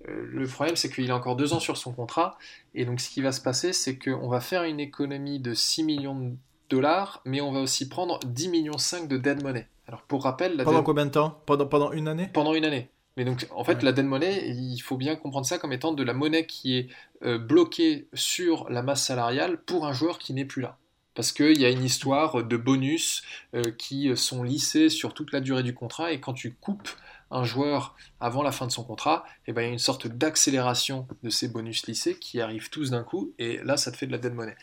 le 0.06 0.46
problème 0.46 0.76
c'est 0.76 0.90
qu'il 0.90 1.10
a 1.12 1.16
encore 1.16 1.36
deux 1.36 1.54
ans 1.54 1.60
sur 1.60 1.78
son 1.78 1.92
contrat, 1.92 2.38
et 2.76 2.86
donc 2.86 3.00
ce 3.00 3.10
qui 3.10 3.22
va 3.22 3.32
se 3.32 3.42
passer, 3.42 3.74
c'est 3.74 3.98
qu'on 3.98 4.28
va 4.28 4.40
faire 4.40 4.64
une 4.64 4.80
économie 4.80 5.40
de 5.40 5.54
6 5.54 5.84
millions 5.84 6.20
de 6.20 6.36
dollars, 6.70 7.22
mais 7.26 7.42
on 7.42 7.52
va 7.52 7.60
aussi 7.60 7.90
prendre 7.90 8.20
10 8.26 8.50
millions 8.50 8.78
5 8.78 9.08
de 9.08 9.18
dead 9.18 9.44
money. 9.44 9.68
Alors 9.88 10.02
pour 10.02 10.24
rappel, 10.24 10.56
la 10.58 10.64
pendant 10.64 10.84
combien 10.84 11.06
de 11.06 11.12
temps? 11.12 11.42
Pendant, 11.46 11.66
pendant 11.66 11.92
une 11.92 12.08
année? 12.08 12.30
Pendant 12.34 12.54
une 12.54 12.66
année. 12.66 12.90
Mais 13.16 13.26
donc, 13.26 13.48
en 13.50 13.64
fait, 13.64 13.82
la 13.82 13.94
dead 13.94 14.06
money, 14.06 14.48
il 14.48 14.78
faut 14.78 14.96
bien 14.96 15.16
comprendre 15.16 15.48
ça 15.48 15.58
comme 15.58 15.74
étant 15.74 15.92
de 15.92 16.04
la 16.04 16.14
monnaie 16.14 16.46
qui 16.46 16.78
est 16.78 17.38
bloquée 17.40 18.08
sur 18.14 18.70
la 18.70 18.84
masse 18.84 19.04
salariale 19.04 19.60
pour 19.64 19.88
un 19.88 19.94
joueur 19.94 20.20
qui 20.20 20.34
n'est 20.34 20.46
plus 20.46 20.62
là 20.62 20.78
parce 21.18 21.32
qu'il 21.32 21.60
y 21.60 21.66
a 21.66 21.72
une 21.72 21.84
histoire 21.84 22.44
de 22.44 22.58
bonus 22.58 23.24
euh, 23.56 23.72
qui 23.72 24.16
sont 24.16 24.44
lissés 24.44 24.90
sur 24.90 25.16
toute 25.16 25.32
la 25.32 25.40
durée 25.40 25.64
du 25.64 25.74
contrat, 25.74 26.12
et 26.12 26.20
quand 26.20 26.34
tu 26.34 26.54
coupes 26.54 26.90
un 27.32 27.44
joueur 27.44 27.96
avant 28.20 28.44
la 28.44 28.52
fin 28.52 28.68
de 28.68 28.72
son 28.72 28.84
contrat, 28.84 29.26
et 29.48 29.50
eh 29.50 29.54
ben, 29.54 29.64
il 29.64 29.66
y 29.66 29.70
a 29.70 29.74
une 29.74 29.80
sorte 29.80 30.08
d'accélération 30.08 31.08
de 31.24 31.32
ces 31.32 31.48
bonus 31.48 31.88
lissés 31.88 32.20
qui 32.20 32.40
arrivent 32.40 32.70
tous 32.70 32.92
d'un 32.92 33.04
coup, 33.04 33.34
et 33.40 33.58
là, 33.64 33.78
ça 33.78 33.92
te 33.92 33.98
fait 33.98 34.06
de 34.06 34.12
la 34.12 34.20
dead 34.20 34.36
money. 34.36 34.56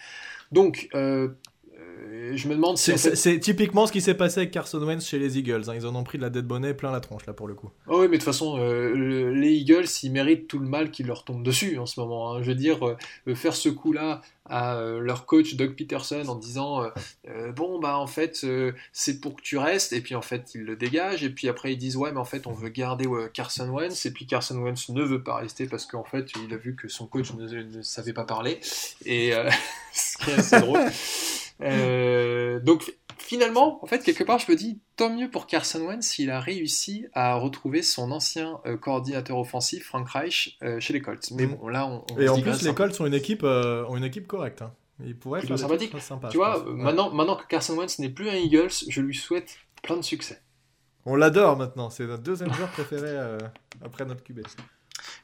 Donc, 0.52 0.88
euh, 0.94 1.30
euh, 1.80 2.36
je 2.36 2.48
me 2.48 2.54
demande 2.54 2.78
si. 2.78 2.96
C'est 2.96 3.38
typiquement 3.40 3.86
ce 3.86 3.92
qui 3.92 4.00
s'est 4.00 4.14
passé 4.14 4.40
avec 4.40 4.50
Carson 4.50 4.80
Wentz 4.82 5.06
chez 5.06 5.18
les 5.18 5.38
Eagles. 5.38 5.64
Hein. 5.68 5.74
Ils 5.74 5.86
en 5.86 5.94
ont 5.94 6.04
pris 6.04 6.18
de 6.18 6.22
la 6.22 6.30
dead 6.30 6.46
bonnet 6.46 6.74
plein 6.74 6.92
la 6.92 7.00
tronche, 7.00 7.26
là, 7.26 7.32
pour 7.32 7.48
le 7.48 7.54
coup. 7.54 7.70
Oh 7.88 8.00
oui, 8.00 8.02
mais 8.02 8.08
de 8.08 8.14
toute 8.16 8.24
façon, 8.24 8.58
euh, 8.58 9.30
les 9.30 9.52
Eagles, 9.52 9.86
ils 10.02 10.12
méritent 10.12 10.48
tout 10.48 10.58
le 10.58 10.66
mal 10.66 10.90
qui 10.90 11.02
leur 11.02 11.24
tombe 11.24 11.42
dessus 11.42 11.78
en 11.78 11.86
ce 11.86 12.00
moment. 12.00 12.34
Hein. 12.34 12.42
Je 12.42 12.48
veux 12.48 12.54
dire, 12.54 12.86
euh, 12.86 13.34
faire 13.34 13.54
ce 13.54 13.68
coup-là 13.68 14.22
à 14.46 14.78
leur 15.00 15.24
coach 15.24 15.54
Doug 15.54 15.74
Peterson 15.74 16.22
en 16.28 16.34
disant 16.34 16.82
Bon, 17.56 17.78
bah, 17.78 17.96
en 17.96 18.06
fait, 18.06 18.46
c'est 18.92 19.20
pour 19.20 19.36
que 19.36 19.40
tu 19.40 19.56
restes. 19.56 19.94
Et 19.94 20.02
puis, 20.02 20.14
en 20.14 20.20
fait, 20.20 20.54
ils 20.54 20.64
le 20.64 20.76
dégagent. 20.76 21.24
Et 21.24 21.30
puis 21.30 21.48
après, 21.48 21.72
ils 21.72 21.78
disent 21.78 21.96
Ouais, 21.96 22.12
mais 22.12 22.18
en 22.18 22.26
fait, 22.26 22.46
on 22.46 22.52
veut 22.52 22.68
garder 22.68 23.06
Carson 23.32 23.70
Wentz. 23.70 24.04
Et 24.04 24.10
puis, 24.10 24.26
Carson 24.26 24.56
Wentz 24.58 24.90
ne 24.90 25.02
veut 25.02 25.22
pas 25.22 25.36
rester 25.36 25.66
parce 25.66 25.86
qu'en 25.86 26.04
fait, 26.04 26.30
il 26.46 26.52
a 26.52 26.58
vu 26.58 26.76
que 26.76 26.88
son 26.88 27.06
coach 27.06 27.32
ne, 27.32 27.62
ne 27.62 27.80
savait 27.80 28.12
pas 28.12 28.24
parler. 28.24 28.60
Et 29.06 29.32
ce 29.94 30.18
qui 30.18 30.30
est 30.30 30.34
assez 30.34 30.60
drôle. 30.60 30.80
Euh, 31.62 32.60
donc 32.60 32.94
finalement, 33.18 33.82
en 33.82 33.86
fait, 33.86 34.02
quelque 34.02 34.24
part, 34.24 34.38
je 34.38 34.50
me 34.50 34.56
dis, 34.56 34.80
tant 34.96 35.14
mieux 35.14 35.30
pour 35.30 35.46
Carson 35.46 35.80
Wentz 35.80 36.06
s'il 36.06 36.30
a 36.30 36.40
réussi 36.40 37.06
à 37.12 37.34
retrouver 37.36 37.82
son 37.82 38.10
ancien 38.10 38.60
euh, 38.66 38.76
coordinateur 38.76 39.38
offensif, 39.38 39.86
Frank 39.86 40.08
Reich, 40.08 40.58
euh, 40.62 40.80
chez 40.80 40.92
les 40.92 41.00
Colts. 41.00 41.30
Mais 41.32 41.46
bon, 41.46 41.68
là, 41.68 41.86
on, 41.86 42.18
Et 42.18 42.28
en 42.28 42.40
plus, 42.40 42.62
les 42.62 42.74
Colts 42.74 43.00
ont 43.00 43.06
une 43.06 43.14
équipe, 43.14 43.44
ont 43.44 43.96
une 43.96 44.04
équipe 44.04 44.26
correcte. 44.26 44.62
Hein. 44.62 44.72
Ils 45.04 45.16
pourraient 45.16 45.42
faire 45.42 45.58
sympathique. 45.58 45.98
Sympa, 46.00 46.28
tu 46.28 46.36
vois, 46.36 46.64
maintenant, 46.66 47.10
maintenant 47.10 47.36
que 47.36 47.46
Carson 47.46 47.74
Wentz 47.76 47.98
n'est 47.98 48.10
plus 48.10 48.28
un 48.28 48.36
Eagles, 48.36 48.70
je 48.88 49.00
lui 49.00 49.14
souhaite 49.14 49.56
plein 49.82 49.96
de 49.96 50.02
succès. 50.02 50.40
On 51.06 51.16
l'adore 51.16 51.56
maintenant, 51.56 51.90
c'est 51.90 52.06
notre 52.06 52.22
deuxième 52.22 52.52
joueur 52.52 52.70
préféré 52.70 53.16
après 53.82 54.04
notre 54.04 54.22
QB. 54.22 54.40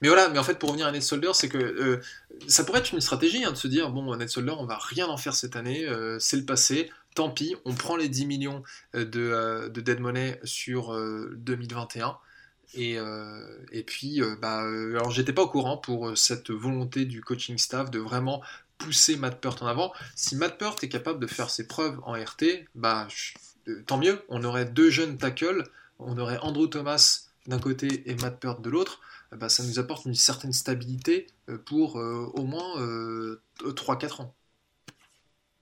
Mais 0.01 0.09
voilà, 0.09 0.29
mais 0.29 0.39
en 0.39 0.43
fait, 0.43 0.59
pour 0.59 0.71
revenir 0.71 0.87
à 0.87 0.93
Ned 0.93 1.03
Solder, 1.03 1.31
c'est 1.35 1.49
que 1.49 1.59
euh, 1.59 2.01
ça 2.47 2.65
pourrait 2.65 2.81
être 2.81 2.93
une 2.93 3.01
stratégie 3.01 3.45
hein, 3.45 3.53
de 3.53 3.57
se 3.57 3.69
dire 3.69 3.91
bon, 3.91 4.15
Ned 4.17 4.29
Solder, 4.29 4.55
on 4.59 4.67
va 4.67 4.79
rien 4.79 5.07
en 5.07 5.17
faire 5.17 5.35
cette 5.35 5.57
année, 5.57 5.87
euh, 5.87 6.19
c'est 6.19 6.37
le 6.37 6.45
passé, 6.45 6.91
tant 7.15 7.31
pis, 7.31 7.57
on 7.65 7.75
prend 7.75 7.97
les 7.97 8.09
10 8.09 8.27
millions 8.27 8.63
euh, 8.95 9.05
de, 9.05 9.69
de 9.69 9.81
dead 9.81 10.01
money 10.01 10.41
sur 10.45 10.97
2021. 11.37 12.17
Et, 12.75 12.99
et 13.73 13.83
puis, 13.83 14.23
bah, 14.41 14.61
alors 14.61 15.11
j'étais 15.11 15.33
pas 15.33 15.43
au 15.43 15.49
courant 15.49 15.77
pour 15.77 16.17
cette 16.17 16.53
volonté 16.53 17.05
du 17.05 17.21
coaching 17.21 17.59
staff 17.59 17.91
de 17.91 17.99
vraiment 17.99 18.43
pousser 18.79 19.17
Matt 19.17 19.41
Peart 19.41 19.61
en 19.63 19.67
avant. 19.67 19.93
Si 20.15 20.37
Matt 20.37 20.57
Peart 20.57 20.77
est 20.85 20.89
capable 20.89 21.19
de 21.19 21.27
faire 21.27 21.51
ses 21.51 21.67
preuves 21.67 21.99
en 22.05 22.13
RT, 22.13 22.67
bah, 22.77 23.09
tant 23.87 23.99
mieux. 23.99 24.23
On 24.29 24.45
aurait 24.45 24.65
deux 24.65 24.91
jeunes 24.91 25.19
tackles, 25.19 25.65
on 25.99 26.19
aurait 26.19 26.39
Andrew 26.39 26.67
Thomas 26.69 27.27
d'un 27.47 27.59
côté 27.59 28.09
et 28.11 28.15
Matt 28.17 28.41
Peart 28.41 28.61
de 28.61 28.71
l'autre. 28.71 29.01
Ben, 29.37 29.49
ça 29.49 29.63
nous 29.63 29.79
apporte 29.79 30.07
une 30.07 30.15
certaine 30.15 30.53
stabilité 30.53 31.29
euh, 31.49 31.59
pour 31.59 31.99
euh, 31.99 32.31
au 32.35 32.45
moins 32.45 32.75
3-4 33.61 34.05
euh, 34.05 34.23
ans. 34.23 34.35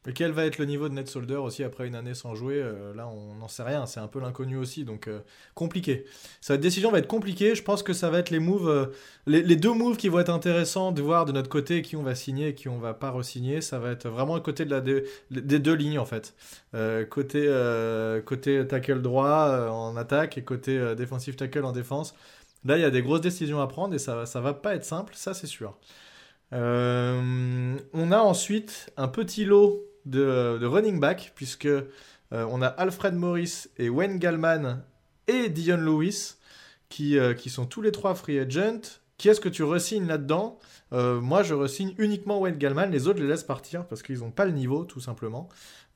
Et 0.06 0.14
quel 0.14 0.32
va 0.32 0.46
être 0.46 0.56
le 0.56 0.64
niveau 0.64 0.88
de 0.88 0.94
Net 0.94 1.06
Solder 1.06 1.34
aussi 1.34 1.62
après 1.64 1.86
une 1.86 1.94
année 1.94 2.14
sans 2.14 2.34
jouer 2.34 2.62
Là, 2.94 3.08
on 3.08 3.34
n'en 3.34 3.48
sait 3.48 3.64
rien. 3.64 3.84
C'est 3.84 4.00
un 4.00 4.06
peu 4.06 4.20
l'inconnu 4.20 4.56
aussi, 4.56 4.84
donc 4.84 5.10
compliqué. 5.54 6.06
Sa 6.40 6.56
décision 6.56 6.90
va 6.90 7.00
être 7.00 7.08
compliquée. 7.08 7.54
Je 7.54 7.62
pense 7.62 7.82
que 7.82 7.92
ça 7.92 8.08
va 8.08 8.20
être 8.20 8.30
les 8.30 8.38
moves, 8.38 8.90
les, 9.26 9.56
deux 9.56 9.74
moves 9.74 9.98
qui 9.98 10.08
vont 10.08 10.20
être 10.20 10.30
intéressants 10.30 10.92
de 10.92 11.02
voir 11.02 11.26
de 11.26 11.32
notre 11.32 11.50
côté 11.50 11.82
qui 11.82 11.94
on 11.94 12.02
va 12.02 12.14
signer 12.14 12.48
et 12.48 12.54
qui 12.54 12.70
on 12.70 12.78
va 12.78 12.94
pas 12.94 13.10
re-signer. 13.10 13.60
Ça 13.60 13.78
va 13.80 13.90
être 13.90 14.08
vraiment 14.08 14.36
à 14.36 14.40
côté 14.40 14.64
de 14.64 14.70
la 14.70 14.80
des 14.80 15.58
deux 15.58 15.74
lignes 15.74 15.98
en 15.98 16.06
fait. 16.06 16.34
côté 17.10 17.46
côté 18.24 18.66
tackle 18.66 19.02
droit 19.02 19.68
en 19.68 19.94
attaque 19.94 20.38
et 20.38 20.42
côté 20.42 20.94
défensif 20.96 21.36
tackle 21.36 21.66
en 21.66 21.72
défense. 21.72 22.14
Là, 22.68 22.76
il 22.76 22.82
y 22.82 22.84
a 22.84 22.90
des 22.90 23.00
grosses 23.00 23.22
décisions 23.22 23.62
à 23.62 23.66
prendre 23.66 23.94
et 23.94 23.98
ça, 23.98 24.26
ça 24.26 24.42
va 24.42 24.52
pas 24.52 24.74
être 24.74 24.84
simple, 24.84 25.14
ça 25.16 25.32
c'est 25.32 25.46
sûr. 25.46 25.78
Euh, 26.52 27.78
on 27.94 28.12
a 28.12 28.18
ensuite 28.18 28.92
un 28.98 29.08
petit 29.08 29.46
lot 29.46 29.82
de, 30.04 30.66
running 30.66 31.00
back, 31.00 31.32
puisque 31.34 31.64
euh, 31.64 31.82
on 32.30 32.60
a 32.60 32.66
Alfred 32.66 33.14
Morris 33.14 33.68
et 33.78 33.88
Wayne 33.88 34.18
Gallman 34.18 34.82
et 35.28 35.48
Dion 35.48 35.78
Lewis, 35.78 36.34
qui, 36.90 37.18
euh, 37.18 37.32
qui 37.32 37.48
sont 37.48 37.64
tous 37.64 37.80
les 37.80 37.90
trois 37.90 38.14
free 38.14 38.38
agent. 38.38 39.00
Qui 39.18 39.28
est-ce 39.28 39.40
que 39.40 39.48
tu 39.48 39.64
resignes 39.64 40.06
là-dedans 40.06 40.58
Moi, 40.92 41.42
je 41.42 41.52
resigne 41.52 41.94
uniquement 41.98 42.40
Wayne 42.40 42.56
Gallman, 42.56 42.86
les 42.86 43.08
autres 43.08 43.20
les 43.20 43.26
laissent 43.26 43.44
partir 43.44 43.84
parce 43.86 44.02
qu'ils 44.02 44.20
n'ont 44.20 44.30
pas 44.30 44.46
le 44.46 44.52
niveau, 44.52 44.84
tout 44.84 45.00
simplement. 45.00 45.48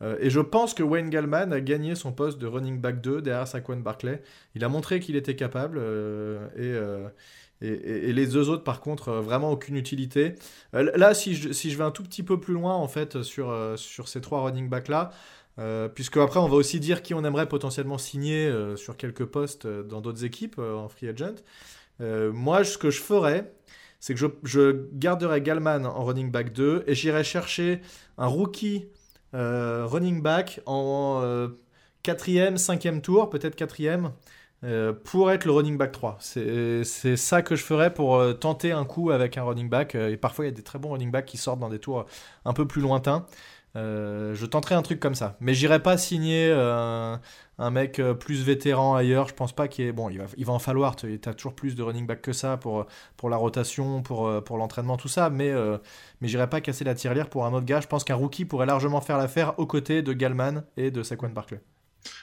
Euh, 0.03 0.17
et 0.21 0.31
je 0.31 0.41
pense 0.41 0.75
que 0.75 0.83
Wayne 0.83 1.11
Gallman 1.11 1.53
a 1.53 1.61
gagné 1.61 1.95
son 1.95 2.13
poste 2.13 2.39
de 2.39 2.47
running 2.47 2.81
back 2.81 3.01
2 3.01 3.23
derrière 3.23 3.47
Saquon 3.47 3.77
Barclay. 3.77 4.23
Il 4.55 4.65
a 4.65 4.69
montré 4.69 5.01
qu'il 5.01 5.17
était 5.17 5.37
capable 5.37 5.79
euh, 5.81 6.49
euh, 6.59 7.09
et, 7.61 8.13
les 8.13 8.27
deux 8.27 8.49
autres, 8.49 8.65
par 8.65 8.81
contre, 8.81 9.13
vraiment 9.13 9.53
aucune 9.53 9.77
utilité. 9.77 10.35
là, 10.73 11.15
si 11.15 11.37
je, 11.37 11.53
je 11.53 11.77
vais 11.77 11.85
un 11.85 11.93
tout 11.93 12.03
petit 12.03 12.25
peu 12.25 12.41
plus 12.41 12.55
loin, 12.55 12.75
en 12.75 12.89
fait, 12.89 13.23
sur, 13.23 13.55
sur 13.77 14.09
ces 14.09 14.21
trois 14.21 14.43
running 14.43 14.69
backs-là, 14.69 15.13
puisque 15.95 16.17
après, 16.17 16.41
on 16.41 16.49
va 16.49 16.57
aussi 16.57 16.81
dire 16.81 17.03
qui 17.03 17.15
on 17.15 17.23
aimerait 17.23 17.49
potentiellement 17.49 17.99
signer 17.99 18.53
sur 18.75 18.97
quelques 18.97 19.27
postes 19.27 19.69
dans 19.69 20.01
d'autres 20.01 20.25
équipes 20.25 20.59
en 20.59 20.89
free 20.89 21.07
agent. 21.07 21.37
Moi, 22.33 22.65
ce 22.65 22.79
que 22.79 22.91
je 22.91 23.01
ferais, 23.01 23.53
c'est 24.01 24.15
que 24.15 24.21
je, 24.43 24.87
garderais 24.93 25.41
Gallman 25.41 25.85
en 25.85 26.05
running 26.05 26.31
back 26.31 26.53
2 26.53 26.85
et 26.87 26.95
j'irais 26.95 27.25
chercher 27.25 27.81
un 28.19 28.27
rookie 28.27 28.89
euh, 29.35 29.87
running 29.87 30.21
back 30.23 30.61
en 30.67 31.21
euh, 31.23 31.49
quatrième, 32.03 32.57
cinquième 32.57 33.01
tour, 33.01 33.31
peut-être 33.31 33.55
quatrième. 33.55 34.13
pour 35.05 35.33
être 35.33 35.45
le 35.45 35.53
running 35.53 35.77
back 35.77 35.93
3. 35.93 36.19
C'est 36.21 37.17
ça 37.17 37.43
que 37.43 37.57
je 37.57 37.65
ferais 37.65 37.93
pour 37.93 38.21
tenter 38.39 38.73
un 38.73 38.85
coup 38.85 39.11
avec 39.11 39.37
un 39.37 39.43
running 39.43 39.69
back. 39.69 39.95
et 39.95 40.17
parfois, 40.17 40.45
il 40.45 40.49
y 40.49 40.53
a 40.53 40.55
des 40.55 40.63
très 40.63 40.79
bons 40.79 40.93
running 40.93 41.11
backs 41.11 41.27
qui 41.27 41.37
sortent 41.37 41.61
dans 41.61 41.69
des 41.69 41.81
tours 41.81 42.07
un 42.45 42.53
peu 42.53 42.67
plus 42.67 42.81
lointains. 42.81 43.27
Je 43.75 44.47
tenterai 44.47 44.75
un 44.75 44.83
truc 44.83 45.01
comme 45.01 45.15
ça. 45.15 45.37
Mais 45.41 45.55
j'irai 45.55 45.83
pas 45.83 45.97
signer 45.97 46.53
un 47.63 47.71
mec 47.71 47.99
euh, 47.99 48.15
plus 48.15 48.43
vétéran 48.43 48.97
ailleurs. 48.97 49.29
Je 49.29 49.35
pense 49.35 49.53
pas 49.53 49.69
qu'il 49.69 49.87
est. 49.87 49.93
Bon, 49.93 50.11
il 50.11 50.19
va, 50.19 50.53
en 50.53 50.59
falloir. 50.59 50.97
Tu 50.97 51.21
as 51.25 51.35
toujours 51.35 51.55
plus 51.55 51.75
de 51.75 51.83
running 51.83 52.07
back 52.07 52.21
que 52.21 52.33
ça 52.33 52.57
pour, 52.57 52.87
pour 53.17 53.31
la 53.31 53.37
rotation, 53.37 54.03
pour, 54.03 54.27
euh, 54.27 54.41
pour 54.41 54.59
l'entraînement, 54.59 54.97
tout 54.97 55.09
ça. 55.09 55.31
Mais, 55.31 55.51
euh, 55.51 55.79
mais 56.21 56.29
j'irai 56.29 56.49
pas 56.49 56.61
casser 56.61 56.85
la 56.85 56.95
tirelire 56.95 57.29
pour 57.29 57.47
un 57.47 57.53
autre 57.53 57.67
gars. 57.67 57.81
Je 57.81 57.87
pense 57.87 58.05
qu'un 58.05 58.17
rookie 58.17 58.45
pourrait 58.45 58.67
largement 58.67 59.01
faire 59.01 59.19
l'affaire 59.19 59.59
aux 59.59 59.67
côtés 59.67 60.03
de 60.03 60.13
Galman 60.13 60.65
et 60.77 60.91
de 60.91 61.03
Saquon 61.03 61.29
Barkley. 61.29 61.61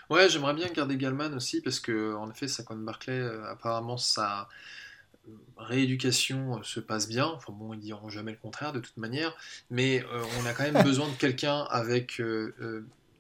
Ouais, 0.10 0.28
j'aimerais 0.28 0.54
bien 0.54 0.68
garder 0.68 0.98
Galman 0.98 1.34
aussi 1.34 1.62
parce 1.62 1.80
que, 1.80 2.14
en 2.16 2.30
effet, 2.30 2.50
Saquon 2.50 2.76
Barkley, 2.76 3.22
apparemment, 3.50 3.98
sa 3.98 4.50
rééducation 5.58 6.62
se 6.64 6.80
passe 6.80 7.08
bien. 7.08 7.26
Enfin 7.28 7.54
bon, 7.54 7.74
ils 7.74 7.80
diront 7.80 8.10
jamais 8.10 8.32
le 8.32 8.38
contraire 8.38 8.74
de 8.74 8.80
toute 8.80 8.98
manière, 8.98 9.36
mais 9.70 10.04
on 10.40 10.46
a 10.46 10.54
quand 10.54 10.70
même 10.70 10.84
besoin 10.86 11.08
de 11.08 11.16
quelqu'un 11.16 11.66
avec 11.70 12.22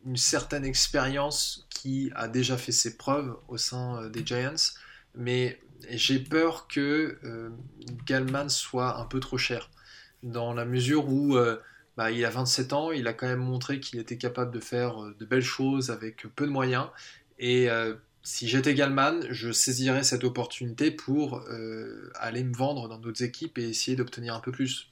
une 0.05 0.17
certaine 0.17 0.65
expérience 0.65 1.67
qui 1.69 2.11
a 2.15 2.27
déjà 2.27 2.57
fait 2.57 2.71
ses 2.71 2.97
preuves 2.97 3.35
au 3.47 3.57
sein 3.57 4.03
euh, 4.03 4.09
des 4.09 4.25
Giants, 4.25 4.73
mais 5.15 5.59
j'ai 5.89 6.19
peur 6.19 6.67
que 6.67 7.17
euh, 7.23 7.49
Galman 8.05 8.49
soit 8.49 8.99
un 8.99 9.05
peu 9.05 9.19
trop 9.19 9.37
cher, 9.37 9.69
dans 10.23 10.53
la 10.53 10.65
mesure 10.65 11.09
où 11.09 11.37
euh, 11.37 11.57
bah, 11.97 12.11
il 12.11 12.23
a 12.25 12.29
27 12.29 12.73
ans, 12.73 12.91
il 12.91 13.07
a 13.07 13.13
quand 13.13 13.27
même 13.27 13.39
montré 13.39 13.79
qu'il 13.79 13.99
était 13.99 14.17
capable 14.17 14.51
de 14.51 14.59
faire 14.59 14.97
de 15.17 15.25
belles 15.25 15.41
choses 15.41 15.89
avec 15.89 16.27
peu 16.35 16.45
de 16.45 16.51
moyens, 16.51 16.87
et 17.41 17.69
si 18.21 18.47
j'étais 18.47 18.73
Galman, 18.73 19.21
je 19.29 19.51
saisirais 19.51 20.03
cette 20.03 20.23
opportunité 20.23 20.91
pour 20.91 21.41
euh, 21.49 22.11
aller 22.15 22.43
me 22.43 22.53
vendre 22.53 22.89
dans 22.89 22.97
d'autres 22.97 23.23
équipes 23.23 23.57
et 23.57 23.69
essayer 23.69 23.95
d'obtenir 23.95 24.35
un 24.35 24.41
peu 24.41 24.51
plus. 24.51 24.89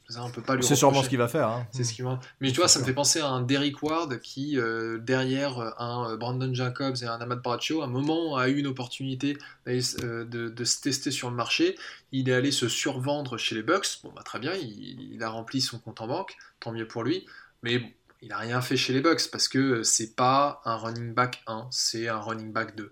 C'est 0.61 0.75
sûrement 0.75 1.03
ce 1.03 1.09
qu'il 1.09 1.17
va 1.17 1.27
faire. 1.27 1.49
Hein. 1.49 1.67
C'est 1.71 1.83
ce 1.83 2.01
va. 2.01 2.19
Mais 2.39 2.51
tu 2.51 2.57
vois, 2.57 2.69
ça 2.69 2.79
me 2.79 2.85
fait 2.85 2.93
penser 2.93 3.19
à 3.19 3.27
un 3.27 3.41
Derrick 3.41 3.83
Ward 3.83 4.19
qui, 4.21 4.57
euh, 4.57 4.97
derrière 4.97 5.79
un 5.79 6.15
Brandon 6.15 6.53
Jacobs 6.53 6.95
et 7.01 7.05
un 7.05 7.19
Ahmad 7.19 7.41
Bradshaw, 7.41 7.81
à 7.81 7.85
un 7.85 7.89
moment 7.89 8.37
a 8.37 8.47
eu 8.47 8.57
une 8.57 8.67
opportunité 8.67 9.37
euh, 9.67 10.25
de, 10.25 10.63
se 10.63 10.81
tester 10.81 11.11
sur 11.11 11.29
le 11.29 11.35
marché. 11.35 11.77
Il 12.13 12.29
est 12.29 12.33
allé 12.33 12.51
se 12.51 12.69
survendre 12.69 13.37
chez 13.37 13.55
les 13.55 13.63
Bucks. 13.63 13.99
Bon, 14.03 14.11
bah, 14.15 14.23
très 14.23 14.39
bien, 14.39 14.53
il, 14.53 15.13
il 15.13 15.21
a 15.21 15.29
rempli 15.29 15.59
son 15.59 15.79
compte 15.79 15.99
en 15.99 16.07
banque, 16.07 16.37
tant 16.61 16.71
mieux 16.71 16.87
pour 16.87 17.03
lui. 17.03 17.25
Mais 17.63 17.79
bon, 17.79 17.89
il 18.21 18.30
n'a 18.30 18.38
rien 18.38 18.62
fait 18.62 18.77
chez 18.77 18.93
les 18.93 19.01
Bucks 19.01 19.30
parce 19.32 19.47
que 19.47 19.84
c'est 19.84 20.15
pas 20.15 20.62
un 20.65 20.75
running 20.75 21.13
back 21.13 21.43
1, 21.47 21.67
c'est 21.71 22.08
un 22.08 22.19
running 22.19 22.51
back 22.51 22.75
2. 22.75 22.91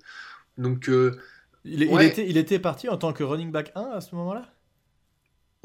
Donc, 0.57 0.89
euh, 0.89 1.19
il, 1.63 1.83
était, 1.83 2.27
il 2.29 2.37
était 2.37 2.59
parti 2.59 2.89
en 2.89 2.97
tant 2.97 3.13
que 3.13 3.23
running 3.23 3.51
back 3.51 3.71
1 3.75 3.81
à 3.95 4.01
ce 4.01 4.15
moment-là? 4.15 4.45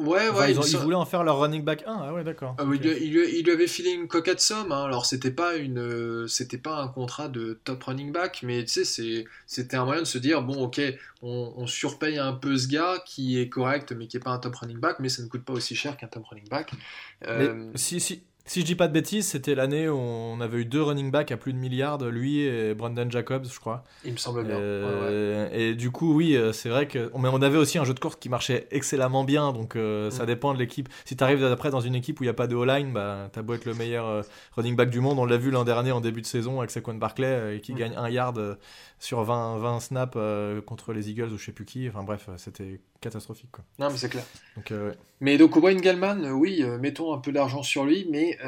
Ouais, 0.01 0.31
ouais. 0.31 0.53
ils, 0.53 0.77
voulaient 0.79 0.97
en 0.97 1.05
faire 1.05 1.25
leur 1.25 1.39
running 1.39 1.63
back 1.63 1.85
1. 1.87 1.93
Ah 1.93 2.15
ouais, 2.15 2.25
d'accord. 2.25 2.57
Ah, 2.59 2.65
il, 2.73 3.13
lui 3.13 3.51
avait 3.51 3.67
filé 3.67 3.91
une 3.91 4.09
coquette 4.09 4.41
somme. 4.41 4.73
Hein. 4.73 4.85
Alors, 4.85 5.05
c'était 5.05 5.31
pas 5.31 5.57
une, 5.57 6.27
c'était 6.27 6.57
pas 6.57 6.81
un 6.81 6.89
contrat 6.89 7.29
de 7.29 7.61
top 7.65 7.85
running 7.85 8.11
back, 8.11 8.41
mais 8.43 8.65
tu 8.65 8.83
sais, 8.83 9.27
c'était 9.47 9.77
un 9.77 9.85
moyen 9.85 10.01
de 10.01 10.07
se 10.07 10.17
dire 10.17 10.41
bon, 10.41 10.63
ok, 10.63 10.81
on, 11.21 11.67
surpaye 11.67 12.17
un 12.17 12.33
peu 12.33 12.57
ce 12.57 12.69
gars 12.69 13.03
qui 13.05 13.39
est 13.39 13.51
correct, 13.51 13.93
mais 13.93 14.07
qui 14.07 14.17
est 14.17 14.21
pas 14.21 14.31
un 14.31 14.39
top 14.39 14.55
running 14.57 14.79
back, 14.79 15.01
mais 15.01 15.11
ça 15.11 15.23
ne 15.23 15.29
coûte 15.29 15.45
pas 15.45 15.53
aussi 15.53 15.77
cher 15.77 15.99
qu'un 15.99 16.09
top 16.09 16.25
running 16.25 16.49
back. 16.49 16.73
Euh, 17.27 17.71
si, 17.75 18.01
si, 18.01 18.23
si 18.51 18.63
je 18.63 18.67
dis 18.67 18.75
pas 18.75 18.89
de 18.89 18.93
bêtises, 18.93 19.29
c'était 19.29 19.55
l'année 19.55 19.89
où 19.89 19.97
on 19.97 20.41
avait 20.41 20.59
eu 20.59 20.65
deux 20.65 20.83
running 20.83 21.13
backs 21.13 21.31
à 21.31 21.37
plus 21.37 21.53
de 21.53 21.59
milliards, 21.59 21.99
lui 21.99 22.41
et 22.41 22.75
Brandon 22.75 23.09
Jacobs, 23.09 23.45
je 23.49 23.61
crois. 23.61 23.85
Il 24.05 24.11
me 24.11 24.17
semble 24.17 24.43
bien. 24.43 24.57
Euh, 24.57 25.49
et 25.53 25.77
du 25.77 25.93
coup, 25.93 26.17
oui, 26.17 26.35
euh, 26.35 26.53
c'est 26.53 26.69
vrai 26.69 26.89
que. 26.89 27.13
Mais 27.17 27.29
on 27.33 27.43
avait 27.43 27.59
aussi 27.59 27.79
un 27.79 27.85
jeu 27.85 27.95
de 27.95 28.01
course 28.01 28.17
qui 28.17 28.29
marchait 28.29 28.67
excellemment 28.73 29.23
bien, 29.23 29.53
donc 29.53 29.77
euh, 29.77 30.11
ça 30.11 30.25
mm. 30.25 30.27
dépend 30.27 30.53
de 30.53 30.59
l'équipe. 30.59 30.89
Si 31.05 31.15
tu 31.15 31.23
arrives 31.23 31.45
après 31.45 31.71
dans 31.71 31.79
une 31.79 31.95
équipe 31.95 32.19
où 32.19 32.25
il 32.25 32.27
n'y 32.27 32.31
a 32.31 32.35
pas 32.35 32.49
de 32.49 32.57
O-line, 32.57 32.93
bah, 32.93 33.29
t'as 33.33 33.43
beau 33.43 33.55
être 33.55 33.67
le 33.67 33.75
meilleur 33.75 34.25
running 34.57 34.75
back 34.75 34.91
du 34.91 34.99
monde. 34.99 35.21
On 35.21 35.27
l'a 35.27 35.37
vu 35.37 35.53
l'an 35.53 35.63
dernier 35.63 35.93
en 35.93 36.01
début 36.01 36.21
de 36.21 36.27
saison 36.27 36.59
avec 36.59 36.73
Saquon 36.73 36.95
Barclay 36.95 37.61
qui 37.63 37.73
mm. 37.73 37.77
gagne 37.77 37.95
un 37.97 38.09
yard 38.09 38.59
sur 38.99 39.23
20, 39.23 39.59
20 39.59 39.79
snaps 39.79 40.19
contre 40.67 40.93
les 40.93 41.09
Eagles 41.09 41.31
ou 41.33 41.39
je 41.39 41.45
sais 41.45 41.53
plus 41.53 41.67
qui. 41.67 41.89
Enfin 41.89 42.03
bref, 42.03 42.29
c'était 42.37 42.81
catastrophique. 43.01 43.51
Quoi. 43.51 43.65
Non, 43.79 43.91
mais 43.91 43.97
c'est 43.97 44.09
clair. 44.09 44.25
Donc, 44.57 44.71
euh, 44.71 44.95
Mais 45.21 45.39
donc, 45.39 45.57
Wayne 45.57 45.81
Gallman, 45.81 46.25
euh, 46.25 46.31
oui, 46.31 46.63
euh, 46.63 46.79
mettons 46.79 47.13
un 47.13 47.19
peu 47.19 47.33
d'argent 47.33 47.63
sur 47.63 47.85
lui, 47.85 48.07
mais 48.11 48.39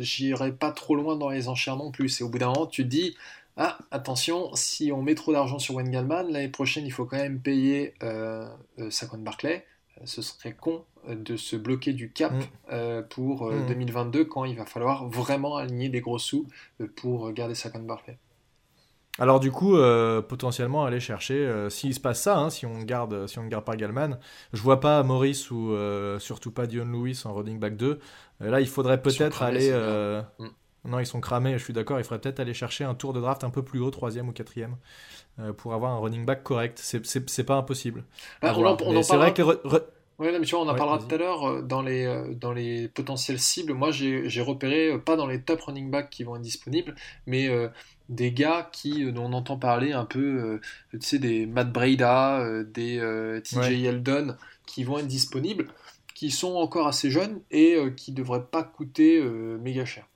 j'irai 0.00 0.52
pas 0.52 0.70
trop 0.70 0.94
loin 0.94 1.16
dans 1.16 1.30
les 1.30 1.48
enchères 1.48 1.76
non 1.76 1.90
plus. 1.90 2.20
Et 2.20 2.24
au 2.24 2.28
bout 2.28 2.38
d'un 2.38 2.52
moment, 2.52 2.66
tu 2.66 2.84
te 2.84 2.88
dis, 2.88 3.16
ah, 3.56 3.78
attention, 3.90 4.54
si 4.54 4.92
on 4.92 5.02
met 5.02 5.14
trop 5.14 5.32
d'argent 5.32 5.58
sur 5.58 5.74
Wayne 5.74 5.90
Gallman, 5.90 6.24
l'année 6.24 6.48
prochaine, 6.48 6.86
il 6.86 6.92
faut 6.92 7.04
quand 7.04 7.16
même 7.16 7.40
payer 7.40 7.94
Saquon 8.90 9.18
Barclay. 9.18 9.66
Ce 10.04 10.22
serait 10.22 10.54
con 10.54 10.84
de 11.08 11.36
se 11.36 11.56
bloquer 11.56 11.92
du 11.92 12.10
cap 12.10 12.32
mm. 12.70 13.02
pour 13.10 13.50
2022 13.50 14.22
mm. 14.22 14.28
quand 14.28 14.44
il 14.44 14.56
va 14.56 14.66
falloir 14.66 15.08
vraiment 15.08 15.56
aligner 15.56 15.88
des 15.88 16.00
gros 16.00 16.18
sous 16.18 16.46
pour 16.96 17.32
garder 17.32 17.54
Saquon 17.54 17.80
Barclay. 17.80 18.18
Alors 19.18 19.40
du 19.40 19.52
coup, 19.52 19.76
euh, 19.76 20.22
potentiellement 20.22 20.84
aller 20.84 21.00
chercher, 21.00 21.34
euh, 21.34 21.68
s'il 21.68 21.94
se 21.94 22.00
passe 22.00 22.22
ça, 22.22 22.38
hein, 22.38 22.48
si 22.48 22.64
on 22.64 22.78
garde, 22.78 23.26
si 23.26 23.38
on 23.38 23.42
ne 23.42 23.48
garde 23.48 23.64
pas 23.64 23.76
Galman, 23.76 24.18
je 24.54 24.62
vois 24.62 24.80
pas 24.80 25.02
Maurice 25.02 25.50
ou 25.50 25.72
euh, 25.72 26.18
surtout 26.18 26.50
pas 26.50 26.66
Dion 26.66 26.86
Lewis 26.86 27.22
en 27.26 27.34
running 27.34 27.58
back 27.58 27.76
2. 27.76 27.98
là, 28.40 28.60
il 28.60 28.68
faudrait 28.68 29.02
peut-être 29.02 29.42
aller. 29.42 29.70
Mm. 30.38 30.46
Non, 30.84 30.98
ils 30.98 31.06
sont 31.06 31.20
cramés, 31.20 31.52
je 31.58 31.62
suis 31.62 31.72
d'accord. 31.72 32.00
Il 32.00 32.02
faudrait 32.02 32.20
peut-être 32.20 32.40
aller 32.40 32.54
chercher 32.54 32.82
un 32.82 32.94
tour 32.94 33.12
de 33.12 33.20
draft 33.20 33.44
un 33.44 33.50
peu 33.50 33.62
plus 33.62 33.78
haut, 33.78 33.92
troisième 33.92 34.28
ou 34.28 34.32
quatrième, 34.32 34.74
pour 35.56 35.74
avoir 35.74 35.92
un 35.92 35.98
running 35.98 36.24
back 36.24 36.42
correct. 36.42 36.80
C'est 36.82 37.44
pas 37.44 37.54
impossible. 37.54 38.04
Bah, 38.40 38.52
c'est 39.02 39.16
vrai 39.16 39.32
que 39.32 39.42
Oui, 40.18 40.28
mais 40.30 40.44
tu 40.44 40.54
vois, 40.54 40.64
on 40.64 40.68
en 40.68 40.74
parlera 40.74 40.98
tout 40.98 41.12
à 41.12 41.18
l'heure 41.18 41.62
dans 41.62 41.82
les, 41.82 42.34
dans 42.36 42.52
les 42.52 42.88
potentielles 42.88 43.40
cibles. 43.40 43.72
Moi, 43.74 43.90
j'ai 43.90 44.40
repéré, 44.40 44.96
pas 44.98 45.16
dans 45.16 45.26
les 45.26 45.40
top 45.40 45.62
running 45.62 45.90
backs 45.90 46.10
qui 46.10 46.22
vont 46.22 46.36
être 46.36 46.42
disponibles, 46.42 46.94
mais 47.26 47.48
des 48.12 48.32
gars 48.32 48.68
qui, 48.72 49.04
euh, 49.04 49.12
dont 49.12 49.24
on 49.24 49.32
entend 49.32 49.56
parler 49.56 49.92
un 49.92 50.04
peu, 50.04 50.20
euh, 50.20 50.60
tu 50.92 51.00
sais, 51.00 51.18
des 51.18 51.46
Matt 51.46 51.72
Breda, 51.72 52.40
euh, 52.40 52.64
des 52.64 52.98
TJ 53.42 53.72
Yeldon, 53.80 54.36
qui 54.66 54.84
vont 54.84 54.98
être 54.98 55.06
disponibles, 55.06 55.66
qui 56.14 56.30
sont 56.30 56.54
encore 56.54 56.86
assez 56.86 57.10
jeunes 57.10 57.40
et 57.50 57.78
qui 57.96 58.12
ne 58.12 58.16
devraient 58.16 58.44
pas 58.44 58.62
coûter 58.62 59.20
méga 59.60 59.84
cher. 59.84 60.06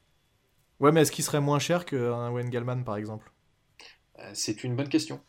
Ouais, 0.78 0.92
mais 0.92 1.02
est-ce 1.02 1.10
qu'il 1.10 1.24
serait 1.24 1.40
moins 1.40 1.58
cher 1.58 1.84
qu'un 1.84 2.30
Wayne 2.30 2.50
Gallman, 2.50 2.84
par 2.84 2.96
exemple? 2.96 3.30
C'est 4.32 4.64
une 4.64 4.76
bonne 4.76 4.88
question. 4.88 5.20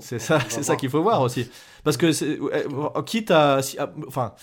c'est 0.00 0.18
ça, 0.18 0.40
c'est 0.48 0.62
ça 0.62 0.76
qu'il 0.76 0.90
faut 0.90 1.02
voir 1.02 1.20
aussi. 1.22 1.50
Parce 1.84 1.96
que 1.96 3.02
quitte 3.02 3.30
à, 3.30 3.60
ah, 3.78 3.92
enfin, 4.06 4.34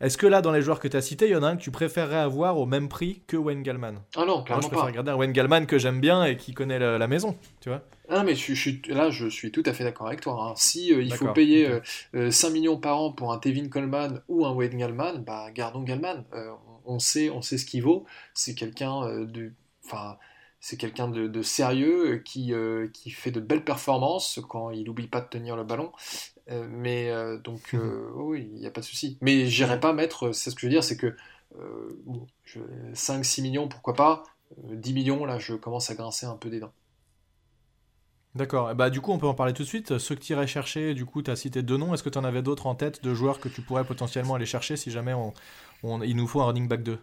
est-ce 0.00 0.16
que 0.16 0.26
là, 0.26 0.40
dans 0.40 0.52
les 0.52 0.62
joueurs 0.62 0.80
que 0.80 0.88
tu 0.88 0.96
as 0.96 1.02
cités, 1.02 1.26
il 1.26 1.32
y 1.32 1.36
en 1.36 1.42
a 1.42 1.48
un 1.48 1.56
que 1.56 1.62
tu 1.62 1.70
préférerais 1.70 2.16
avoir 2.16 2.56
au 2.56 2.64
même 2.64 2.88
prix 2.88 3.22
que 3.26 3.36
Wayne 3.36 3.62
Gallman? 3.62 3.96
Ah 4.16 4.24
non, 4.24 4.42
clairement 4.42 4.46
Moi, 4.46 4.60
je 4.62 4.66
préfère 4.68 4.86
regarder 4.86 5.10
un 5.10 5.16
Wayne 5.16 5.32
Gallman 5.32 5.66
que 5.66 5.78
j'aime 5.78 6.00
bien 6.00 6.24
et 6.24 6.38
qui 6.38 6.54
connaît 6.54 6.78
la, 6.78 7.06
maison, 7.06 7.36
tu 7.60 7.68
vois 7.68 7.82
Ah 8.08 8.22
mais 8.22 8.34
je, 8.34 8.92
là, 8.94 9.10
je 9.10 9.28
suis 9.28 9.52
tout 9.52 9.62
à 9.66 9.74
fait 9.74 9.84
d'accord 9.84 10.06
avec 10.06 10.22
toi. 10.22 10.42
Hein. 10.42 10.54
Si 10.56 10.94
euh, 10.94 11.02
il 11.02 11.12
faut 11.12 11.28
payer 11.28 11.66
5 11.66 12.16
euh, 12.16 12.30
euh, 12.32 12.50
millions 12.50 12.78
par 12.78 12.98
an 12.98 13.12
pour 13.12 13.30
un 13.30 13.38
Tevin 13.38 13.68
Coleman 13.68 14.22
ou 14.28 14.46
un 14.46 14.54
Wayne 14.54 14.78
Gallman, 14.78 15.18
bah 15.18 15.50
gardons 15.52 15.82
Gallman. 15.82 16.24
on 16.86 16.98
sait, 16.98 17.28
on 17.28 17.42
sait 17.42 17.58
ce 17.58 17.66
qu'il 17.66 17.82
vaut. 17.82 18.06
C'est 18.32 18.54
quelqu'un 18.54 19.02
de, 19.26 19.52
enfin 19.84 20.16
c'est 20.60 20.76
quelqu'un 20.76 21.08
de, 21.08 21.42
sérieux 21.42 22.18
qui, 22.24 22.52
qui 22.92 23.10
fait 23.10 23.30
de 23.30 23.40
belles 23.40 23.64
performances 23.64 24.40
quand 24.48 24.70
il 24.70 24.84
n'oublie 24.84 25.08
pas 25.08 25.20
de 25.20 25.28
tenir 25.28 25.56
le 25.56 25.64
ballon. 25.64 25.90
Euh, 26.50 26.66
mais 26.68 27.10
euh, 27.10 27.38
donc, 27.38 27.72
mhm. 27.72 27.80
euh, 27.80 28.10
oui, 28.14 28.50
il 28.54 28.60
n'y 28.60 28.66
a 28.66 28.70
pas 28.70 28.80
de 28.80 28.86
souci. 28.86 29.18
Mais 29.20 29.46
j'irai 29.46 29.78
pas 29.78 29.92
mettre, 29.92 30.32
c'est 30.32 30.50
ce 30.50 30.54
que 30.54 30.62
je 30.62 30.66
veux 30.66 30.72
dire, 30.72 30.84
c'est 30.84 30.96
que 30.96 31.16
5-6 32.94 33.42
millions, 33.42 33.68
pourquoi 33.68 33.94
pas 33.94 34.22
10 34.62 34.92
millions, 34.92 35.24
là, 35.24 35.38
je 35.38 35.54
commence 35.54 35.90
à 35.90 35.94
grincer 35.94 36.26
un 36.26 36.36
peu 36.36 36.50
des 36.50 36.60
dents. 36.60 36.72
D'accord. 38.36 38.74
Bah, 38.76 38.90
du 38.90 39.00
coup, 39.00 39.10
on 39.10 39.18
peut 39.18 39.26
en 39.26 39.34
parler 39.34 39.52
tout 39.52 39.64
de 39.64 39.68
suite. 39.68 39.98
Ceux 39.98 40.14
que 40.14 40.20
tu 40.20 40.32
irais 40.32 40.46
chercher, 40.46 40.94
du 40.94 41.04
coup, 41.04 41.22
tu 41.22 41.30
as 41.32 41.36
cité 41.36 41.62
deux 41.62 41.76
noms. 41.76 41.92
Est-ce 41.92 42.04
que 42.04 42.08
tu 42.08 42.18
en 42.18 42.24
avais 42.24 42.42
d'autres 42.42 42.66
en 42.66 42.76
tête, 42.76 43.02
de 43.02 43.12
joueurs 43.12 43.40
que 43.40 43.48
tu 43.48 43.60
pourrais 43.62 43.84
potentiellement 43.84 44.36
aller 44.36 44.46
chercher 44.46 44.76
si 44.76 44.92
jamais 44.92 45.14
on, 45.14 45.32
il 46.02 46.14
nous 46.14 46.28
faut 46.28 46.40
un 46.40 46.46
running 46.46 46.68
back 46.68 46.84
2 46.84 46.98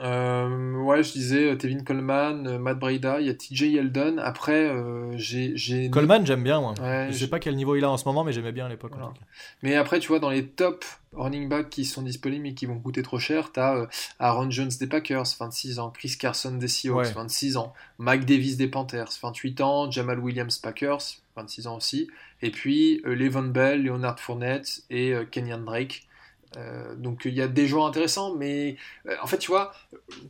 euh, 0.00 0.74
ouais, 0.74 1.02
je 1.02 1.12
disais 1.12 1.50
euh, 1.50 1.56
Tevin 1.56 1.82
Coleman, 1.82 2.46
euh, 2.46 2.58
Matt 2.58 2.78
Breda, 2.78 3.20
il 3.20 3.26
y 3.26 3.30
a 3.30 3.34
TJ 3.34 3.62
Yeldon. 3.62 4.18
Après, 4.18 4.72
j'ai. 5.16 5.90
Coleman, 5.90 6.24
j'aime 6.24 6.44
bien, 6.44 6.60
moi. 6.60 6.74
je 6.78 7.12
sais 7.12 7.28
pas 7.28 7.40
quel 7.40 7.56
niveau 7.56 7.74
il 7.74 7.84
a 7.84 7.90
en 7.90 7.96
ce 7.96 8.04
moment, 8.04 8.24
mais 8.24 8.32
j'aimais 8.32 8.52
bien 8.52 8.66
à 8.66 8.68
l'époque. 8.68 8.92
Mais 9.62 9.74
après, 9.74 9.98
tu 9.98 10.08
vois, 10.08 10.20
dans 10.20 10.30
les 10.30 10.46
top 10.46 10.84
running 11.14 11.48
backs 11.48 11.70
qui 11.70 11.84
sont 11.84 12.02
disponibles 12.02 12.46
et 12.46 12.54
qui 12.54 12.66
vont 12.66 12.78
coûter 12.78 13.02
trop 13.02 13.18
cher, 13.18 13.50
t'as 13.50 13.86
Aaron 14.18 14.50
Jones 14.50 14.70
des 14.78 14.86
Packers, 14.86 15.24
26 15.38 15.78
ans, 15.78 15.90
Chris 15.90 16.16
Carson 16.18 16.52
des 16.52 16.68
Seahawks, 16.68 17.14
26 17.14 17.56
ans, 17.56 17.72
Mike 17.98 18.24
Davis 18.24 18.56
des 18.56 18.68
Panthers, 18.68 19.10
28 19.20 19.60
ans, 19.62 19.90
Jamal 19.90 20.18
Williams 20.18 20.58
Packers, 20.58 21.00
26 21.36 21.66
ans 21.66 21.76
aussi, 21.76 22.08
et 22.42 22.50
puis 22.50 23.00
Levon 23.04 23.44
Bell, 23.44 23.82
Leonard 23.82 24.20
Fournette 24.20 24.82
et 24.90 25.14
Kenyan 25.30 25.58
Drake. 25.58 26.04
Euh, 26.56 26.94
donc 26.96 27.22
il 27.24 27.34
y 27.34 27.42
a 27.42 27.48
des 27.48 27.66
joueurs 27.66 27.86
intéressants, 27.86 28.34
mais 28.34 28.76
euh, 29.06 29.14
en 29.22 29.26
fait, 29.26 29.38
tu 29.38 29.48
vois, 29.48 29.72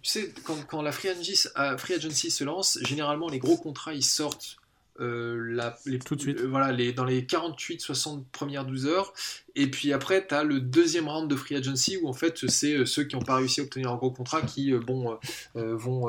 tu 0.02 0.10
sais, 0.10 0.32
quand, 0.68 0.82
la 0.82 0.92
free 0.92 1.08
agency, 1.08 1.48
euh, 1.58 1.76
free 1.78 1.94
agency, 1.94 2.30
se 2.30 2.44
lance, 2.44 2.78
généralement 2.82 3.28
les 3.28 3.38
gros 3.38 3.56
contrats 3.56 3.94
ils 3.94 4.04
sortent 4.04 4.56
la, 5.00 5.78
les, 5.86 6.00
Tout 6.00 6.16
de 6.16 6.20
suite. 6.20 6.40
voilà, 6.40 6.72
les, 6.72 6.92
dans 6.92 7.04
les 7.04 7.22
48-60 7.22 8.24
premières 8.32 8.64
12 8.64 8.86
heures. 8.86 9.12
Et 9.54 9.70
puis 9.70 9.92
après, 9.92 10.26
tu 10.26 10.34
as 10.34 10.42
le 10.42 10.58
deuxième 10.58 11.08
round 11.08 11.30
de 11.30 11.36
free 11.36 11.54
agency 11.54 11.98
où 12.02 12.08
en 12.08 12.12
fait, 12.12 12.48
c'est 12.48 12.84
ceux 12.84 13.04
qui 13.04 13.14
n'ont 13.14 13.22
pas 13.22 13.36
réussi 13.36 13.60
à 13.60 13.62
obtenir 13.62 13.92
un 13.92 13.94
gros 13.94 14.10
contrat 14.10 14.42
qui 14.42 14.72
bon, 14.72 15.16
vont, 15.54 16.08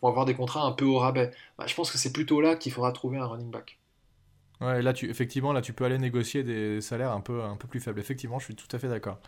vont 0.00 0.08
avoir 0.08 0.26
des 0.26 0.34
contrats 0.34 0.62
un 0.64 0.70
peu 0.70 0.84
au 0.84 0.98
rabais. 0.98 1.32
Bah, 1.58 1.64
je 1.66 1.74
pense 1.74 1.90
que 1.90 1.98
c'est 1.98 2.12
plutôt 2.12 2.40
là 2.40 2.54
qu'il 2.54 2.70
faudra 2.70 2.92
trouver 2.92 3.18
un 3.18 3.26
running 3.26 3.50
back. 3.50 3.79
Ouais, 4.60 4.82
là, 4.82 4.92
effectivement, 5.02 5.52
là, 5.52 5.62
tu 5.62 5.72
peux 5.72 5.84
aller 5.84 5.98
négocier 5.98 6.42
des 6.42 6.80
salaires 6.80 7.12
un 7.12 7.20
peu, 7.20 7.42
un 7.42 7.56
peu 7.56 7.66
plus 7.66 7.80
faibles. 7.80 7.98
Effectivement, 7.98 8.38
je 8.38 8.44
suis 8.44 8.54
tout 8.54 8.68
à 8.76 8.78
fait 8.78 8.88
d'accord. 8.88 9.18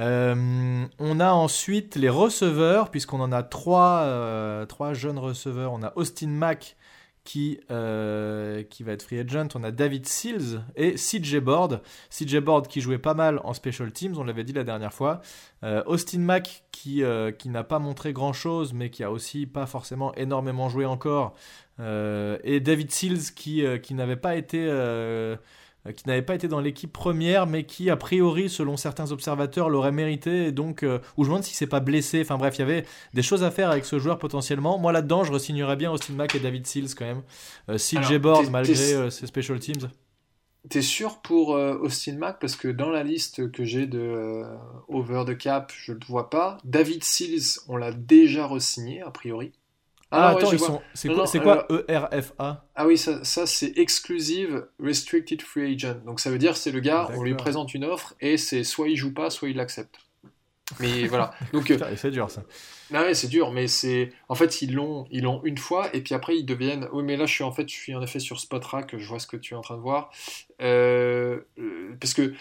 Euh, 0.00 0.84
on 0.98 1.20
a 1.20 1.32
ensuite 1.32 1.96
les 1.96 2.08
receveurs, 2.08 2.90
puisqu'on 2.90 3.20
en 3.20 3.32
a 3.32 3.42
trois, 3.42 4.02
euh, 4.02 4.66
trois, 4.66 4.94
jeunes 4.94 5.18
receveurs. 5.18 5.72
On 5.72 5.82
a 5.82 5.92
Austin 5.96 6.28
Mack 6.28 6.76
qui, 7.24 7.60
euh, 7.70 8.62
qui 8.62 8.82
va 8.82 8.92
être 8.92 9.02
free 9.02 9.18
agent. 9.18 9.48
On 9.54 9.62
a 9.62 9.70
David 9.70 10.06
Seals 10.06 10.62
et 10.76 10.94
CJ 10.94 11.38
Board. 11.38 11.82
CJ 12.10 12.38
Board 12.38 12.66
qui 12.68 12.80
jouait 12.80 12.98
pas 12.98 13.14
mal 13.14 13.40
en 13.44 13.54
special 13.54 13.92
teams, 13.92 14.14
on 14.18 14.24
l'avait 14.24 14.44
dit 14.44 14.52
la 14.52 14.64
dernière 14.64 14.92
fois. 14.92 15.20
Austin 15.86 16.18
Mack 16.18 16.64
qui, 16.72 17.04
qui 17.38 17.48
n'a 17.48 17.62
pas 17.62 17.78
montré 17.78 18.12
grand 18.12 18.32
chose, 18.32 18.72
mais 18.72 18.90
qui 18.90 19.04
a 19.04 19.12
aussi 19.12 19.46
pas 19.46 19.66
forcément 19.66 20.12
énormément 20.16 20.68
joué 20.68 20.84
encore. 20.86 21.36
Euh, 21.80 22.38
et 22.44 22.60
David 22.60 22.90
Seals 22.90 23.34
qui, 23.34 23.64
euh, 23.64 23.78
n'avait 23.90 24.16
pas 24.16 24.36
été 24.36 24.66
euh, 24.68 25.36
qui 25.90 26.06
n'avait 26.06 26.22
pas 26.22 26.34
été 26.34 26.46
dans 26.46 26.60
l'équipe 26.60 26.92
première, 26.92 27.46
mais 27.46 27.64
qui, 27.64 27.90
a 27.90 27.96
priori, 27.96 28.48
selon 28.48 28.76
certains 28.76 29.10
observateurs, 29.10 29.68
l'aurait 29.68 29.92
mérité. 29.92 30.46
Et 30.46 30.52
donc, 30.52 30.84
ou 31.16 31.24
je 31.24 31.28
me 31.28 31.32
demande 31.32 31.42
si 31.42 31.54
c'est 31.54 31.66
pas 31.66 31.80
blessé. 31.80 32.20
Enfin 32.20 32.38
bref, 32.38 32.56
il 32.58 32.60
y 32.60 32.62
avait 32.62 32.84
des 33.14 33.22
choses 33.22 33.42
à 33.42 33.50
faire 33.50 33.70
avec 33.70 33.84
ce 33.84 33.98
joueur 33.98 34.18
potentiellement. 34.18 34.78
Moi, 34.78 34.92
là-dedans, 34.92 35.24
je 35.24 35.32
resignerais 35.32 35.76
bien 35.76 35.90
Austin 35.90 36.14
Mack 36.14 36.34
et 36.34 36.40
David 36.40 36.66
Seals 36.66 36.94
quand 36.94 37.04
même. 37.04 37.22
Euh, 37.68 37.78
CJ 37.78 38.18
Board, 38.18 38.50
malgré 38.50 39.10
ses 39.10 39.26
special 39.26 39.58
teams. 39.58 39.90
T'es 40.68 40.82
sûr 40.82 41.20
pour 41.22 41.50
Austin 41.50 42.16
Mack? 42.16 42.38
Parce 42.38 42.54
que 42.54 42.68
dans 42.68 42.90
la 42.90 43.02
liste 43.02 43.50
que 43.50 43.64
j'ai 43.64 43.86
de 43.86 44.44
Over 44.86 45.24
the 45.26 45.36
Cap, 45.36 45.72
je 45.76 45.92
ne 45.92 45.98
le 45.98 46.06
vois 46.06 46.30
pas. 46.30 46.58
David 46.62 47.02
Seals, 47.02 47.60
on 47.66 47.76
l'a 47.76 47.92
déjà 47.92 48.46
re-signé, 48.46 49.02
a 49.02 49.10
priori. 49.10 49.52
Ah, 50.14 50.28
ah 50.28 50.36
attends, 50.36 50.82
c'est 50.92 51.08
quoi, 51.40 51.66
quoi 51.66 51.84
ERFA 51.88 52.66
Ah 52.74 52.86
oui, 52.86 52.98
ça, 52.98 53.24
ça 53.24 53.46
c'est 53.46 53.78
Exclusive 53.78 54.66
Restricted 54.78 55.40
Free 55.40 55.74
Agent. 55.74 56.00
Donc 56.04 56.20
ça 56.20 56.30
veut 56.30 56.36
dire 56.36 56.54
c'est 56.56 56.70
le 56.70 56.80
gars, 56.80 57.08
on 57.16 57.22
lui 57.22 57.34
présente 57.34 57.72
une 57.72 57.84
offre 57.84 58.14
et 58.20 58.36
c'est 58.36 58.62
soit 58.62 58.88
il 58.88 58.96
joue 58.96 59.14
pas, 59.14 59.30
soit 59.30 59.48
il 59.48 59.56
l'accepte. 59.56 59.96
Mais 60.80 61.06
voilà. 61.08 61.32
Donc 61.54 61.70
euh, 61.70 61.78
c'est 61.96 62.10
dur 62.10 62.30
ça. 62.30 62.42
Ah 62.92 63.04
ouais, 63.04 63.14
c'est 63.14 63.28
dur, 63.28 63.52
mais 63.52 63.68
c'est 63.68 64.12
en 64.28 64.34
fait 64.34 64.60
ils 64.60 64.74
l'ont 64.74 65.06
ils 65.10 65.22
l'ont 65.22 65.40
une 65.44 65.56
fois 65.56 65.88
et 65.94 66.02
puis 66.02 66.14
après 66.14 66.36
ils 66.36 66.44
deviennent. 66.44 66.88
Oui, 66.92 67.02
mais 67.02 67.16
là 67.16 67.24
je 67.24 67.32
suis 67.32 67.44
en 67.44 67.52
fait 67.52 67.66
je 67.66 67.74
suis 67.74 67.94
en 67.94 68.02
effet 68.02 68.18
sur 68.18 68.38
Spotrack, 68.38 68.98
je 68.98 69.08
vois 69.08 69.18
ce 69.18 69.26
que 69.26 69.38
tu 69.38 69.54
es 69.54 69.56
en 69.56 69.62
train 69.62 69.76
de 69.76 69.82
voir 69.82 70.10
euh, 70.60 71.40
euh, 71.58 71.96
parce 71.98 72.12
que 72.12 72.34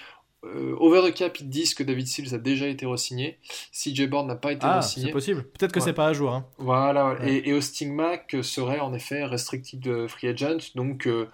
euh, 0.44 0.76
over 0.80 1.08
the 1.08 1.14
cap, 1.14 1.40
ils 1.40 1.50
disent 1.50 1.74
que 1.74 1.84
David 1.84 2.08
Seals 2.08 2.34
a 2.34 2.38
déjà 2.38 2.68
été 2.68 2.86
re-signé. 2.86 3.38
CJ 3.72 4.08
Board 4.08 4.28
n'a 4.28 4.36
pas 4.36 4.52
été 4.52 4.66
ah, 4.66 4.80
re-signé. 4.80 5.08
C'est 5.08 5.12
possible. 5.12 5.44
Peut-être 5.44 5.72
que 5.72 5.80
c'est 5.80 5.94
pas 5.94 6.08
à 6.08 6.14
jour. 6.14 6.32
Hein. 6.32 6.46
Voilà. 6.58 7.18
Et, 7.24 7.50
et 7.50 7.54
Austin 7.54 7.92
Mack 7.92 8.36
serait 8.42 8.80
en 8.80 8.94
effet 8.94 9.24
restricted 9.24 10.08
free 10.08 10.30
agent. 10.30 10.72
Donc, 10.76 11.08
euh, 11.08 11.30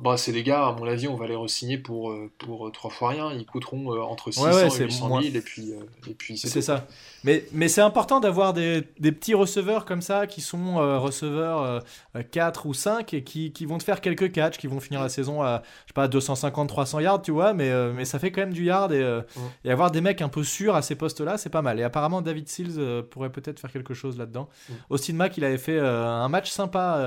bah, 0.00 0.16
c'est 0.16 0.32
des 0.32 0.42
gars, 0.42 0.66
à 0.66 0.72
mon 0.72 0.86
avis, 0.86 1.08
on 1.08 1.16
va 1.16 1.26
les 1.26 1.34
re-signer 1.34 1.78
pour, 1.78 2.10
euh, 2.10 2.30
pour 2.38 2.70
trois 2.72 2.90
fois 2.90 3.10
rien. 3.10 3.32
Ils 3.32 3.46
coûteront 3.46 3.90
entre 4.02 4.30
600 4.30 4.50
et 4.50 4.84
800 4.84 5.20
000 5.22 5.34
et 5.34 5.40
puis, 5.40 5.72
et 6.08 6.14
puis 6.14 6.36
c'est 6.38 6.62
ça. 6.62 6.86
Mais, 7.24 7.44
mais 7.52 7.68
c'est 7.68 7.80
important 7.80 8.20
d'avoir 8.20 8.52
des, 8.52 8.84
des, 8.98 9.12
petits 9.12 9.34
receveurs 9.34 9.84
comme 9.84 10.02
ça 10.02 10.26
qui 10.26 10.40
sont 10.40 10.76
receveurs 11.00 11.82
4 12.30 12.66
ou 12.66 12.74
5 12.74 13.14
et 13.14 13.24
qui, 13.24 13.52
qui, 13.52 13.66
vont 13.66 13.78
te 13.78 13.84
faire 13.84 14.00
quelques 14.00 14.32
catchs, 14.32 14.58
qui 14.58 14.66
vont 14.66 14.80
finir 14.80 15.00
la 15.00 15.08
saison 15.08 15.42
à 15.42 15.62
je 15.86 15.90
sais 15.90 15.94
pas 15.94 16.08
250-300 16.08 17.02
yards, 17.02 17.22
tu 17.22 17.30
vois, 17.30 17.54
mais, 17.54 17.72
mais 17.92 18.04
ça 18.04 18.18
fait 18.18 18.30
quand 18.30 18.42
même 18.42 18.52
du 18.52 18.64
yard 18.64 18.92
et, 18.92 19.20
et 19.64 19.70
avoir 19.70 19.90
des 19.90 20.00
mecs 20.00 20.20
un 20.22 20.28
peu 20.28 20.44
sûrs 20.44 20.74
à 20.74 20.82
ces 20.82 20.94
postes-là, 20.94 21.38
c'est 21.38 21.50
pas 21.50 21.62
mal. 21.62 21.80
Et 21.80 21.82
apparemment, 21.82 22.20
David 22.20 22.48
Seals 22.48 23.04
pourrait 23.10 23.30
peut-être 23.30 23.60
faire 23.60 23.72
quelque 23.72 23.94
chose 23.94 24.18
là-dedans. 24.18 24.48
Austin 24.90 25.14
Mack, 25.14 25.36
il 25.38 25.44
avait 25.44 25.58
fait 25.58 25.78
un 25.78 26.28
match 26.28 26.50
sympa, 26.50 26.98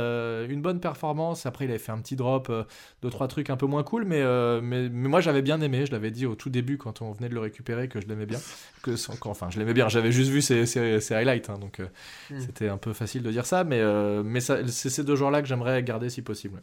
une 0.50 0.62
bonne 0.62 0.80
performance. 0.80 1.46
Après, 1.46 1.66
il 1.66 1.70
avait 1.70 1.80
fait 1.80 1.92
un 1.92 2.00
petit 2.00 2.16
drop 2.16 2.52
euh, 2.58 2.64
deux 3.02 3.10
trois 3.10 3.28
trucs 3.28 3.50
un 3.50 3.58
peu 3.58 3.66
moins 3.66 3.84
cool 3.84 4.06
mais, 4.06 4.22
euh, 4.22 4.60
mais, 4.62 4.90
mais, 4.90 5.10
moi 5.10 5.22
j'avais 5.22 5.42
bien 5.42 5.62
aimé 5.62 5.86
je 5.86 5.92
l'avais 5.92 6.12
dit 6.12 6.26
au 6.26 6.36
tout 6.36 6.50
début 6.50 6.78
quand 6.78 7.02
on 7.02 7.12
venait 7.12 7.30
de 7.30 7.34
le 7.34 7.40
récupérer 7.40 7.88
que 7.88 8.02
je 8.02 8.08
l'aimais 8.08 8.26
bien 8.26 8.40
que 8.84 8.92
enfin 9.26 9.50
je 9.50 9.60
l'aimais 9.60 9.74
bien 9.74 9.90
j'avais 9.90 10.12
juste 10.12 10.32
vu 10.32 10.42
ses, 10.42 10.66
ses, 10.66 11.14
highlights 11.14 11.50
hein, 11.50 11.58
donc 11.60 11.80
euh, 11.80 11.88
hmm. 12.32 12.40
c'était 12.40 12.70
un 12.70 12.78
peu 12.78 12.94
facile 12.94 13.24
de 13.24 13.32
dire 13.32 13.46
ça 13.46 13.64
mais, 13.64 13.82
mais 14.24 14.40
c'est 14.40 14.68
ces 14.68 15.04
deux 15.04 15.16
joueurs 15.16 15.32
là 15.32 15.42
que 15.42 15.48
j'aimerais 15.48 15.84
garder 15.84 16.10
si 16.10 16.22
possible 16.22 16.62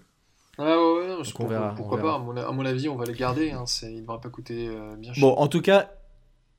ouais, 0.59 0.65
ouais, 0.65 1.17
on 1.39 1.47
verra, 1.47 1.75
pourquoi 1.75 2.01
pas, 2.01 2.15
à 2.15 2.19
mon, 2.53 2.65
avis, 2.65 2.89
on 2.89 2.95
va 2.95 3.05
les 3.05 3.13
garder. 3.15 3.51
Hein, 3.51 3.65
il 3.83 4.03
ne 4.03 4.07
va 4.07 4.19
pas 4.19 4.29
coûter 4.29 4.69
bien 4.99 5.13
cher. 5.13 5.21
Bon, 5.21 5.35
en 5.35 5.49
tout 5.49 5.61
cas, 5.61 5.91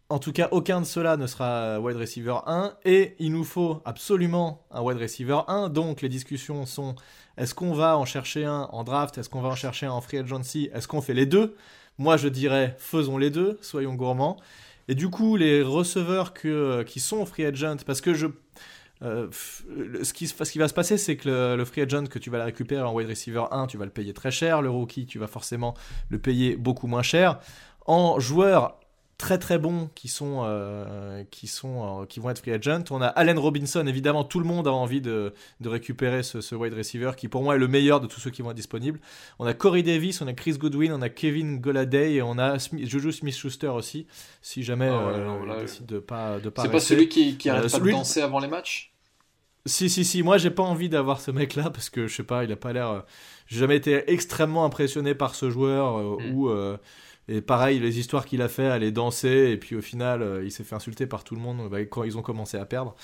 en 0.09 0.19
tout 0.19 0.31
cas, 0.31 0.49
aucun 0.51 0.81
de 0.81 0.85
ceux-là 0.85 1.17
ne 1.17 1.25
sera 1.25 1.79
wide 1.79 1.97
receiver 1.97 2.37
1 2.45 2.73
et 2.85 3.15
il 3.17 3.31
nous 3.31 3.43
faut 3.43 3.81
absolument 3.85 4.65
un 4.69 4.81
wide 4.81 4.99
receiver 4.99 5.39
1. 5.47 5.69
Donc 5.69 6.01
les 6.01 6.09
discussions 6.09 6.65
sont 6.65 6.95
est-ce 7.37 7.53
qu'on 7.53 7.73
va 7.73 7.97
en 7.97 8.05
chercher 8.05 8.45
un 8.45 8.69
en 8.71 8.83
draft? 8.83 9.17
Est-ce 9.17 9.29
qu'on 9.29 9.41
va 9.41 9.49
en 9.49 9.55
chercher 9.55 9.85
un 9.85 9.91
en 9.91 10.01
free 10.01 10.17
agency? 10.17 10.69
Est-ce 10.73 10.87
qu'on 10.87 11.01
fait 11.01 11.13
les 11.13 11.25
deux? 11.25 11.55
Moi 11.97 12.17
je 12.17 12.27
dirais 12.27 12.75
faisons 12.77 13.17
les 13.17 13.29
deux, 13.29 13.57
soyons 13.61 13.95
gourmands. 13.95 14.37
Et 14.87 14.95
du 14.95 15.09
coup, 15.09 15.35
les 15.35 15.63
receveurs 15.63 16.33
que, 16.33 16.83
qui 16.83 16.99
sont 16.99 17.25
free 17.25 17.45
agent, 17.45 17.77
parce 17.85 18.01
que 18.01 18.13
je, 18.13 18.27
euh, 19.01 19.27
ce, 19.31 20.13
qui, 20.13 20.25
va 20.57 20.67
se 20.67 20.73
passer, 20.73 20.97
c'est 20.97 21.17
que 21.17 21.55
le, 21.55 21.65
free 21.65 21.81
agent 21.81 22.05
que 22.05 22.19
tu 22.19 22.29
vas 22.29 22.43
récupérer 22.43 22.83
en 22.83 22.93
wide 22.93 23.09
receiver 23.09 23.45
1, 23.51 23.67
tu 23.67 23.77
vas 23.77 23.85
le 23.85 23.91
payer 23.91 24.13
très 24.13 24.31
cher. 24.31 24.61
Le 24.61 24.69
rookie, 24.69 25.05
tu 25.05 25.19
vas 25.19 25.27
forcément 25.27 25.73
le 26.09 26.19
payer 26.19 26.55
beaucoup 26.55 26.87
moins 26.87 27.01
cher. 27.01 27.39
En 27.87 28.19
joueur 28.19 28.79
très 29.17 29.37
très 29.37 29.57
bons 29.57 29.89
qui 29.95 30.07
sont 30.07 30.41
euh, 30.43 31.23
qui 31.31 31.47
sont 31.47 32.01
euh, 32.01 32.05
qui 32.05 32.19
vont 32.19 32.29
être 32.29 32.39
free 32.39 32.51
agent. 32.51 32.83
On 32.89 33.01
a 33.01 33.07
Allen 33.07 33.39
Robinson, 33.39 33.85
évidemment, 33.87 34.23
tout 34.23 34.39
le 34.39 34.45
monde 34.45 34.67
a 34.67 34.73
envie 34.73 35.01
de, 35.01 35.33
de 35.61 35.69
récupérer 35.69 36.23
ce, 36.23 36.55
wide 36.55 36.73
receiver 36.73 37.11
qui 37.15 37.27
pour 37.27 37.41
moi 37.43 37.55
est 37.55 37.59
le 37.59 37.67
meilleur 37.67 38.01
de 38.01 38.07
tous 38.07 38.19
ceux 38.19 38.29
qui 38.29 38.41
vont 38.41 38.51
être 38.51 38.57
disponibles. 38.57 38.99
On 39.39 39.45
a 39.45 39.53
Corey 39.53 39.83
Davis, 39.83 40.21
on 40.21 40.27
a 40.27 40.33
Chris 40.33 40.53
Goodwin, 40.53 40.91
on 40.91 41.01
a 41.01 41.09
Kevin 41.09 41.59
Goladay 41.59 42.15
et 42.15 42.21
on 42.21 42.37
a 42.37 42.57
Juju 42.57 43.11
Smith-Schuster 43.11 43.67
aussi. 43.67 44.05
Si 44.41 44.63
jamais 44.63 44.89
ah 44.89 45.07
euh, 45.07 45.61
décide 45.61 45.85
de 45.85 45.99
pas 45.99 46.39
de 46.39 46.49
pas. 46.49 46.63
C'est 46.63 46.69
pas 46.69 46.79
celui 46.79 47.07
qui, 47.07 47.37
qui 47.37 47.49
arrête 47.49 47.71
pas 47.71 47.79
de 47.79 47.91
danser 47.91 48.21
avant 48.21 48.39
les 48.39 48.47
matchs? 48.47 48.91
Si 49.67 49.89
si 49.89 50.05
si, 50.05 50.21
moi 50.21 50.37
j'ai 50.37 50.51
pas 50.51 50.61
envie 50.61 50.89
d'avoir 50.89 51.19
ce 51.21 51.31
mec 51.31 51.55
là 51.55 51.71
parce 51.71 51.89
que 51.89 52.05
je 52.05 52.15
sais 52.15 52.23
pas, 52.23 52.43
il 52.43 52.51
a 52.51 52.55
pas 52.55 52.71
l'air. 52.71 53.03
j'ai 53.47 53.59
jamais 53.59 53.77
été 53.77 54.11
extrêmement 54.11 54.63
impressionné 54.63 55.15
par 55.15 55.33
ce 55.33 55.49
joueur 55.49 56.19
mm. 56.19 56.35
ou 56.35 56.51
et 57.27 57.41
pareil, 57.41 57.79
les 57.79 57.99
histoires 57.99 58.25
qu'il 58.25 58.41
a 58.41 58.47
fait, 58.47 58.67
aller 58.67 58.91
danser, 58.91 59.49
et 59.51 59.57
puis 59.57 59.75
au 59.75 59.81
final, 59.81 60.21
euh, 60.21 60.43
il 60.43 60.51
s'est 60.51 60.63
fait 60.63 60.75
insulter 60.75 61.07
par 61.07 61.23
tout 61.23 61.35
le 61.35 61.41
monde 61.41 61.69
bah, 61.69 61.81
quand 61.81 62.03
ils 62.03 62.17
ont 62.17 62.21
commencé 62.21 62.57
à 62.57 62.65
perdre. 62.65 62.95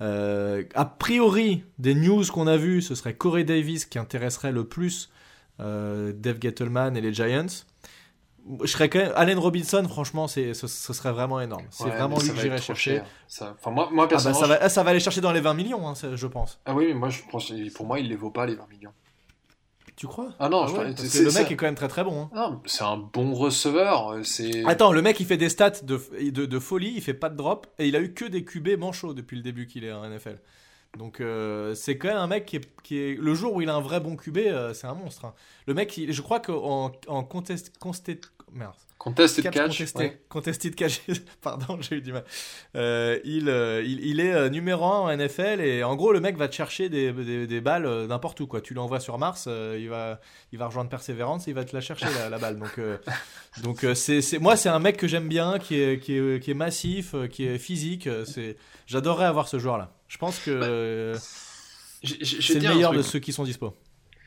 Euh, 0.00 0.62
a 0.74 0.86
priori, 0.86 1.64
des 1.78 1.94
news 1.94 2.24
qu'on 2.32 2.46
a 2.46 2.56
vues, 2.56 2.80
ce 2.80 2.94
serait 2.94 3.14
Corey 3.14 3.44
Davis 3.44 3.84
qui 3.84 3.98
intéresserait 3.98 4.52
le 4.52 4.64
plus 4.64 5.10
euh, 5.60 6.12
Dave 6.14 6.38
Gettleman 6.40 6.96
et 6.96 7.02
les 7.02 7.12
Giants. 7.12 7.64
Je 8.62 8.70
serais 8.70 8.88
quand 8.88 9.00
même... 9.00 9.12
Allen 9.14 9.38
Robinson, 9.38 9.84
franchement, 9.88 10.28
c'est, 10.28 10.54
ce, 10.54 10.68
serait 10.68 11.12
vraiment 11.12 11.40
énorme. 11.40 11.64
C'est 11.70 11.88
vraiment 11.88 12.18
lui 12.18 12.30
que 12.30 12.36
j'irais 12.36 12.58
chercher. 12.58 13.02
Ça... 13.26 13.56
Enfin, 13.58 13.72
moi, 13.72 13.88
moi, 13.92 14.06
ah 14.10 14.14
bah, 14.14 14.32
ça, 14.32 14.46
va, 14.46 14.68
ça 14.68 14.82
va 14.84 14.90
aller 14.90 15.00
chercher 15.00 15.20
dans 15.20 15.32
les 15.32 15.40
20 15.40 15.52
millions, 15.54 15.86
hein, 15.86 15.94
je 16.14 16.26
pense. 16.28 16.60
Ah 16.64 16.72
oui, 16.72 16.86
mais 16.88 16.94
moi, 16.94 17.08
je 17.08 17.20
pense, 17.30 17.52
pour 17.74 17.86
moi, 17.86 17.98
il 17.98 18.08
les 18.08 18.16
vaut 18.16 18.30
pas 18.30 18.46
les 18.46 18.54
20 18.54 18.68
millions. 18.70 18.92
Tu 19.96 20.06
crois 20.06 20.28
Ah 20.38 20.50
non, 20.50 20.66
ah 20.68 20.84
le 20.84 21.32
mec 21.32 21.50
est 21.50 21.56
quand 21.56 21.64
même 21.64 21.74
très 21.74 21.88
très 21.88 22.04
bon. 22.04 22.28
Hein. 22.34 22.60
c'est 22.66 22.84
un 22.84 22.98
bon 22.98 23.32
receveur. 23.32 24.10
Euh, 24.10 24.22
c'est. 24.22 24.62
Attends, 24.66 24.92
le 24.92 25.00
mec 25.00 25.18
il 25.20 25.26
fait 25.26 25.38
des 25.38 25.48
stats 25.48 25.70
de, 25.82 25.98
de, 26.30 26.44
de, 26.44 26.58
folie, 26.58 26.92
il 26.94 27.00
fait 27.00 27.14
pas 27.14 27.30
de 27.30 27.36
drop 27.36 27.66
et 27.78 27.88
il 27.88 27.96
a 27.96 28.00
eu 28.00 28.12
que 28.12 28.26
des 28.26 28.44
QB 28.44 28.78
manchots 28.78 29.14
depuis 29.14 29.36
le 29.36 29.42
début 29.42 29.66
qu'il 29.66 29.84
est 29.84 29.92
en 29.92 30.06
NFL. 30.06 30.38
Donc 30.98 31.20
euh, 31.20 31.74
c'est 31.74 31.96
quand 31.96 32.08
même 32.08 32.18
un 32.18 32.26
mec 32.26 32.44
qui 32.44 32.56
est, 32.56 32.82
qui 32.82 32.98
est, 32.98 33.18
le 33.18 33.34
jour 33.34 33.54
où 33.54 33.62
il 33.62 33.70
a 33.70 33.74
un 33.74 33.80
vrai 33.80 34.00
bon 34.00 34.16
QB, 34.16 34.38
euh, 34.38 34.74
c'est 34.74 34.86
un 34.86 34.94
monstre. 34.94 35.24
Hein. 35.24 35.34
Le 35.66 35.72
mec, 35.72 35.98
je 36.08 36.22
crois 36.22 36.40
qu'en 36.40 36.92
en 37.06 37.24
contest, 37.24 37.72
merde, 38.52 38.74
Contested 38.98 39.50
catch. 39.50 39.82
Contested 40.28 40.74
catch. 40.74 41.00
Pardon, 41.42 41.78
j'ai 41.80 41.96
eu 41.96 42.00
du 42.00 42.12
mal. 42.12 42.24
Euh, 42.74 43.20
il, 43.24 43.48
euh, 43.48 43.82
il, 43.84 44.04
il, 44.04 44.18
est 44.18 44.32
euh, 44.32 44.48
numéro 44.48 44.84
1 44.84 44.88
en 44.88 45.16
NFL 45.16 45.60
et 45.60 45.84
en 45.84 45.94
gros, 45.94 46.12
le 46.12 46.20
mec 46.20 46.36
va 46.36 46.48
te 46.48 46.54
chercher 46.54 46.88
des, 46.88 47.12
des, 47.12 47.46
des 47.46 47.60
balles 47.60 48.06
n'importe 48.06 48.40
où. 48.40 48.48
Quoi. 48.48 48.60
Tu 48.60 48.74
l'envoies 48.74 48.98
sur 48.98 49.16
Mars, 49.18 49.46
il, 49.46 49.88
va, 49.88 50.20
il 50.52 50.58
va 50.58 50.66
rejoindre 50.66 50.90
Perseverance 50.90 51.46
et 51.46 51.52
il 51.52 51.54
va 51.54 51.64
te 51.64 51.76
la 51.76 51.80
chercher 51.80 52.06
la, 52.18 52.30
la 52.30 52.38
balle. 52.38 52.58
Donc, 52.58 52.80
donc 53.62 53.86
c'est, 53.94 54.22
c'est, 54.22 54.38
moi, 54.38 54.56
c'est 54.56 54.70
un 54.70 54.80
mec 54.80 54.96
que 54.96 55.06
j'aime 55.06 55.28
bien, 55.28 55.58
qui 55.60 55.80
est, 55.80 56.00
qui 56.00 56.16
est, 56.16 56.42
qui 56.42 56.50
est 56.50 56.54
massif, 56.54 57.14
qui 57.30 57.46
est 57.46 57.58
physique. 57.58 58.08
C'est, 58.24 58.56
j'adorerais 58.86 59.26
avoir 59.26 59.46
ce 59.46 59.58
joueur-là. 59.58 59.92
Je 60.08 60.18
pense 60.18 60.40
que 60.40 61.12
bah, 61.12 61.18
c'est 62.02 62.54
le 62.54 62.68
meilleur 62.74 62.92
de 62.92 63.02
ceux 63.02 63.20
qui 63.20 63.32
sont 63.32 63.44
dispo. 63.44 63.76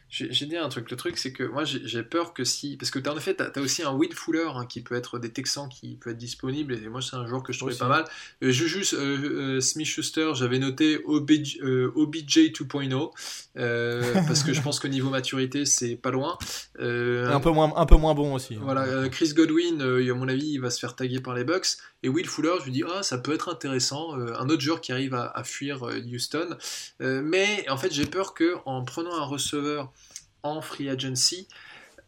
J'ai 0.10 0.46
dit 0.48 0.58
un 0.58 0.70
truc. 0.70 0.90
Le 0.90 0.98
truc, 0.98 1.20
c'est 1.20 1.32
que 1.32 1.44
moi, 1.44 1.64
j'ai 1.66 2.02
peur 2.02 2.34
que 2.34 2.44
si. 2.44 2.78
Parce 2.78 2.90
que 2.90 2.98
as, 3.08 3.14
en 3.14 3.18
effet, 3.18 3.36
tu 3.36 3.44
as, 3.44 3.62
aussi 3.62 3.84
un 3.84 3.92
Will 3.92 4.14
Fuller 4.14 4.48
hein, 4.56 4.66
qui 4.66 4.82
peut 4.82 4.96
être 4.96 5.20
des 5.20 5.32
Texans 5.32 5.70
qui 5.70 5.98
peut 5.98 6.10
être 6.10 6.18
disponible. 6.18 6.74
Et 6.74 6.90
moi, 6.90 7.02
c'est 7.02 7.16
un 7.16 7.28
joueur 7.28 7.44
que 7.44 7.54
je 7.54 7.60
trouvais 7.60 7.76
pas 7.76 7.88
mal. 7.88 8.06
Euh, 8.44 8.50
Juju 8.50 8.84
euh, 8.94 9.58
euh, 9.58 9.62
Smith 9.62 9.86
Schuster, 9.86 10.32
j'avais 10.34 10.58
noté 10.58 11.00
OBJ, 11.06 11.60
OBJ 11.96 12.52
2.0. 12.52 14.26
parce 14.28 14.44
que 14.44 14.52
je 14.52 14.62
pense 14.62 14.80
qu'au 14.80 14.88
niveau 14.88 15.12
maturité, 15.12 15.66
c'est 15.66 15.96
pas 15.96 16.10
loin. 16.10 16.40
un, 16.80 17.40
peu 17.40 17.52
moins, 17.52 17.72
un 17.76 17.86
peu 17.86 17.98
moins 17.98 18.16
bon 18.16 18.34
aussi. 18.34 18.56
Hein. 18.56 18.62
Voilà, 18.64 19.10
Chris 19.10 19.34
Godwin, 19.36 19.82
à 19.82 20.14
mon 20.16 20.28
avis, 20.28 20.54
il 20.54 20.60
va 20.60 20.72
se 20.72 20.80
faire 20.80 20.96
taguer 20.96 21.22
par 21.22 21.36
les 21.36 21.44
Bucks. 21.44 21.78
Et 22.02 22.10
Will 22.10 22.28
Fuller, 22.28 22.56
je 22.62 22.66
lui 22.66 22.72
dis, 22.72 22.84
ah, 22.90 23.04
ça 23.04 23.18
peut 23.18 23.34
être 23.34 23.50
intéressant. 23.50 24.14
un 24.16 24.50
autre 24.50 24.62
joueur 24.62 24.82
qui 24.82 24.92
arrive 24.92 25.14
à, 25.14 25.32
à 25.36 25.44
fuir 25.44 25.84
Houston. 25.84 26.58
mais 27.00 27.64
en 27.70 27.78
fait, 27.78 27.94
j'ai 27.94 28.08
peur 28.08 28.34
que 28.34 28.56
en 28.66 28.84
prenant 28.84 29.16
un 29.16 29.26
receveur 29.26 29.92
en 30.44 30.62
free 30.62 30.90
agency, 30.90 31.48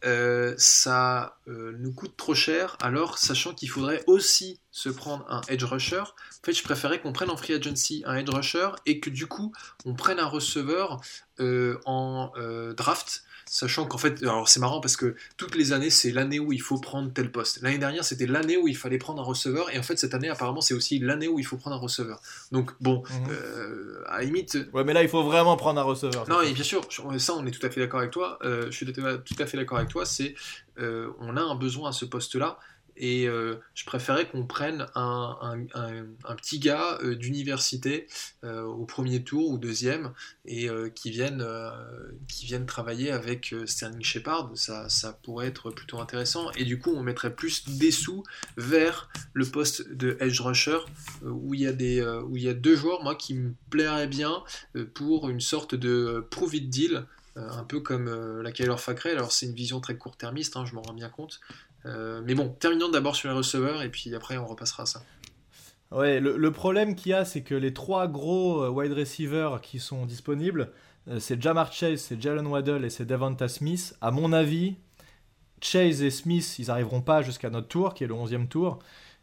euh, 0.03 0.55
ça 0.57 1.37
euh, 1.47 1.75
nous 1.77 1.93
coûte 1.93 2.17
trop 2.17 2.33
cher, 2.33 2.75
alors 2.81 3.19
sachant 3.19 3.53
qu'il 3.53 3.69
faudrait 3.69 4.03
aussi 4.07 4.59
se 4.71 4.89
prendre 4.89 5.25
un 5.29 5.41
edge 5.47 5.63
rusher, 5.63 5.99
en 5.99 6.45
fait 6.45 6.53
je 6.53 6.63
préférais 6.63 6.99
qu'on 6.99 7.13
prenne 7.13 7.29
en 7.29 7.37
free 7.37 7.53
agency 7.53 8.01
un 8.05 8.15
edge 8.15 8.29
rusher 8.29 8.69
et 8.87 8.99
que 8.99 9.11
du 9.11 9.27
coup 9.27 9.53
on 9.85 9.93
prenne 9.93 10.19
un 10.19 10.25
receveur 10.25 11.01
euh, 11.39 11.79
en 11.85 12.31
draft 12.75 13.23
Sachant 13.53 13.85
qu'en 13.85 13.97
fait, 13.97 14.23
alors 14.23 14.47
c'est 14.47 14.61
marrant 14.61 14.79
parce 14.79 14.95
que 14.95 15.13
toutes 15.35 15.55
les 15.55 15.73
années, 15.73 15.89
c'est 15.89 16.11
l'année 16.11 16.39
où 16.39 16.53
il 16.53 16.61
faut 16.61 16.79
prendre 16.79 17.11
tel 17.11 17.29
poste. 17.29 17.61
L'année 17.61 17.79
dernière, 17.79 18.05
c'était 18.05 18.25
l'année 18.25 18.55
où 18.55 18.69
il 18.69 18.77
fallait 18.77 18.97
prendre 18.97 19.21
un 19.21 19.25
receveur, 19.25 19.69
et 19.75 19.77
en 19.77 19.83
fait, 19.83 19.99
cette 19.99 20.13
année, 20.13 20.29
apparemment, 20.29 20.61
c'est 20.61 20.73
aussi 20.73 20.99
l'année 20.99 21.27
où 21.27 21.37
il 21.37 21.43
faut 21.43 21.57
prendre 21.57 21.75
un 21.75 21.79
receveur. 21.79 22.21
Donc, 22.53 22.71
bon, 22.79 23.03
mhm. 23.09 23.27
euh, 23.29 24.03
à 24.07 24.23
limite. 24.23 24.57
Ouais, 24.71 24.85
mais 24.85 24.93
là, 24.93 25.03
il 25.03 25.09
faut 25.09 25.23
vraiment 25.23 25.57
prendre 25.57 25.81
un 25.81 25.83
receveur. 25.83 26.29
Non, 26.29 26.41
et 26.41 26.53
bien 26.53 26.63
sûr, 26.63 26.87
ça, 27.17 27.33
on 27.33 27.45
est 27.45 27.51
tout 27.51 27.65
à 27.65 27.69
fait 27.69 27.81
d'accord 27.81 27.99
avec 27.99 28.11
toi. 28.11 28.39
Euh, 28.41 28.67
je 28.67 28.71
suis 28.71 28.85
tout 28.85 29.01
à 29.03 29.45
fait 29.45 29.57
d'accord 29.57 29.79
avec 29.79 29.89
toi. 29.89 30.05
C'est, 30.05 30.33
euh, 30.79 31.09
on 31.19 31.35
a 31.35 31.41
un 31.41 31.55
besoin 31.55 31.89
à 31.89 31.91
ce 31.91 32.05
poste-là. 32.05 32.57
Et 33.01 33.27
euh, 33.27 33.55
je 33.73 33.83
préférais 33.83 34.29
qu'on 34.29 34.45
prenne 34.45 34.85
un, 34.93 35.57
petit 36.37 36.59
gars 36.59 36.99
euh, 37.03 37.15
d'université 37.15 38.07
euh, 38.43 38.61
au 38.61 38.85
premier 38.85 39.23
tour 39.23 39.49
ou 39.49 39.57
deuxième 39.57 40.13
et 40.45 40.69
qui, 40.93 41.09
vienne, 41.09 41.43
travailler 42.67 43.11
avec 43.11 43.55
Sterling 43.65 44.03
Shepard. 44.03 44.51
Ça, 44.53 45.19
pourrait 45.23 45.47
être 45.47 45.71
plutôt 45.71 45.99
intéressant. 45.99 46.51
Et 46.51 46.63
du 46.63 46.77
coup, 46.77 46.91
on 46.95 47.01
mettrait 47.01 47.35
plus 47.35 47.67
des 47.67 47.91
sous 47.91 48.23
vers 48.55 49.09
le 49.33 49.45
poste 49.45 49.91
de 49.91 50.15
edge 50.19 50.39
rusher 50.39 50.77
où 51.23 51.55
il 51.55 51.61
y 51.61 51.67
a, 51.67 51.73
des, 51.73 52.03
où 52.03 52.37
il 52.37 52.43
y 52.43 52.49
a 52.49 52.53
deux 52.53 52.75
joueurs, 52.75 53.01
moi, 53.01 53.15
qui 53.15 53.33
me 53.33 53.53
plairaient 53.71 54.07
bien 54.07 54.43
pour 54.93 55.27
une 55.29 55.41
sorte 55.41 55.73
de 55.73 56.23
prove 56.29 56.53
it 56.55 56.69
deal. 56.69 57.05
un 57.35 57.63
peu 57.63 57.79
comme 57.79 58.41
la 58.41 58.51
Kyler 58.51 58.77
Fackrell, 58.77 59.17
alors 59.17 59.31
c'est 59.31 59.47
une 59.47 59.55
vision 59.55 59.79
très 59.79 59.95
court-termiste, 59.95 60.55
hein, 60.57 60.65
je 60.65 60.75
m'en 60.75 60.81
rends 60.81 60.93
bien 60.93 61.09
compte, 61.09 61.39
euh, 61.85 62.21
mais 62.23 62.35
bon, 62.35 62.49
terminons 62.59 62.89
d'abord 62.89 63.15
sur 63.15 63.29
les 63.29 63.35
receveurs 63.35 63.81
et 63.81 63.89
puis 63.89 64.13
après 64.15 64.37
on 64.37 64.45
repassera 64.45 64.83
à 64.83 64.85
ça. 64.85 65.01
Ouais, 65.91 66.21
le, 66.21 66.51
problème 66.51 66.95
qu'il 66.95 67.11
y 67.11 67.13
a, 67.13 67.25
c'est 67.25 67.41
que 67.41 67.53
les 67.53 67.73
trois 67.73 68.07
gros 68.07 68.63
euh, 68.63 68.69
wide 68.69 68.93
receivers 68.93 69.59
qui 69.59 69.77
sont 69.79 70.05
disponibles, 70.05 70.71
euh, 71.09 71.19
c'est 71.19 71.41
Jamar 71.41 71.73
Chase, 71.73 71.99
c'est 71.99 72.21
Jalen 72.21 72.47
Waddle 72.47 72.85
et 72.85 72.89
c'est 72.89 73.05
Devonta 73.05 73.49
Smith. 73.49 73.93
À 73.99 74.09
mon 74.09 74.31
avis, 74.31 74.75
Chase 75.59 76.01
et 76.01 76.09
Smith, 76.09 76.59
ils 76.59 76.67
n'arriveront 76.67 77.01
pas 77.01 77.21
jusqu'à 77.21 77.49
notre 77.49 77.67
tour, 77.67 77.93
qui 77.93 78.05
est 78.05 78.07
le 78.07 78.13
11e 78.13 78.47
tour. 78.47 78.79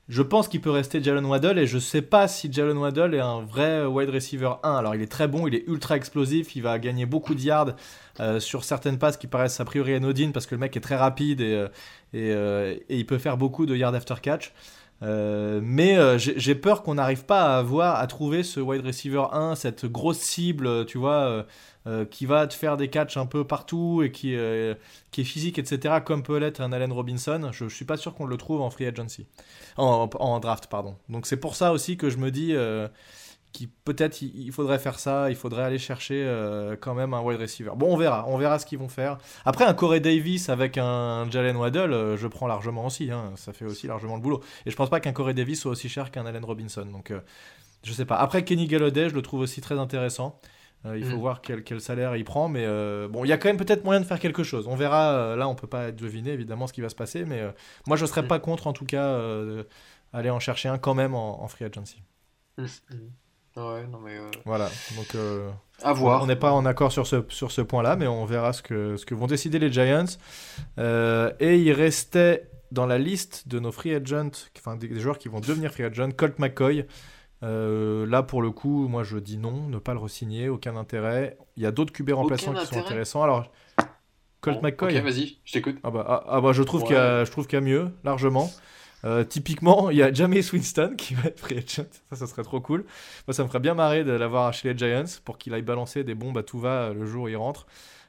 Je 0.08 0.22
pense 0.22 0.48
qu'il 0.48 0.62
peut 0.62 0.70
rester 0.70 1.02
Jalen 1.02 1.26
Waddle 1.26 1.58
et 1.58 1.66
je 1.66 1.78
sais 1.78 2.00
pas 2.00 2.28
si 2.28 2.50
Jalen 2.50 2.78
Waddle 2.78 3.14
est 3.14 3.20
un 3.20 3.42
vrai 3.42 3.84
wide 3.84 4.08
receiver 4.08 4.52
1. 4.62 4.74
Alors 4.76 4.94
il 4.94 5.02
est 5.02 5.10
très 5.10 5.28
bon, 5.28 5.46
il 5.46 5.54
est 5.54 5.64
ultra 5.66 5.96
explosif, 5.96 6.56
il 6.56 6.62
va 6.62 6.78
gagner 6.78 7.04
beaucoup 7.04 7.34
de 7.34 7.40
yards 7.40 7.74
euh, 8.18 8.40
sur 8.40 8.64
certaines 8.64 8.98
passes 8.98 9.18
qui 9.18 9.26
paraissent 9.26 9.60
a 9.60 9.66
priori 9.66 9.92
anodines 9.92 10.32
parce 10.32 10.46
que 10.46 10.54
le 10.54 10.60
mec 10.60 10.74
est 10.78 10.80
très 10.80 10.96
rapide 10.96 11.42
et, 11.42 11.52
euh, 11.52 11.68
euh, 12.14 12.74
et, 12.88 12.96
il 12.96 13.04
peut 13.04 13.18
faire 13.18 13.36
beaucoup 13.36 13.66
de 13.66 13.76
yards 13.76 13.94
after 13.94 14.14
catch. 14.22 14.54
Mais 15.00 16.18
j'ai 16.18 16.54
peur 16.54 16.82
qu'on 16.82 16.94
n'arrive 16.94 17.24
pas 17.24 17.54
à 17.54 17.58
avoir, 17.58 17.96
à 17.96 18.06
trouver 18.06 18.42
ce 18.42 18.60
wide 18.60 18.84
receiver 18.84 19.26
1, 19.32 19.54
cette 19.54 19.86
grosse 19.86 20.18
cible, 20.18 20.86
tu 20.86 20.98
vois, 20.98 21.44
euh, 21.88 22.04
qui 22.04 22.26
va 22.26 22.46
te 22.46 22.52
faire 22.52 22.76
des 22.76 22.88
catchs 22.88 23.16
un 23.16 23.24
peu 23.24 23.44
partout 23.44 24.02
et 24.02 24.12
qui, 24.12 24.34
euh, 24.36 24.74
qui 25.10 25.22
est 25.22 25.24
physique, 25.24 25.58
etc., 25.58 26.00
comme 26.04 26.22
peut 26.22 26.36
l'être 26.36 26.60
un 26.60 26.70
Allen 26.72 26.92
Robinson, 26.92 27.48
je, 27.50 27.64
ne 27.64 27.68
suis 27.70 27.86
pas 27.86 27.96
sûr 27.96 28.14
qu'on 28.14 28.26
le 28.26 28.36
trouve 28.36 28.60
en 28.60 28.68
free 28.68 28.84
agency. 28.84 29.26
En, 29.78 30.40
draft, 30.40 30.66
pardon. 30.66 30.96
Donc 31.08 31.26
c'est 31.26 31.38
pour 31.38 31.54
ça 31.54 31.72
aussi 31.72 31.96
que 31.96 32.10
je 32.10 32.18
me 32.18 32.30
dis 32.30 32.52
euh, 33.48 33.52
qu'il 33.52 33.68
peut-être 33.68 34.22
il, 34.22 34.52
faudrait 34.52 34.78
faire 34.78 34.98
ça, 34.98 35.30
il 35.30 35.36
faudrait 35.36 35.62
aller 35.62 35.78
chercher 35.78 36.26
quand 36.80 36.94
même 36.94 37.14
un 37.14 37.20
wide 37.20 37.40
receiver. 37.40 37.72
Bon, 37.76 37.92
on 37.92 37.96
verra, 37.96 38.24
on 38.28 38.38
verra 38.38 38.58
ce 38.58 38.66
qu'ils 38.66 38.78
vont 38.78 38.88
faire. 38.88 39.18
Après, 39.44 39.64
un 39.64 39.74
Corey 39.74 40.00
Davis 40.00 40.48
avec 40.48 40.78
un 40.78 41.28
Jalen 41.30 41.56
Waddle, 41.56 42.16
je 42.16 42.26
prends 42.26 42.46
largement 42.46 42.86
aussi, 42.86 43.10
hein. 43.10 43.32
ça 43.36 43.52
fait 43.52 43.64
aussi 43.64 43.86
largement 43.86 44.16
le 44.16 44.22
boulot. 44.22 44.40
Et 44.66 44.70
je 44.70 44.76
pense 44.76 44.90
pas 44.90 45.00
qu'un 45.00 45.12
Corey 45.12 45.34
Davis 45.34 45.60
soit 45.60 45.72
aussi 45.72 45.88
cher 45.88 46.10
qu'un 46.10 46.26
Allen 46.26 46.44
Robinson. 46.44 46.86
Donc 46.86 47.12
je 47.82 47.92
sais 47.92 48.04
pas. 48.04 48.16
Après, 48.16 48.44
Kenny 48.44 48.66
Galladay, 48.66 49.08
je 49.08 49.14
le 49.14 49.22
trouve 49.22 49.40
aussi 49.40 49.60
très 49.60 49.78
intéressant. 49.78 50.40
Euh, 50.86 50.96
il 50.96 51.04
faut 51.04 51.16
mm. 51.16 51.20
voir 51.20 51.40
quel, 51.40 51.64
quel, 51.64 51.80
salaire 51.80 52.14
il 52.16 52.24
prend, 52.24 52.48
mais 52.48 52.64
euh, 52.64 53.08
bon, 53.08 53.24
il 53.24 53.28
y 53.28 53.32
a 53.32 53.38
quand 53.38 53.48
même 53.48 53.56
peut-être 53.56 53.84
moyen 53.84 54.00
de 54.00 54.06
faire 54.06 54.20
quelque 54.20 54.44
chose. 54.44 54.66
On 54.68 54.76
verra. 54.76 55.12
Euh, 55.12 55.36
là, 55.36 55.48
on 55.48 55.54
peut 55.54 55.66
pas 55.66 55.90
deviner 55.90 56.30
évidemment 56.30 56.66
ce 56.66 56.72
qui 56.72 56.80
va 56.80 56.88
se 56.88 56.94
passer, 56.94 57.24
mais 57.24 57.42
moi, 57.86 57.96
je 57.96 58.06
serais 58.06 58.22
mm. 58.22 58.28
pas 58.28 58.38
contre 58.38 58.66
en 58.66 58.72
tout 58.72 58.84
cas 58.84 59.20
aller 60.12 60.30
en 60.30 60.38
chercher 60.38 60.68
un 60.68 60.78
quand 60.78 60.94
même 60.94 61.14
en, 61.14 61.46
free 61.48 61.64
agency. 61.64 62.02
Mm. 62.56 62.66
Ouais, 63.58 63.86
non 63.90 63.98
mais 63.98 64.16
voilà. 64.44 64.70
Donc 64.96 65.16
à 65.82 65.92
voir. 65.92 66.22
On 66.22 66.26
n'est 66.26 66.36
pas 66.36 66.52
en 66.52 66.64
accord 66.66 66.92
sur 66.92 67.06
ce 67.06 67.24
sur 67.28 67.50
ce 67.50 67.60
point-là, 67.60 67.96
mais 67.96 68.06
on 68.06 68.24
verra 68.24 68.52
ce 68.52 68.62
que 68.62 68.96
ce 68.96 69.04
que 69.04 69.14
vont 69.14 69.26
décider 69.26 69.58
les 69.58 69.72
Giants. 69.72 70.04
et 70.78 71.56
il 71.56 71.72
restait 71.72 72.50
dans 72.70 72.86
la 72.86 72.98
liste 72.98 73.48
de 73.48 73.58
nos 73.58 73.72
free 73.72 73.94
agents, 73.94 74.30
enfin 74.58 74.76
des, 74.76 74.88
des 74.88 75.00
joueurs 75.00 75.18
qui 75.18 75.28
vont 75.28 75.40
devenir 75.40 75.72
free 75.72 75.84
agents, 75.84 76.10
Colt 76.10 76.38
McCoy. 76.38 76.86
Euh, 77.44 78.06
là, 78.06 78.22
pour 78.22 78.42
le 78.42 78.50
coup, 78.50 78.88
moi 78.88 79.04
je 79.04 79.18
dis 79.18 79.38
non, 79.38 79.68
ne 79.68 79.78
pas 79.78 79.92
le 79.92 80.00
re-signer, 80.00 80.48
aucun 80.48 80.76
intérêt. 80.76 81.38
Il 81.56 81.62
y 81.62 81.66
a 81.66 81.70
d'autres 81.70 81.92
QB 81.92 82.10
remplaçants 82.10 82.52
qui 82.52 82.66
sont 82.66 82.78
intéressants. 82.78 83.22
Alors, 83.22 83.50
Colt 84.40 84.62
McCoy. 84.62 84.96
Ok, 84.96 85.04
vas-y, 85.04 85.38
je 85.44 85.52
t'écoute. 85.52 85.76
Ah 85.82 85.90
bah, 85.90 86.04
ah, 86.08 86.24
ah 86.28 86.40
bah 86.40 86.52
je 86.52 86.62
trouve 86.62 86.82
qu'il 86.82 86.96
y, 86.96 87.46
qu 87.46 87.54
y, 87.54 87.56
a 87.56 87.60
mieux, 87.60 87.90
largement. 88.04 88.50
Euh, 89.04 89.24
typiquement, 89.24 89.90
il 89.90 89.98
y 89.98 90.02
a 90.02 90.12
James 90.12 90.34
Winston 90.52 90.94
qui 90.96 91.14
va 91.14 91.28
être 91.28 91.38
free 91.38 91.58
agent. 91.58 91.84
Ça, 92.10 92.16
ça 92.16 92.26
serait 92.26 92.42
trop 92.42 92.60
cool. 92.60 92.84
Moi, 93.26 93.34
ça 93.34 93.42
me 93.42 93.48
ferait 93.48 93.60
bien 93.60 93.74
marrer 93.74 94.04
de 94.04 94.12
l'avoir 94.12 94.52
chez 94.52 94.72
les 94.72 94.78
Giants 94.78 95.04
pour 95.24 95.38
qu'il 95.38 95.54
aille 95.54 95.62
balancer 95.62 96.04
des 96.04 96.14
bombes 96.14 96.44
tout 96.44 96.58
va 96.58 96.92
le 96.92 97.06
jour 97.06 97.24
où 97.24 97.28
il 97.28 97.36
rentre. 97.36 97.66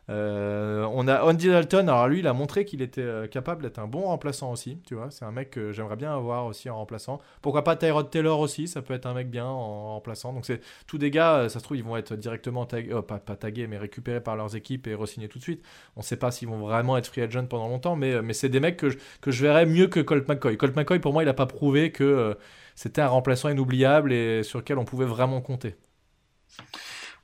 Euh, 0.10 0.88
on 0.92 1.08
a 1.08 1.22
Andy 1.24 1.48
Dalton, 1.48 1.88
alors 1.88 2.08
lui, 2.08 2.20
il 2.20 2.28
a 2.28 2.34
montré 2.34 2.66
qu'il 2.66 2.82
était 2.82 3.02
euh, 3.02 3.28
capable 3.28 3.62
d'être 3.62 3.78
un 3.78 3.88
bon 3.88 4.02
remplaçant 4.02 4.52
aussi, 4.52 4.80
tu 4.88 4.96
vois. 4.96 5.12
C'est 5.12 5.24
un 5.24 5.32
mec 5.32 5.52
que 5.52 5.72
j'aimerais 5.72 5.98
bien 5.98 6.16
avoir 6.16 6.48
aussi 6.48 6.70
en 6.70 6.78
remplaçant. 6.78 7.20
Pourquoi 7.44 7.64
pas 7.64 7.76
Tyrod 7.76 8.10
Taylor 8.10 8.40
aussi, 8.40 8.68
ça 8.68 8.82
peut 8.82 8.96
être 8.96 9.06
un 9.06 9.14
mec 9.14 9.30
bien 9.30 9.46
en 9.46 9.94
remplaçant. 9.94 10.34
Donc 10.34 10.46
c'est 10.46 10.62
tous 10.88 10.98
des 10.98 11.12
gars, 11.12 11.36
euh, 11.36 11.50
ça 11.50 11.60
se 11.60 11.64
trouve, 11.64 11.78
ils 11.78 11.84
vont 11.84 11.96
être 11.96 12.16
directement 12.16 12.66
tagués, 12.66 13.00
pas, 13.08 13.20
tagués, 13.20 13.68
mais 13.68 13.78
récupérés 13.78 14.22
par 14.22 14.36
leurs 14.36 14.56
équipes 14.56 14.88
et 14.88 14.96
re 14.96 15.06
tout 15.30 15.38
de 15.38 15.44
suite. 15.44 15.64
On 15.96 16.02
sait 16.02 16.18
pas 16.18 16.32
s'ils 16.32 16.48
vont 16.48 16.60
vraiment 16.60 16.98
être 16.98 17.08
free 17.08 17.22
agent 17.22 17.46
pendant 17.46 17.68
longtemps, 17.68 17.96
mais, 17.96 18.22
mais 18.24 18.34
c'est 18.34 18.50
des 18.50 18.60
mecs 18.60 18.78
que 18.78 18.90
je, 18.90 18.98
que 19.22 19.30
je 19.30 19.44
verrais 19.44 19.68
mieux 19.68 19.88
que 19.88 20.00
Colt 20.00 20.28
McCoy. 20.28 20.58
Colt 20.58 20.76
McCoy, 20.76 21.00
pour 21.00 21.14
moi, 21.14 21.24
il 21.24 21.30
a 21.30 21.34
pas 21.34 21.46
prouvé 21.46 21.92
que 21.92 22.36
c'était 22.76 23.02
un 23.02 23.08
remplaçant 23.08 23.50
inoubliable 23.50 24.12
et 24.12 24.42
sur 24.42 24.60
lequel 24.60 24.80
on 24.80 24.86
pouvait 24.86 25.06
vraiment 25.06 25.42
compter. 25.42 25.76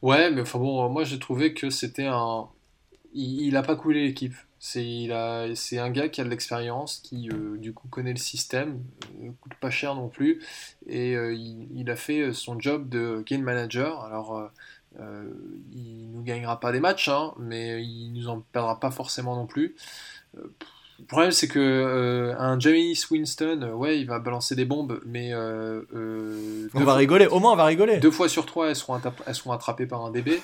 Ouais, 0.01 0.29
mais 0.29 0.41
enfin 0.41 0.59
bon, 0.59 0.89
moi 0.89 1.03
j'ai 1.03 1.17
trouvé 1.17 1.53
que 1.53 1.69
c'était 1.69 2.05
un, 2.05 2.47
il 3.15 3.53
n'a 3.53 3.63
pas 3.63 3.75
coulé 3.75 4.05
l'équipe. 4.07 4.35
C'est 4.59 5.11
un 5.11 5.89
gars 5.91 6.09
qui 6.09 6.21
a 6.21 6.23
de 6.23 6.29
l'expérience, 6.29 6.97
qui 7.03 7.29
euh, 7.29 7.57
du 7.57 7.73
coup 7.73 7.87
connaît 7.87 8.11
le 8.11 8.17
système, 8.17 8.83
ne 9.19 9.31
coûte 9.31 9.53
pas 9.61 9.69
cher 9.69 9.95
non 9.95 10.09
plus, 10.09 10.41
et 10.87 11.15
euh, 11.15 11.33
il, 11.33 11.89
a 11.89 11.95
fait 11.95 12.33
son 12.33 12.59
job 12.59 12.89
de 12.89 13.23
game 13.27 13.41
manager. 13.41 14.01
Alors, 14.01 14.49
euh, 14.99 15.23
il 15.71 16.09
nous 16.11 16.23
gagnera 16.23 16.59
pas 16.59 16.71
des 16.71 16.79
matchs, 16.79 17.09
hein, 17.09 17.33
mais 17.37 17.83
il 17.83 18.11
nous 18.13 18.27
en 18.27 18.41
perdra 18.41 18.79
pas 18.79 18.91
forcément 18.91 19.35
non 19.35 19.45
plus. 19.45 19.75
Le 20.99 21.05
problème, 21.05 21.31
c'est 21.31 21.49
que 21.49 21.59
euh, 21.59 22.37
un 22.39 22.57
Jamie 22.57 22.97
Winston, 23.11 23.59
euh, 23.63 23.73
ouais, 23.73 23.99
il 23.99 24.07
va 24.07 24.19
balancer 24.19 24.55
des 24.55 24.63
bombes, 24.63 25.01
mais 25.05 25.31
euh, 25.33 25.81
on 26.73 26.83
va 26.83 26.95
rigoler. 26.95 27.27
Au 27.27 27.39
moins, 27.39 27.51
on 27.51 27.57
va 27.57 27.65
rigoler. 27.65 27.97
Deux 27.97 28.11
fois 28.11 28.29
sur 28.29 28.45
trois, 28.45 28.69
elles 28.69 28.77
seront, 28.77 29.01
elles 29.27 29.35
seront 29.35 29.51
attrapées 29.51 29.87
par 29.87 30.05
un 30.05 30.11
DB, 30.11 30.41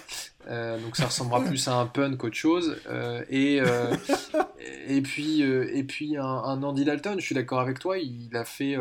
donc 0.48 0.96
ça 0.96 1.06
ressemblera 1.06 1.42
plus 1.46 1.68
à 1.70 1.76
un 1.76 1.86
pun 1.86 2.16
qu'autre 2.18 2.36
chose. 2.36 2.76
et 3.30 3.62
et 4.88 5.02
puis 5.02 5.42
et 5.42 5.84
puis 5.84 6.18
un, 6.18 6.26
un, 6.26 6.62
Andy 6.64 6.84
Dalton, 6.84 7.16
je 7.18 7.26
suis 7.26 7.36
d'accord 7.36 7.62
avec 7.62 7.80
toi, 7.80 7.98
il 7.98 8.36
a 8.36 8.44
fait 8.44 8.76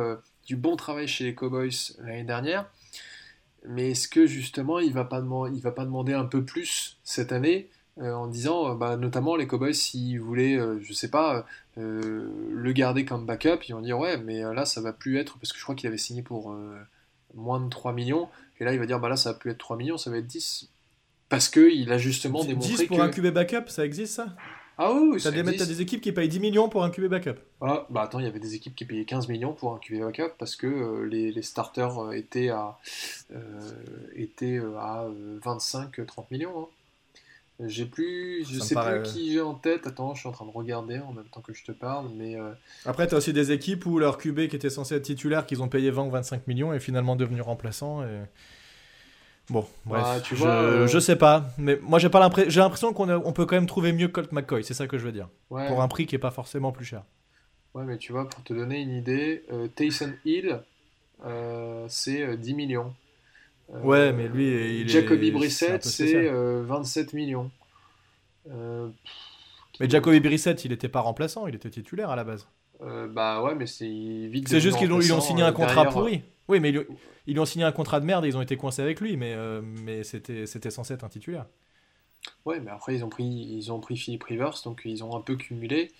du 0.47 0.57
bon 0.57 0.75
travail 0.75 1.07
chez 1.07 1.25
les 1.25 1.35
Cowboys 1.35 1.71
l'année 2.01 2.25
dernière. 2.25 2.67
Mais 3.69 3.91
est-ce 3.91 4.09
que 4.09 4.27
justement, 4.27 4.81
il 4.81 4.93
va 4.93 5.05
pas 5.05 5.23
il 5.53 5.61
va 5.61 5.71
pas 5.71 5.85
demander 5.85 6.15
un 6.15 6.25
peu 6.25 6.45
plus 6.45 6.99
cette 7.05 7.31
année? 7.31 7.71
Euh, 7.99 8.13
en 8.13 8.29
disant, 8.29 8.71
euh, 8.71 8.75
bah, 8.75 8.97
notamment 8.97 9.37
les 9.37 9.47
Cowboys, 9.47 9.75
s'ils 9.75 10.21
voulaient, 10.21 10.57
euh, 10.57 10.79
je 10.81 10.93
sais 10.93 11.11
pas, 11.11 11.45
le 11.77 12.73
garder 12.73 13.05
comme 13.05 13.27
backup, 13.27 13.59
ils 13.69 13.73
vont 13.73 13.81
dire 13.81 13.99
ouais, 13.99 14.19
mais 14.19 14.43
là 14.43 14.65
ça 14.67 14.81
va 14.83 14.93
plus 14.93 15.19
être, 15.19 15.39
parce 15.39 15.53
que 15.53 15.59
je 15.59 15.63
crois 15.63 15.75
qu'il 15.75 15.87
avait 15.87 15.97
signé 15.97 16.21
pour 16.23 16.55
moins 17.35 17.59
de 17.59 17.71
3 17.71 17.95
millions, 17.95 18.29
et 18.59 18.65
là 18.65 18.75
il 18.75 18.79
va 18.79 18.85
dire 18.85 19.01
bah 19.01 19.09
là 19.09 19.17
ça 19.17 19.33
va 19.33 19.39
plus 19.39 19.51
être 19.53 19.59
3 19.59 19.79
millions, 19.79 19.97
ça 19.97 20.11
va 20.11 20.19
être 20.19 20.27
10. 20.27 20.69
Parce 21.31 21.49
qu'il 21.49 21.91
a 21.91 21.97
justement 21.97 22.45
démontré 22.45 22.69
10 22.69 22.85
pour 22.85 22.99
que... 22.99 23.03
un 23.03 23.09
QB 23.09 23.29
backup, 23.29 23.69
ça 23.69 23.87
existe 23.87 24.15
ça? 24.15 24.27
Ah 24.77 24.93
oui, 24.93 25.11
oui 25.13 25.21
T'as 25.23 25.31
des, 25.31 25.57
t'as 25.57 25.67
des 25.67 25.81
équipes 25.83 26.01
qui 26.01 26.13
payent 26.13 26.29
10 26.29 26.41
millions 26.41 26.69
pour 26.69 26.85
un 26.85 26.91
QB 26.91 27.07
backup. 27.07 27.37
Ah, 27.61 27.87
bah 27.91 28.03
attends, 28.03 28.19
il 28.19 28.25
y 28.25 28.29
avait 28.29 28.41
des 28.41 28.55
équipes 28.55 28.75
qui 28.75 28.85
payaient 28.85 29.05
15 29.05 29.29
millions 29.29 29.53
pour 29.53 29.75
un 29.75 29.79
QB 29.79 30.01
backup 30.01 30.33
parce 30.39 30.57
que 30.57 30.67
euh, 30.67 31.07
les, 31.07 31.33
les 31.33 31.43
starters 31.43 32.13
étaient 32.13 32.49
à, 32.49 32.79
euh, 33.33 33.61
étaient 34.15 34.59
à 34.79 35.07
25-30 35.45 36.25
millions. 36.31 36.63
hein. 36.63 36.67
J'ai 37.67 37.85
plus, 37.85 38.45
je 38.51 38.59
Ça 38.59 38.65
sais 38.65 38.75
paraît- 38.75 39.03
plus 39.03 39.13
qui 39.13 39.33
j'ai 39.33 39.41
en 39.41 39.55
tête. 39.55 39.87
Attends, 39.87 40.15
je 40.15 40.21
suis 40.21 40.29
en 40.29 40.33
train 40.33 40.47
de 40.47 40.51
regarder 40.51 40.99
en 40.99 41.13
même 41.13 41.27
temps 41.27 41.41
que 41.43 41.53
je 41.53 41.63
te 41.65 41.73
parle, 41.73 42.09
mais 42.17 42.37
euh, 42.39 42.53
Après, 42.87 43.07
t'as 43.07 43.17
aussi 43.19 43.33
des 43.33 43.53
équipes 43.53 43.85
où 43.87 43.99
leur 43.99 44.17
QB 44.19 44.49
qui 44.49 44.57
était 44.57 44.71
censé 44.71 44.95
être 44.95 45.03
titulaire, 45.05 45.45
qu'ils 45.47 45.63
ont 45.63 45.69
payé 45.69 45.91
20 45.91 46.05
ou 46.05 46.11
25 46.11 46.47
millions, 46.47 46.73
est 46.73 46.81
finalement 46.81 47.17
devenu 47.17 47.41
remplaçant. 47.43 48.03
Et... 48.03 48.21
Bon, 49.51 49.67
bref, 49.85 50.03
Bah, 50.05 50.21
tu 50.23 50.37
je, 50.37 50.41
vois, 50.43 50.51
euh, 50.53 50.87
je 50.87 50.99
sais 51.01 51.17
pas. 51.17 51.45
Mais 51.59 51.79
moi, 51.83 51.99
j'ai 51.99 52.09
pas 52.09 52.21
l'impression, 52.21 52.51
j'ai 52.51 52.61
l'impression 52.61 52.93
qu'on 52.93 53.09
a- 53.09 53.19
on 53.19 53.33
peut 53.33 53.47
quand 53.47 53.57
même 53.57 53.67
trouver 53.67 53.93
mieux 53.93 54.07
que 54.09 54.13
Colt 54.13 54.33
McCoy. 54.33 54.63
C'est 54.63 54.75
ça 54.75 54.87
que 54.87 54.97
je 54.97 55.05
veux 55.05 55.13
dire. 55.13 55.29
ouais, 55.51 55.67
Pour 55.67 55.83
un 55.83 55.89
prix 55.89 56.07
qui 56.07 56.15
est 56.15 56.19
pas 56.21 56.31
forcément 56.31 56.71
plus 56.73 56.85
cher. 56.85 57.03
ouais, 57.75 57.85
mais 57.85 57.99
tu 57.99 58.13
vois, 58.13 58.29
pour 58.29 58.43
te 58.45 58.53
donner 58.53 58.81
une 58.81 58.93
idée, 58.93 59.45
euh, 59.53 59.67
Taysom 59.69 60.13
Hill, 60.25 60.61
euh, 61.25 61.87
c'est 61.89 62.23
euh, 62.23 62.37
10 62.37 62.55
millions. 62.55 62.95
Euh, 63.75 63.81
Ouais, 63.83 64.13
mais 64.13 64.29
lui, 64.29 64.47
il 64.81 64.87
est- 64.87 64.89
Jacoby 64.89 65.27
c'est 65.29 65.33
un 65.35 65.39
Brissett, 65.39 65.83
peu 65.83 65.89
c'est 65.89 66.07
spécial. 66.09 66.27
euh, 66.27 66.63
27 66.65 67.13
millions. 67.13 67.51
Euh, 68.51 68.89
Mais 69.81 69.89
Jacoby 69.89 70.21
Brissett, 70.21 70.65
il 70.65 70.73
était 70.73 70.89
pas 70.89 71.01
remplaçant, 71.01 71.47
il 71.47 71.55
était 71.55 71.71
titulaire 71.71 72.11
à 72.11 72.17
la 72.17 72.25
base. 72.25 72.47
bah 72.81 73.43
ouais, 73.43 73.55
mais 73.55 73.67
c'est 73.67 73.87
vite. 73.87 74.49
C'est 74.49 74.61
juste 74.61 74.79
qu'ils 74.79 74.93
ont, 74.93 75.01
ils 75.01 75.13
ont 75.13 75.21
signé 75.21 75.43
un 75.43 75.53
contrat 75.53 75.75
derrière, 75.75 75.93
pourri. 75.93 76.23
Oui, 76.49 76.61
mais 76.61 76.71
ils, 76.71 76.77
lui- 76.79 76.87
ils 77.27 77.35
lui 77.35 77.41
ont 77.41 77.45
signé 77.45 77.65
un 77.65 77.73
contrat 77.73 78.01
de 78.01 78.07
merde 78.07 78.25
et 78.25 78.29
ils 78.29 78.37
ont 78.37 78.43
été 78.43 78.57
coincés 78.57 78.83
avec 78.83 79.01
lui, 79.01 79.17
mais, 79.17 79.35
euh, 79.35 79.61
mais 79.63 80.03
c'était, 80.03 80.47
c'était 80.47 80.71
censé 80.71 80.95
être 80.95 81.05
un 81.05 81.09
titulaire. 81.09 81.47
Ouais, 82.45 82.61
mais 82.61 82.71
après 82.71 82.95
ils 82.97 83.05
ont 83.05 83.09
pris, 83.09 83.25
ils 83.25 83.71
ont 83.73 83.81
pris 83.81 83.97
Philip 83.97 84.23
Rivers, 84.25 84.55
donc 84.65 84.83
ils 84.85 85.05
ont 85.05 85.17
un 85.17 85.21
peu 85.21 85.37
cumulé. 85.37 85.91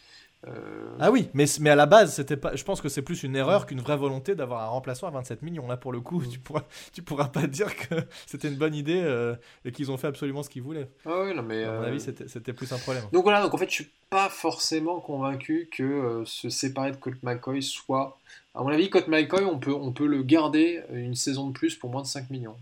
Euh, 0.47 0.97
Ah 0.99 1.11
oui, 1.11 1.29
mais, 1.35 1.45
mais 1.61 1.71
à 1.71 1.75
la 1.75 1.87
base, 1.87 2.15
c'était 2.15 2.37
pas. 2.37 2.57
Je 2.57 2.65
pense 2.65 2.81
que 2.81 2.89
c'est 2.89 3.03
plus 3.03 3.23
une 3.23 3.37
erreur 3.37 3.67
qu'une 3.67 3.81
vraie 3.81 3.97
volonté 3.97 4.35
d'avoir 4.35 4.63
un 4.63 4.69
remplaçant 4.69 5.07
à 5.07 5.11
27 5.11 5.43
millions. 5.43 5.67
Là, 5.67 5.77
pour 5.77 5.93
le 5.93 6.01
coup, 6.01 6.23
tu 6.25 6.39
pourras, 6.39 6.65
tu 6.93 7.03
pourras 7.03 7.29
pas 7.29 7.47
dire 7.47 7.77
que 7.77 7.95
c'était 8.27 8.49
une 8.49 8.57
bonne 8.57 8.75
idée 8.75 9.03
euh, 9.03 9.35
et 9.65 9.73
qu'ils 9.73 9.91
ont 9.91 9.99
fait 9.99 10.07
absolument 10.07 10.43
ce 10.43 10.49
qu'ils 10.49 10.63
voulaient. 10.63 10.89
Ah 11.05 11.21
ouais, 11.21 11.35
non 11.35 11.43
mais. 11.43 11.65
À 11.65 11.73
mon 11.73 11.83
euh, 11.83 11.89
avis, 11.89 12.01
c'était, 12.01 12.29
c'était 12.29 12.53
plus 12.53 12.73
un 12.73 12.79
problème. 12.79 13.05
Donc 13.13 13.25
voilà, 13.25 13.43
donc 13.43 13.53
en 13.53 13.59
fait 13.59 13.69
je 13.69 13.75
suis 13.75 13.91
pas 14.09 14.29
forcément 14.29 15.01
convaincu 15.01 15.69
que 15.71 16.23
se 16.25 16.49
séparer 16.49 16.93
de 16.93 16.97
Colt 16.97 17.23
McCoy 17.23 17.63
soit. 17.63 18.19
À 18.55 18.63
mon 18.63 18.69
avis, 18.69 18.91
Colt 18.91 19.09
McCoy, 19.09 19.45
on 19.45 19.59
peut, 19.59 19.75
on 19.75 19.93
peut 19.93 20.07
le 20.07 20.23
garder 20.23 20.83
une 20.91 21.15
saison 21.15 21.49
de 21.49 21.53
plus 21.53 21.77
pour 21.77 21.91
moins 21.91 22.03
de 22.03 22.07
5 22.07 22.31
millions. 22.31 22.57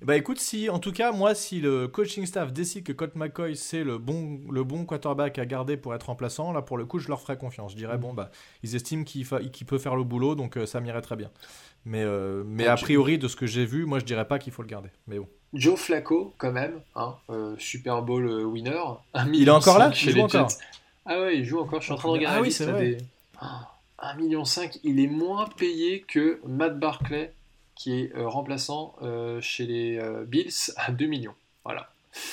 Bah 0.00 0.16
écoute, 0.16 0.38
si 0.38 0.70
en 0.70 0.78
tout 0.78 0.92
cas, 0.92 1.10
moi, 1.10 1.34
si 1.34 1.60
le 1.60 1.88
coaching 1.88 2.24
staff 2.24 2.52
décide 2.52 2.84
que 2.84 2.92
Colt 2.92 3.16
McCoy 3.16 3.56
c'est 3.56 3.82
le 3.82 3.98
bon, 3.98 4.38
le 4.48 4.62
bon 4.62 4.84
quarterback 4.84 5.40
à 5.40 5.44
garder 5.44 5.76
pour 5.76 5.92
être 5.92 6.04
remplaçant, 6.04 6.52
là 6.52 6.62
pour 6.62 6.78
le 6.78 6.86
coup, 6.86 7.00
je 7.00 7.08
leur 7.08 7.20
ferai 7.20 7.36
confiance. 7.36 7.72
Je 7.72 7.76
dirais, 7.76 7.96
Mm. 7.96 8.00
bon, 8.00 8.14
bah, 8.14 8.30
ils 8.62 8.76
estiment 8.76 9.02
qu'il, 9.02 9.26
qu'il 9.50 9.66
peut 9.66 9.78
faire 9.78 9.96
le 9.96 10.04
boulot, 10.04 10.36
donc 10.36 10.56
euh, 10.56 10.66
ça 10.66 10.80
m'irait 10.80 11.02
très 11.02 11.16
bien. 11.16 11.30
Mais, 11.84 12.02
euh, 12.04 12.44
mais 12.46 12.66
a 12.68 12.76
priori, 12.76 13.18
de 13.18 13.26
ce 13.26 13.34
que 13.34 13.46
j'ai 13.46 13.64
vu, 13.66 13.86
moi 13.86 13.98
je 13.98 14.04
dirais 14.04 14.26
pas 14.28 14.38
qu'il 14.38 14.52
faut 14.52 14.62
le 14.62 14.68
garder. 14.68 14.90
Mais 15.08 15.18
bon. 15.18 15.28
Joe 15.52 15.76
Flacco, 15.80 16.32
quand 16.38 16.52
même, 16.52 16.80
hein, 16.94 17.16
euh, 17.30 17.56
Super 17.58 18.02
Bowl 18.02 18.24
winner. 18.44 18.80
Il 19.32 19.48
est 19.48 19.50
encore 19.50 19.78
là 19.78 19.88
Il 19.88 19.94
chez 19.96 20.10
joue 20.10 20.16
les 20.18 20.22
encore 20.22 20.48
Jets. 20.50 20.58
Ah 21.06 21.20
ouais, 21.22 21.38
il 21.38 21.44
joue 21.44 21.58
encore. 21.58 21.80
Je 21.80 21.86
suis 21.86 21.92
en 21.92 21.96
train 21.96 22.08
de 22.08 22.12
regarder 22.12 22.38
Ah 22.38 22.42
oui, 22.42 22.52
c'est 22.52 22.66
vrai. 22.66 22.90
des- 22.90 22.98
Ah, 23.40 23.66
1,5 23.98 24.16
million. 24.20 24.42
Il 24.84 25.00
est 25.00 25.06
moins 25.08 25.46
payé 25.56 26.04
que 26.06 26.40
Matt 26.46 26.78
Barclay, 26.78 27.32
qui 27.78 28.00
est 28.00 28.14
euh, 28.16 28.28
remplaçant 28.28 28.94
euh, 29.02 29.40
chez 29.40 29.64
les 29.64 29.98
euh, 29.98 30.24
Bills, 30.26 30.72
à 30.76 30.90
2 30.92 31.06
millions. 31.06 31.34
Voilà. 31.64 31.88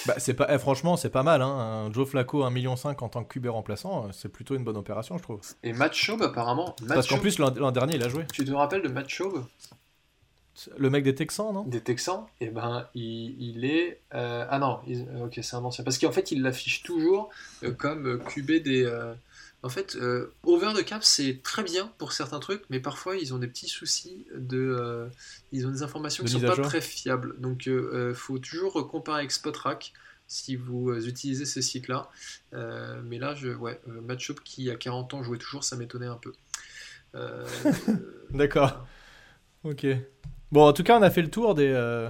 Bah, 0.07 0.15
c'est 0.17 0.33
pas, 0.33 0.47
eh, 0.49 0.57
franchement, 0.57 0.97
c'est 0.97 1.09
pas 1.11 1.21
mal. 1.21 1.41
Hein. 1.43 1.89
Joe 1.93 2.09
Flacco, 2.09 2.43
1,5 2.43 2.49
million 2.51 2.73
en 2.73 2.93
tant 3.09 3.23
que 3.23 3.33
QB 3.33 3.47
remplaçant, 3.47 4.11
c'est 4.11 4.29
plutôt 4.29 4.55
une 4.55 4.63
bonne 4.63 4.77
opération, 4.77 5.17
je 5.17 5.23
trouve. 5.23 5.41
Et 5.61 5.73
Matt 5.73 5.93
Schaub, 5.93 6.21
apparemment. 6.23 6.75
Matt 6.81 6.95
Parce 6.95 7.07
qu'en 7.07 7.19
plus, 7.19 7.37
l'an, 7.37 7.51
dernier, 7.71 7.95
il 7.95 8.03
a 8.03 8.09
joué. 8.09 8.25
tu 8.33 8.43
te 8.43 8.51
rappelles 8.51 8.81
de 8.81 8.87
Matt 8.87 9.07
Schaub? 9.09 9.45
Le 10.77 10.89
mec 10.89 11.03
des 11.03 11.13
Texans, 11.13 11.53
non? 11.53 11.63
Des 11.63 11.81
Texans? 11.81 12.25
Eh 12.39 12.47
ben, 12.47 12.87
il, 12.95 13.35
il 13.41 13.65
est. 13.65 13.99
euh, 14.13 14.45
ah 14.49 14.57
non, 14.57 14.79
il- 14.87 15.05
ok, 15.21 15.37
c'est 15.43 15.55
un 15.57 15.63
ancien. 15.65 15.83
Parce 15.83 15.97
qu'en 15.99 16.13
fait, 16.13 16.31
il 16.31 16.41
l'affiche 16.41 16.81
toujours 16.81 17.29
euh, 17.63 17.71
comme 17.73 18.23
QB 18.23 18.63
des. 18.63 18.85
euh, 18.85 19.13
En 19.65 19.69
fait, 19.69 19.95
euh, 19.95 20.31
over 20.43 20.73
the 20.75 20.85
cap, 20.85 21.03
c'est 21.03 21.41
très 21.43 21.63
bien 21.63 21.91
pour 21.97 22.11
certains 22.13 22.39
trucs, 22.39 22.63
mais 22.69 22.79
parfois 22.79 23.15
ils 23.17 23.33
ont 23.33 23.39
des 23.39 23.47
petits 23.47 23.67
soucis 23.67 24.27
de. 24.37 24.59
euh, 24.59 25.07
ils 25.51 25.65
ont 25.65 25.71
des 25.71 25.81
informations 25.81 26.23
De 26.23 26.27
qui 26.27 26.33
sont 26.33 26.39
mise 26.39 26.45
à 26.45 26.49
pas 26.49 26.53
jour. 26.53 26.65
très 26.65 26.81
fiables. 26.81 27.35
Donc, 27.39 27.65
il 27.65 27.71
euh, 27.71 28.11
euh, 28.11 28.13
faut 28.13 28.37
toujours 28.37 28.87
comparer 28.87 29.19
avec 29.19 29.31
Spotrac 29.31 29.93
si 30.27 30.55
vous 30.55 30.91
euh, 30.91 31.01
utilisez 31.07 31.45
ce 31.45 31.61
site-là. 31.61 32.09
Euh, 32.53 33.01
mais 33.05 33.17
là, 33.17 33.33
je, 33.35 33.49
ouais, 33.49 33.79
euh, 33.87 34.17
Schaub 34.19 34.39
qui 34.41 34.69
à 34.69 34.75
40 34.75 35.15
ans 35.15 35.23
jouait 35.23 35.39
toujours, 35.39 35.63
ça 35.63 35.75
m'étonnait 35.75 36.07
un 36.07 36.17
peu. 36.17 36.33
Euh, 37.15 37.45
D'accord. 38.31 38.85
Ok. 39.63 39.85
Bon, 40.51 40.67
en 40.67 40.73
tout 40.73 40.83
cas, 40.83 40.99
on 40.99 41.01
a 41.01 41.09
fait 41.09 41.21
le 41.21 41.29
tour 41.29 41.55
des, 41.55 41.67
euh, 41.73 42.09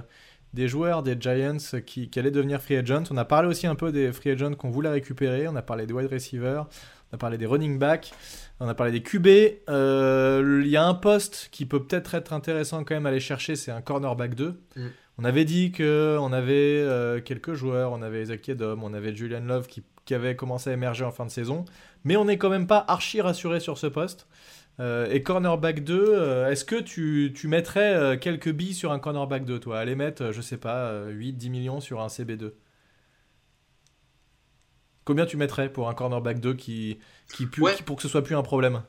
des 0.52 0.68
joueurs 0.68 1.02
des 1.02 1.16
Giants 1.18 1.56
qui, 1.86 2.10
qui 2.10 2.18
allaient 2.18 2.30
devenir 2.32 2.60
free 2.62 2.76
agents. 2.76 3.04
On 3.10 3.16
a 3.16 3.24
parlé 3.24 3.48
aussi 3.48 3.66
un 3.66 3.74
peu 3.76 3.92
des 3.92 4.12
free 4.12 4.30
agents 4.30 4.54
qu'on 4.54 4.70
voulait 4.70 4.90
récupérer. 4.90 5.48
On 5.48 5.56
a 5.56 5.62
parlé 5.62 5.86
des 5.86 5.94
wide 5.94 6.12
receivers. 6.12 6.66
On 7.12 7.16
a 7.16 7.18
parlé 7.18 7.38
des 7.38 7.46
running 7.46 7.78
backs. 7.78 8.12
On 8.60 8.68
a 8.68 8.74
parlé 8.74 8.92
des 8.92 9.02
QB. 9.02 9.26
Euh, 9.68 10.62
Il 10.64 10.70
y 10.70 10.76
a 10.76 10.84
un 10.84 10.94
poste 10.94 11.48
qui 11.52 11.66
peut 11.66 11.82
peut-être 11.82 12.14
être 12.14 12.32
intéressant 12.32 12.84
quand 12.84 12.94
même 12.94 13.06
à 13.06 13.10
aller 13.10 13.20
chercher, 13.20 13.56
c'est 13.56 13.70
un 13.70 13.80
cornerback 13.80 14.34
2. 14.34 14.60
Mm. 14.76 14.86
On 15.18 15.24
avait 15.24 15.44
dit 15.44 15.72
que 15.72 16.18
on 16.20 16.32
avait 16.32 16.54
euh, 16.54 17.20
quelques 17.20 17.54
joueurs. 17.54 17.92
On 17.92 18.02
avait 18.02 18.22
Isaac 18.22 18.48
Edom, 18.48 18.80
on 18.82 18.92
avait 18.92 19.14
Julian 19.14 19.40
Love 19.40 19.66
qui, 19.66 19.82
qui 20.04 20.14
avait 20.14 20.36
commencé 20.36 20.70
à 20.70 20.72
émerger 20.72 21.04
en 21.04 21.12
fin 21.12 21.24
de 21.24 21.30
saison. 21.30 21.64
Mais 22.04 22.16
on 22.16 22.26
n'est 22.26 22.38
quand 22.38 22.50
même 22.50 22.66
pas 22.66 22.84
archi 22.88 23.20
rassuré 23.20 23.60
sur 23.60 23.78
ce 23.78 23.86
poste. 23.86 24.26
Euh, 24.78 25.08
et 25.10 25.22
cornerback 25.22 25.84
2, 25.84 26.04
euh, 26.06 26.50
est-ce 26.50 26.66
que 26.66 26.76
tu, 26.76 27.32
tu 27.34 27.48
mettrais 27.48 28.18
quelques 28.20 28.50
billes 28.50 28.74
sur 28.74 28.92
un 28.92 28.98
cornerback 28.98 29.46
2, 29.46 29.58
toi? 29.58 29.78
Aller 29.78 29.94
mettre, 29.94 30.32
je 30.32 30.40
sais 30.42 30.58
pas, 30.58 31.06
8-10 31.08 31.50
millions 31.50 31.80
sur 31.80 32.02
un 32.02 32.08
CB2 32.08 32.52
Combien 35.06 35.24
tu 35.24 35.38
mettrais 35.38 35.72
pour 35.72 35.88
un 35.88 35.94
cornerback 35.94 36.40
2 36.40 36.52
qui, 36.54 36.98
qui, 37.32 37.46
pu- 37.46 37.62
Ouais. 37.62 37.74
qui- 37.74 37.82
pour 37.82 37.96
que 37.96 38.02
ce 38.02 38.08
soit 38.08 38.22
plus 38.22 38.36
un 38.36 38.42
problème 38.42 38.82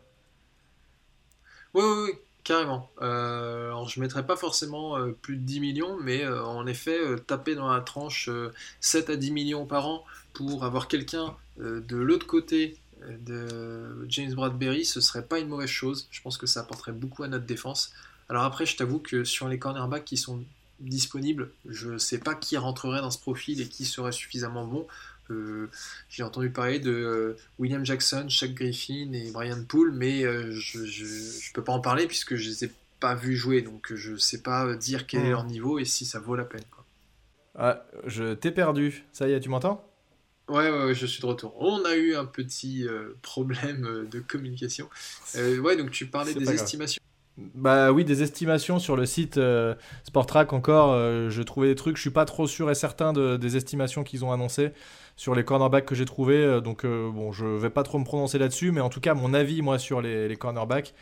Oui, 1.74 1.84
oui, 1.86 2.04
oui, 2.06 2.12
carrément. 2.44 2.90
Euh, 3.02 3.68
alors, 3.68 3.88
je 3.88 4.00
ne 4.00 4.06
mettrais 4.06 4.26
pas 4.26 4.36
forcément 4.36 4.98
euh, 4.98 5.12
plus 5.22 5.36
de 5.38 5.42
10 5.44 5.60
millions, 5.60 5.98
mais 6.02 6.24
euh, 6.24 6.44
en 6.44 6.66
effet, 6.66 6.98
taper 7.28 7.56
dans 7.56 7.72
la 7.72 7.82
tranche 7.82 8.30
euh, 8.30 8.52
7 8.82 9.10
à 9.12 9.16
10 9.16 9.32
millions 9.32 9.66
par 9.66 9.88
an 9.88 10.04
pour 10.34 10.66
avoir 10.66 10.88
quelqu'un 10.88 11.36
de 11.60 11.96
l'autre 11.98 12.28
côté 12.28 12.78
de 13.10 14.06
James 14.10 14.34
Bradbury, 14.34 14.86
ce 14.86 15.02
serait 15.02 15.26
pas 15.26 15.40
une 15.40 15.48
mauvaise 15.48 15.70
chose. 15.70 16.08
Je 16.12 16.22
pense 16.22 16.38
que 16.38 16.46
ça 16.46 16.60
apporterait 16.60 16.92
beaucoup 16.92 17.24
à 17.24 17.28
notre 17.28 17.46
défense. 17.46 17.92
Alors 18.30 18.44
après, 18.44 18.66
je 18.68 18.76
t'avoue 18.78 19.00
que 19.00 19.24
sur 19.24 19.48
les 19.48 19.58
cornerbacks 19.58 20.06
qui 20.06 20.18
sont 20.18 20.44
disponibles, 20.80 21.50
je 21.68 21.90
ne 21.94 21.98
sais 21.98 22.20
pas 22.20 22.36
qui 22.36 22.58
rentrerait 22.58 23.02
dans 23.02 23.10
ce 23.10 23.18
profil 23.18 23.60
et 23.62 23.68
qui 23.68 23.86
serait 23.86 24.12
suffisamment 24.12 24.66
bon. 24.66 24.86
Euh, 25.32 25.70
j'ai 26.10 26.24
entendu 26.24 26.50
parler 26.50 26.80
de 26.80 26.92
euh, 26.92 27.38
William 27.60 27.86
Jackson, 27.86 28.28
Chuck 28.30 28.54
Griffin 28.54 29.12
et 29.14 29.32
Brian 29.32 29.64
Poole, 29.68 29.92
mais 29.92 30.24
euh, 30.24 30.52
je, 30.52 30.86
je 30.86 31.54
peux 31.54 31.64
pas 31.64 31.74
en 31.74 31.82
parler 31.82 32.08
puisque 32.08 32.36
je 32.36 32.50
les 32.50 32.66
ai 32.66 32.72
pas 33.00 33.14
vus 33.16 33.36
jouer, 33.36 33.62
donc 33.62 33.94
je 33.94 34.16
sais 34.18 34.42
pas 34.42 34.74
dire 34.76 35.06
quel 35.08 35.22
est 35.22 35.24
Mhm. 35.26 35.30
leur 35.30 35.44
niveau 35.44 35.80
et 35.80 35.86
si 35.86 36.06
ça 36.06 36.20
vaut 36.20 36.36
la 36.36 36.46
peine. 36.46 36.64
Quoi. 36.72 36.84
Ah, 37.56 37.84
je 38.06 38.34
t'ai 38.34 38.52
perdu. 38.52 39.04
Ça 39.14 39.28
y 39.28 39.34
est, 39.34 39.40
tu 39.40 39.50
m'entends? 39.50 39.84
Ouais, 40.50 40.72
ouais, 40.72 40.86
ouais, 40.86 40.94
je 40.96 41.06
suis 41.06 41.22
de 41.22 41.26
retour. 41.26 41.54
On 41.60 41.84
a 41.84 41.96
eu 41.96 42.16
un 42.16 42.26
petit 42.26 42.88
euh, 42.88 43.18
problème 43.22 43.86
euh, 43.86 44.06
de 44.06 44.20
communication. 44.20 44.90
Ouais, 45.36 45.76
donc 45.76 45.92
tu 45.92 46.06
parlais 46.06 46.34
des 46.34 46.52
estimations. 46.54 47.02
Bah 47.54 47.92
oui, 47.92 48.04
des 48.04 48.24
estimations 48.24 48.80
sur 48.80 48.96
le 48.96 49.06
site 49.06 49.38
euh, 49.38 49.76
Sportrack 50.06 50.54
encore. 50.54 50.94
euh, 50.94 51.30
je 51.30 51.42
trouvais 51.44 51.68
des 51.68 51.76
trucs. 51.76 51.98
Je 51.98 52.02
suis 52.02 52.10
pas 52.10 52.26
trop 52.26 52.48
sûr 52.48 52.72
et 52.72 52.76
certain 52.76 53.14
de- 53.14 53.38
des 53.38 53.58
estimations 53.58 54.04
qu'ils 54.04 54.26
ont 54.26 54.32
annoncées 54.32 54.72
sur 55.18 55.34
les 55.36 55.44
cornerbacks 55.44 55.86
que 55.86 55.96
j'ai 55.96 56.06
trouvés. 56.06 56.38
euh, 56.38 56.62
donc 56.62 56.86
euh, 56.86 57.12
bon, 57.12 57.34
je 57.34 57.46
vais 57.46 57.72
pas 57.72 57.84
trop 57.84 58.00
me 58.00 58.06
prononcer 58.06 58.38
là-dessus, 58.38 58.72
mais 58.72 58.82
en 58.82 58.90
tout 58.90 59.02
cas, 59.02 59.16
mon 59.16 59.34
avis 59.34 59.62
moi 59.62 59.80
sur 59.80 60.02
les, 60.02 60.38
cornerbacks, 60.38 60.94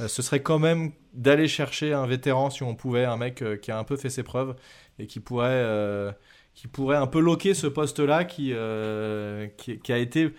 euh, 0.00 0.08
ce 0.08 0.22
serait 0.22 0.42
quand 0.42 0.58
même 0.58 0.92
d'aller 1.14 1.48
chercher 1.48 1.92
un 1.92 2.06
vétéran 2.06 2.50
si 2.50 2.62
on 2.62 2.74
pouvait, 2.76 3.04
un 3.04 3.16
mec 3.16 3.42
qui 3.60 3.72
a 3.72 3.78
un 3.78 3.84
peu 3.84 3.96
fait 3.96 4.10
ses 4.10 4.22
preuves 4.22 4.54
et 4.98 5.06
qui 5.06 5.20
pourrait, 5.20 5.64
un 5.64 7.06
peu 7.06 7.20
loquer 7.20 7.54
ce 7.54 7.66
poste-là 7.66 8.24
qui 8.24 8.52
a 8.54 9.98
été 9.98 10.34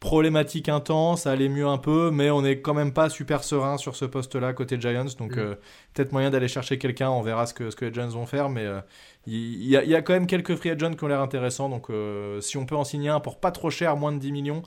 problématique 0.00 0.68
un 0.70 0.80
temps, 0.80 1.14
ça 1.16 1.30
allait 1.30 1.48
mieux 1.50 1.66
un 1.66 1.76
peu, 1.78 2.10
mais 2.10 2.30
on 2.30 2.40
n'est 2.42 2.60
quand 2.60 2.72
même 2.74 2.92
pas 2.92 3.10
super 3.10 3.44
serein 3.44 3.76
sur 3.76 3.96
ce 3.96 4.06
poste-là 4.06 4.54
côté 4.54 4.80
Giants, 4.80 5.04
donc 5.18 5.36
Mm. 5.36 5.38
euh, 5.38 5.54
peut-être 5.92 6.12
moyen 6.12 6.30
d'aller 6.30 6.48
chercher 6.48 6.78
quelqu'un, 6.78 7.10
on 7.10 7.20
verra 7.20 7.46
ce 7.46 7.52
que, 7.54 7.70
ce 7.70 7.76
que 7.76 7.84
les 7.84 7.92
Giants 7.92 8.08
vont 8.08 8.26
faire, 8.26 8.48
mais 8.48 8.64
euh, 8.64 8.80
il 9.26 9.62
y, 9.62 9.76
a- 9.76 9.84
il 9.84 9.90
y 9.90 9.94
a 9.94 10.00
quand 10.02 10.14
même 10.14 10.26
quelques 10.26 10.56
free 10.56 10.70
agents 10.70 10.94
qui 10.94 11.04
ont 11.04 11.08
l'air 11.08 11.20
intéressants, 11.20 11.68
donc 11.68 11.90
euh, 11.90 12.40
si 12.40 12.56
on 12.56 12.64
peut 12.64 12.76
en 12.76 12.84
signer 12.84 13.10
un 13.10 13.20
pour 13.20 13.38
pas 13.40 13.50
trop 13.52 13.68
cher, 13.70 13.96
moins 13.96 14.10
de 14.12 14.18
10 14.18 14.32
millions, 14.32 14.62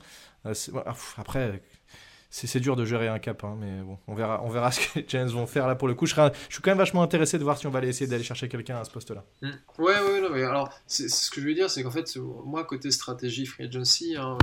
euh, 0.46 0.54
après, 1.16 1.60
c'est 2.30 2.58
dur 2.60 2.74
de 2.76 2.84
gérer 2.84 3.08
un 3.08 3.18
cap, 3.18 3.42
hein, 3.44 3.56
mais 3.60 3.80
bon, 3.82 3.98
on 4.06 4.14
verra, 4.14 4.40
on 4.44 4.50
verra 4.50 4.70
ce 4.72 4.80
que 4.80 5.00
les 5.00 5.04
Giants 5.08 5.26
vont 5.26 5.46
faire 5.46 5.66
là 5.66 5.74
pour 5.74 5.88
le 5.88 5.94
coup. 5.94 6.06
Je, 6.06 6.14
suis 6.14 6.62
quand 6.62 6.70
même 6.70 6.78
vachement 6.78 7.02
intéressé 7.02 7.38
de 7.38 7.44
voir 7.44 7.58
si 7.58 7.66
on 7.66 7.70
va 7.70 7.78
aller 7.78 7.88
essayer 7.88 8.06
d'aller 8.08 8.22
chercher 8.24 8.48
quelqu'un 8.48 8.76
à 8.78 8.84
ce 8.84 8.90
poste-là. 8.90 9.24
Mm. 9.42 9.48
Ouais, 9.78 9.94
ouais, 10.00 10.20
non, 10.20 10.28
mais 10.32 10.44
alors, 10.44 10.70
c'est, 10.86 11.08
ce 11.08 11.28
que 11.30 11.40
je 11.40 11.46
veux 11.48 11.54
dire, 11.54 11.70
c'est 11.70 11.82
qu'en 11.82 11.90
fait, 11.90 12.16
moi, 12.44 12.62
côté 12.64 12.90
stratégie 12.92 13.46
free 13.46 13.64
agency, 13.66 14.14
hein, 14.16 14.38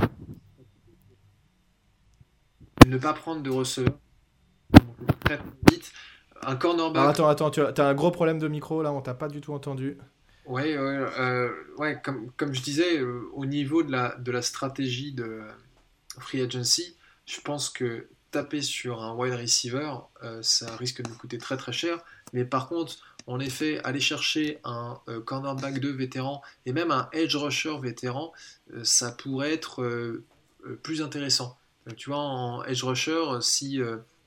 ne 2.86 2.98
pas 2.98 3.12
prendre 3.12 3.42
de 3.42 3.50
receveur 3.50 3.94
très 5.24 5.40
vite. 5.70 5.92
Un 6.44 6.56
cornerback. 6.56 7.10
attends, 7.10 7.28
attends, 7.28 7.50
tu 7.50 7.60
as, 7.60 7.86
un 7.86 7.94
gros 7.94 8.10
problème 8.10 8.38
de 8.38 8.48
micro 8.48 8.82
là, 8.82 8.92
on 8.92 9.00
t'a 9.00 9.14
pas 9.14 9.28
du 9.28 9.40
tout 9.40 9.52
entendu. 9.52 9.96
Ouais, 10.44 10.76
ouais, 10.76 11.06
euh, 11.18 11.52
ouais 11.78 12.00
comme, 12.02 12.32
comme 12.36 12.52
je 12.52 12.62
disais, 12.62 12.98
euh, 12.98 13.30
au 13.32 13.46
niveau 13.46 13.84
de 13.84 13.92
la, 13.92 14.16
de 14.16 14.32
la 14.32 14.42
stratégie 14.42 15.12
de 15.12 15.42
free 16.18 16.40
agency, 16.40 16.96
je 17.26 17.40
pense 17.40 17.70
que 17.70 18.08
taper 18.32 18.60
sur 18.60 19.02
un 19.02 19.14
wide 19.14 19.34
receiver, 19.34 19.92
euh, 20.24 20.42
ça 20.42 20.74
risque 20.76 21.02
de 21.02 21.08
nous 21.08 21.16
coûter 21.16 21.38
très 21.38 21.56
très 21.56 21.72
cher. 21.72 21.98
Mais 22.32 22.44
par 22.44 22.68
contre, 22.68 22.96
en 23.28 23.38
effet, 23.38 23.80
aller 23.84 24.00
chercher 24.00 24.58
un 24.64 24.98
cornerback 25.24 25.78
2 25.78 25.92
vétéran 25.92 26.42
et 26.66 26.72
même 26.72 26.90
un 26.90 27.08
edge 27.12 27.36
rusher 27.36 27.78
vétéran, 27.80 28.32
ça 28.82 29.12
pourrait 29.12 29.52
être 29.52 30.20
plus 30.82 31.02
intéressant. 31.02 31.56
Tu 31.96 32.10
vois, 32.10 32.18
en 32.18 32.64
edge 32.64 32.82
rusher, 32.84 33.22
si 33.40 33.80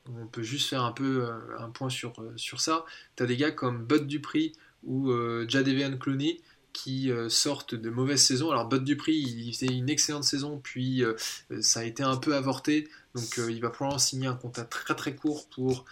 on 0.07 0.27
peut 0.27 0.43
juste 0.43 0.69
faire 0.69 0.83
un 0.83 0.91
peu 0.91 1.27
un 1.57 1.69
point 1.69 1.89
sur, 1.89 2.13
ça, 2.57 2.85
tu 3.15 3.23
as 3.23 3.25
des 3.25 3.37
gars 3.37 3.51
comme 3.51 3.85
Bud 3.85 4.07
Dupri 4.07 4.53
ou 4.83 5.11
Jadevian 5.47 5.97
Clooney 5.97 6.41
qui 6.75 7.09
euh, 7.09 7.29
sortent 7.29 7.73
de 7.73 7.89
mauvaises 7.89 8.21
saisons. 8.21 8.51
Alors 8.51 8.67
Bud 8.67 8.83
Dupri, 8.83 9.15
il 9.15 9.53
faisait 9.53 9.67
une 9.67 9.89
excellente 9.89 10.25
saison, 10.25 10.59
puis 10.61 11.03
euh, 11.03 11.15
ça 11.61 11.79
a 11.79 11.83
été 11.83 12.03
un 12.03 12.17
peu 12.17 12.35
avorté, 12.35 12.89
donc 13.15 13.39
euh, 13.39 13.49
il 13.49 13.61
va 13.61 13.69
probablement 13.69 13.97
signer 13.97 14.27
un 14.27 14.35
contrat 14.35 14.65
très 14.65 14.93
très 14.93 15.15
court 15.15 15.47
pour 15.47 15.85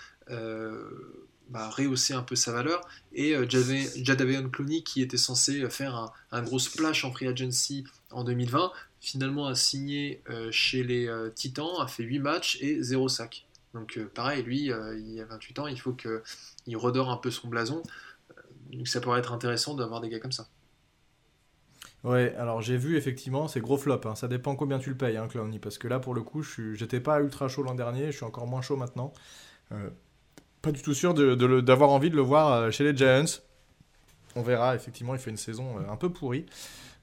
bah, 1.49 1.69
rehausser 1.69 2.13
un 2.13 2.21
peu 2.21 2.35
sa 2.35 2.51
valeur. 2.51 2.81
Et 3.13 3.35
Jadavion 3.49 4.49
Clooney, 4.49 4.83
qui 4.83 5.01
était 5.01 5.17
censé 5.17 5.69
faire 5.69 6.11
un, 6.31 6.41
gros 6.41 6.59
splash 6.59 7.05
en 7.05 7.11
free 7.11 7.27
agency 7.27 7.85
en 8.11 8.23
2020, 8.23 8.71
finalement 9.03 9.47
a 9.47 9.55
signé 9.55 10.23
chez 10.49 10.83
les 10.83 11.07
Titans, 11.35 11.67
a 11.79 11.87
fait 11.87 12.03
8 12.03 12.19
matchs 12.19 12.57
et 12.61 12.81
0 12.81 13.09
sac. 13.09 13.45
Donc 13.73 13.99
pareil, 14.15 14.41
lui, 14.43 14.71
il 14.71 15.21
a 15.21 15.25
28 15.25 15.59
ans, 15.59 15.67
il 15.67 15.79
faut 15.79 15.93
qu'il 15.93 16.77
redore 16.77 17.11
un 17.11 17.17
peu 17.17 17.29
son 17.29 17.49
blason. 17.49 17.83
Donc 18.71 18.87
ça 18.87 19.01
pourrait 19.01 19.19
être 19.19 19.33
intéressant 19.33 19.75
d'avoir 19.75 20.01
des 20.01 20.09
gars 20.09 20.19
comme 20.19 20.31
ça. 20.31 20.47
Ouais, 22.03 22.35
alors 22.35 22.61
j'ai 22.61 22.75
vu 22.75 22.97
effectivement, 22.97 23.47
c'est 23.47 23.61
gros 23.61 23.77
flop. 23.77 24.01
Hein. 24.05 24.15
Ça 24.15 24.27
dépend 24.27 24.55
combien 24.55 24.77
tu 24.77 24.89
le 24.89 24.97
payes, 24.97 25.15
hein, 25.15 25.27
Clowny. 25.27 25.59
Parce 25.59 25.77
que 25.77 25.87
là, 25.87 25.99
pour 25.99 26.13
le 26.13 26.21
coup, 26.21 26.43
j'étais 26.43 26.99
pas 26.99 27.21
ultra 27.21 27.47
chaud 27.47 27.63
l'an 27.63 27.75
dernier, 27.75 28.07
je 28.07 28.17
suis 28.17 28.25
encore 28.25 28.45
moins 28.45 28.61
chaud 28.61 28.75
maintenant. 28.75 29.13
Euh, 29.71 29.89
pas 30.61 30.71
du 30.71 30.81
tout 30.81 30.93
sûr 30.93 31.13
d'avoir 31.13 31.91
envie 31.91 32.09
de 32.09 32.15
le 32.15 32.21
voir 32.21 32.51
euh, 32.51 32.71
chez 32.71 32.83
les 32.83 32.95
Giants. 32.95 33.39
On 34.35 34.41
verra, 34.41 34.75
effectivement, 34.75 35.13
il 35.13 35.19
fait 35.19 35.29
une 35.29 35.37
saison 35.37 35.79
euh, 35.79 35.89
un 35.89 35.95
peu 35.95 36.11
pourrie. 36.11 36.45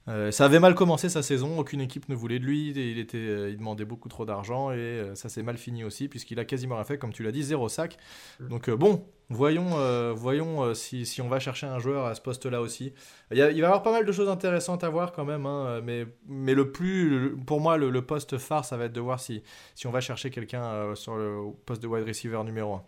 Euh, 0.07 0.31
ça 0.31 0.45
avait 0.45 0.59
mal 0.59 0.73
commencé 0.73 1.09
sa 1.09 1.21
saison, 1.21 1.59
aucune 1.59 1.79
équipe 1.79 2.09
ne 2.09 2.15
voulait 2.15 2.39
de 2.39 2.45
lui, 2.45 2.69
il, 2.71 2.97
était, 2.97 3.17
euh, 3.17 3.49
il 3.51 3.57
demandait 3.57 3.85
beaucoup 3.85 4.09
trop 4.09 4.25
d'argent 4.25 4.71
et 4.71 4.77
euh, 4.77 5.15
ça 5.15 5.29
s'est 5.29 5.43
mal 5.43 5.57
fini 5.57 5.83
aussi 5.83 6.07
puisqu'il 6.07 6.39
a 6.39 6.45
quasiment 6.45 6.75
rien 6.75 6.83
fait, 6.83 6.97
comme 6.97 7.13
tu 7.13 7.21
l'as 7.21 7.31
dit, 7.31 7.43
zéro 7.43 7.69
sac. 7.69 7.97
Mm. 8.39 8.47
Donc 8.47 8.69
bon, 8.71 9.05
voyons, 9.29 10.13
voyons 10.15 10.73
si, 10.73 11.05
si, 11.05 11.21
on 11.21 11.29
va 11.29 11.39
chercher 11.39 11.67
un 11.67 11.77
joueur 11.77 12.07
à 12.07 12.15
ce 12.15 12.21
poste-là 12.21 12.61
aussi. 12.61 12.93
Il, 13.31 13.37
il, 13.37 13.39
va 13.39 13.51
y 13.51 13.63
avoir 13.63 13.83
pas 13.83 13.91
mal 13.91 14.05
de 14.05 14.11
choses 14.11 14.29
intéressantes 14.29 14.83
à 14.83 14.89
voir 14.89 15.11
quand 15.11 15.23
même, 15.23 15.45
hein, 15.45 15.81
mais, 15.83 16.07
mais 16.27 16.55
le 16.55 16.71
plus, 16.71 17.35
pour 17.45 17.61
moi, 17.61 17.77
le, 17.77 17.91
le, 17.91 18.01
poste 18.01 18.39
phare, 18.39 18.65
ça 18.65 18.77
va 18.77 18.85
être 18.85 18.93
de 18.93 19.01
voir 19.01 19.19
si, 19.19 19.43
si 19.75 19.85
on 19.85 19.91
va 19.91 20.01
chercher 20.01 20.31
quelqu'un 20.31 20.95
sur 20.95 21.15
le 21.15 21.51
poste 21.65 21.81
de 21.81 21.87
wide 21.87 22.07
receiver 22.07 22.43
numéro 22.43 22.73
1. 22.73 22.83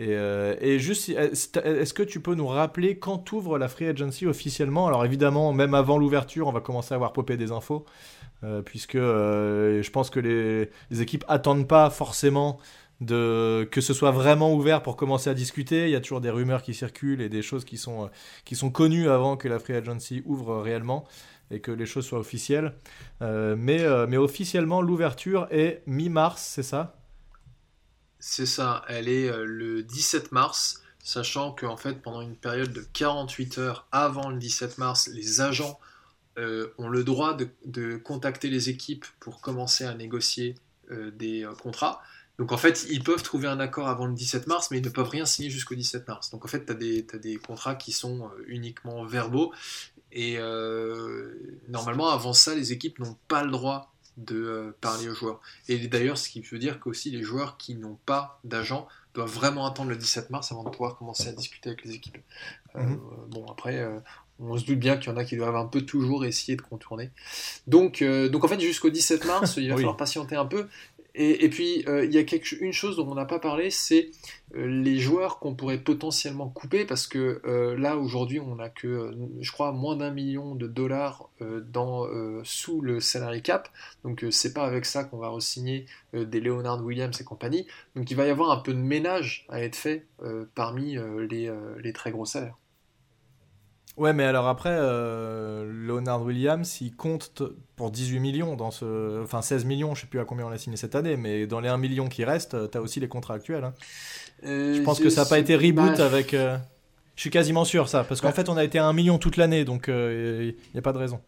Euh, 0.00 0.56
et, 0.60 0.78
juste, 0.78 1.08
est-ce 1.10 1.94
que 1.94 2.02
tu 2.02 2.20
peux 2.20 2.34
nous 2.34 2.46
rappeler 2.46 2.98
quand 2.98 3.32
ouvre 3.32 3.58
la 3.58 3.68
free 3.68 3.86
agency 3.86 4.26
officiellement? 4.26 4.86
Alors 4.86 5.04
évidemment, 5.04 5.52
même 5.52 5.74
avant 5.74 5.98
l'ouverture, 5.98 6.46
on 6.48 6.52
va 6.52 6.60
commencer 6.60 6.94
à 6.94 6.96
avoir 6.96 7.12
popé 7.12 7.36
des 7.36 7.52
infos, 7.52 7.84
euh, 8.44 8.62
puisque 8.62 8.94
euh, 8.94 9.82
je 9.82 9.90
pense 9.90 10.10
que 10.10 10.20
les, 10.20 10.70
équipes 11.02 11.24
attendent 11.28 11.68
pas 11.68 11.90
forcément 11.90 12.58
de, 13.00 13.68
que 13.70 13.80
ce 13.80 13.94
soit 13.94 14.10
vraiment 14.10 14.54
ouvert 14.54 14.82
pour 14.82 14.96
commencer 14.96 15.28
à 15.28 15.34
discuter. 15.34 15.84
Il 15.84 15.90
y 15.90 15.96
a 15.96 16.00
toujours 16.00 16.20
des 16.20 16.30
rumeurs 16.30 16.62
qui 16.62 16.74
circulent 16.74 17.20
et 17.20 17.28
des 17.28 17.42
choses 17.42 17.64
qui 17.64 17.76
sont, 17.76 18.10
qui 18.44 18.56
sont 18.56 18.70
connues 18.70 19.08
avant 19.08 19.36
que 19.36 19.48
la 19.48 19.58
free 19.58 19.74
agency 19.74 20.22
ouvre 20.24 20.60
réellement 20.60 21.04
et 21.50 21.60
que 21.60 21.72
les 21.72 21.86
choses 21.86 22.06
soient 22.06 22.20
officielles. 22.20 22.74
mais 23.20 24.16
officiellement, 24.16 24.82
l'ouverture 24.82 25.46
est 25.50 25.82
mi-mars, 25.86 26.42
c'est 26.42 26.62
ça? 26.62 26.99
C'est 28.20 28.46
ça, 28.46 28.84
elle 28.86 29.08
est 29.08 29.28
euh, 29.30 29.44
le 29.44 29.82
17 29.82 30.30
mars, 30.30 30.82
sachant 31.02 31.52
qu'en 31.52 31.78
fait, 31.78 32.02
pendant 32.02 32.20
une 32.20 32.36
période 32.36 32.72
de 32.72 32.86
48 32.92 33.58
heures 33.58 33.86
avant 33.90 34.28
le 34.28 34.38
17 34.38 34.76
mars, 34.76 35.08
les 35.08 35.40
agents 35.40 35.80
euh, 36.38 36.68
ont 36.76 36.88
le 36.88 37.02
droit 37.02 37.36
de, 37.64 37.96
contacter 37.96 38.50
les 38.50 38.68
équipes 38.68 39.06
pour 39.18 39.40
commencer 39.40 39.84
à 39.84 39.94
négocier 39.94 40.54
euh, 40.90 41.10
des 41.10 41.48
contrats. 41.62 42.02
Donc 42.38 42.52
en 42.52 42.58
fait, 42.58 42.86
ils 42.90 43.02
peuvent 43.02 43.22
trouver 43.22 43.48
un 43.48 43.58
accord 43.58 43.88
avant 43.88 44.06
le 44.06 44.14
17 44.14 44.46
mars, 44.46 44.70
mais 44.70 44.78
ils 44.78 44.84
ne 44.84 44.90
peuvent 44.90 45.08
rien 45.08 45.24
signer 45.24 45.48
jusqu'au 45.48 45.74
17 45.74 46.06
mars. 46.06 46.30
Donc 46.30 46.44
en 46.44 46.48
fait, 46.48 46.66
tu 46.66 46.72
as, 46.72 47.18
des 47.18 47.36
contrats 47.36 47.74
qui 47.74 47.92
sont 47.92 48.30
uniquement 48.46 49.04
verbaux. 49.04 49.52
Et 50.10 50.38
normalement, 51.68 52.08
avant 52.08 52.32
ça, 52.32 52.54
les 52.54 52.72
équipes 52.72 52.98
n'ont 52.98 53.16
pas 53.28 53.44
le 53.44 53.50
droit 53.50 53.92
de 54.20 54.36
euh, 54.36 54.76
parler 54.80 55.08
aux 55.08 55.14
joueurs. 55.14 55.40
Et 55.68 55.78
d'ailleurs, 55.88 56.18
ce 56.18 56.28
qui 56.28 56.40
veut 56.40 56.58
dire 56.58 56.80
qu'aussi 56.80 57.10
les 57.10 57.22
joueurs 57.22 57.56
qui 57.56 57.74
n'ont 57.74 57.98
pas 58.06 58.40
d'agent 58.44 58.86
doivent 59.14 59.32
vraiment 59.32 59.66
attendre 59.66 59.90
le 59.90 59.96
17 59.96 60.30
mars 60.30 60.52
avant 60.52 60.62
de 60.62 60.70
pouvoir 60.70 60.96
commencer 60.96 61.28
à 61.28 61.32
discuter 61.32 61.70
avec 61.70 61.84
les 61.84 61.94
équipes. 61.94 62.18
Euh, 62.76 62.82
mhm. 62.82 63.00
bon, 63.30 63.46
après, 63.46 63.78
euh, 63.78 63.98
on 64.38 64.56
se 64.56 64.64
doute 64.64 64.78
bien 64.78 64.96
qu'il 64.96 65.10
y 65.10 65.14
en 65.14 65.16
a 65.16 65.24
qui 65.24 65.36
doivent 65.36 65.56
un 65.56 65.66
peu 65.66 65.82
toujours 65.82 66.24
essayer 66.24 66.56
de 66.56 66.62
contourner. 66.62 67.10
Donc, 67.66 68.02
donc 68.02 68.44
en 68.44 68.48
fait, 68.48 68.60
jusqu'au 68.60 68.88
17 68.88 69.26
mars, 69.26 69.56
il 69.58 69.68
va 69.68 69.76
falloir 69.76 69.96
patienter 69.96 70.36
un 70.36 70.46
peu. 70.46 70.66
Et, 71.14 71.48
puis, 71.48 71.84
euh, 71.88 72.04
il 72.04 72.14
y 72.14 72.18
a 72.18 72.24
une 72.60 72.72
chose 72.72 72.96
dont 72.96 73.10
on 73.10 73.14
n'a 73.14 73.24
pas 73.24 73.40
parlé, 73.40 73.70
c'est 73.70 74.10
euh, 74.54 74.66
les 74.66 74.98
joueurs 74.98 75.40
qu'on 75.40 75.54
pourrait 75.54 75.78
potentiellement 75.78 76.48
couper, 76.48 76.84
parce 76.84 77.06
que 77.06 77.40
euh, 77.44 77.76
là, 77.76 77.96
aujourd'hui, 77.96 78.38
on 78.38 78.56
n'a 78.56 78.68
que, 78.68 79.12
je 79.40 79.52
crois, 79.52 79.72
moins 79.72 79.96
d'un 79.96 80.12
million 80.12 80.54
de 80.54 80.66
dollars 80.66 81.28
dans, 81.40 82.06
sous 82.44 82.80
le 82.80 83.00
salary 83.00 83.42
cap. 83.42 83.68
Donc, 84.04 84.24
c'est 84.30 84.52
pas 84.52 84.64
avec 84.64 84.84
ça 84.84 85.04
qu'on 85.04 85.18
va 85.18 85.30
re-signer 85.30 85.86
des 86.12 86.40
Leonard 86.40 86.84
Williams 86.84 87.20
et 87.20 87.24
compagnie. 87.24 87.66
Donc, 87.96 88.10
il 88.10 88.16
va 88.16 88.26
y 88.26 88.30
avoir 88.30 88.50
un 88.50 88.58
peu 88.58 88.72
de 88.72 88.78
ménage 88.78 89.46
à 89.48 89.62
être 89.62 89.76
fait 89.76 90.06
parmi 90.54 90.96
les, 91.28 91.52
les 91.82 91.92
très 91.92 92.12
gros 92.12 92.26
salaires. 92.26 92.59
Ouais, 94.00 94.14
mais 94.14 94.24
alors 94.24 94.48
après, 94.48 94.72
euh, 94.72 95.70
Leonard 95.70 96.22
Williams, 96.22 96.80
il 96.80 96.96
compte 96.96 97.42
pour 97.76 97.90
18 97.90 98.18
millions 98.18 98.56
dans 98.56 98.70
ce. 98.70 99.22
Enfin, 99.22 99.42
16 99.42 99.66
millions, 99.66 99.94
je 99.94 100.00
sais 100.00 100.06
plus 100.06 100.20
à 100.20 100.24
combien 100.24 100.46
on 100.46 100.50
a 100.50 100.56
signé 100.56 100.78
cette 100.78 100.94
année, 100.94 101.18
mais 101.18 101.46
dans 101.46 101.60
les 101.60 101.68
1 101.68 101.76
million 101.76 102.08
qui 102.08 102.24
restent, 102.24 102.56
tu 102.70 102.78
as 102.78 102.80
aussi 102.80 102.98
les 102.98 103.08
contrats 103.08 103.34
actuels. 103.34 103.62
Hein. 103.62 103.74
Euh, 104.44 104.72
je 104.74 104.80
pense 104.80 105.00
que 105.00 105.10
ça 105.10 105.24
n'a 105.24 105.28
pas 105.28 105.38
été 105.38 105.54
reboot 105.54 106.00
avec. 106.00 106.32
Euh, 106.32 106.56
je 107.14 107.20
suis 107.20 107.28
quasiment 107.28 107.66
sûr, 107.66 107.90
ça, 107.90 108.02
parce 108.02 108.22
qu'en 108.22 108.32
fait, 108.32 108.48
on 108.48 108.56
a 108.56 108.64
été 108.64 108.78
à 108.78 108.86
1 108.86 108.94
million 108.94 109.18
toute 109.18 109.36
l'année, 109.36 109.66
donc 109.66 109.88
il 109.88 110.54
n'y 110.72 110.78
a 110.78 110.82
pas 110.82 110.94
de 110.94 110.98
raison. 110.98 111.20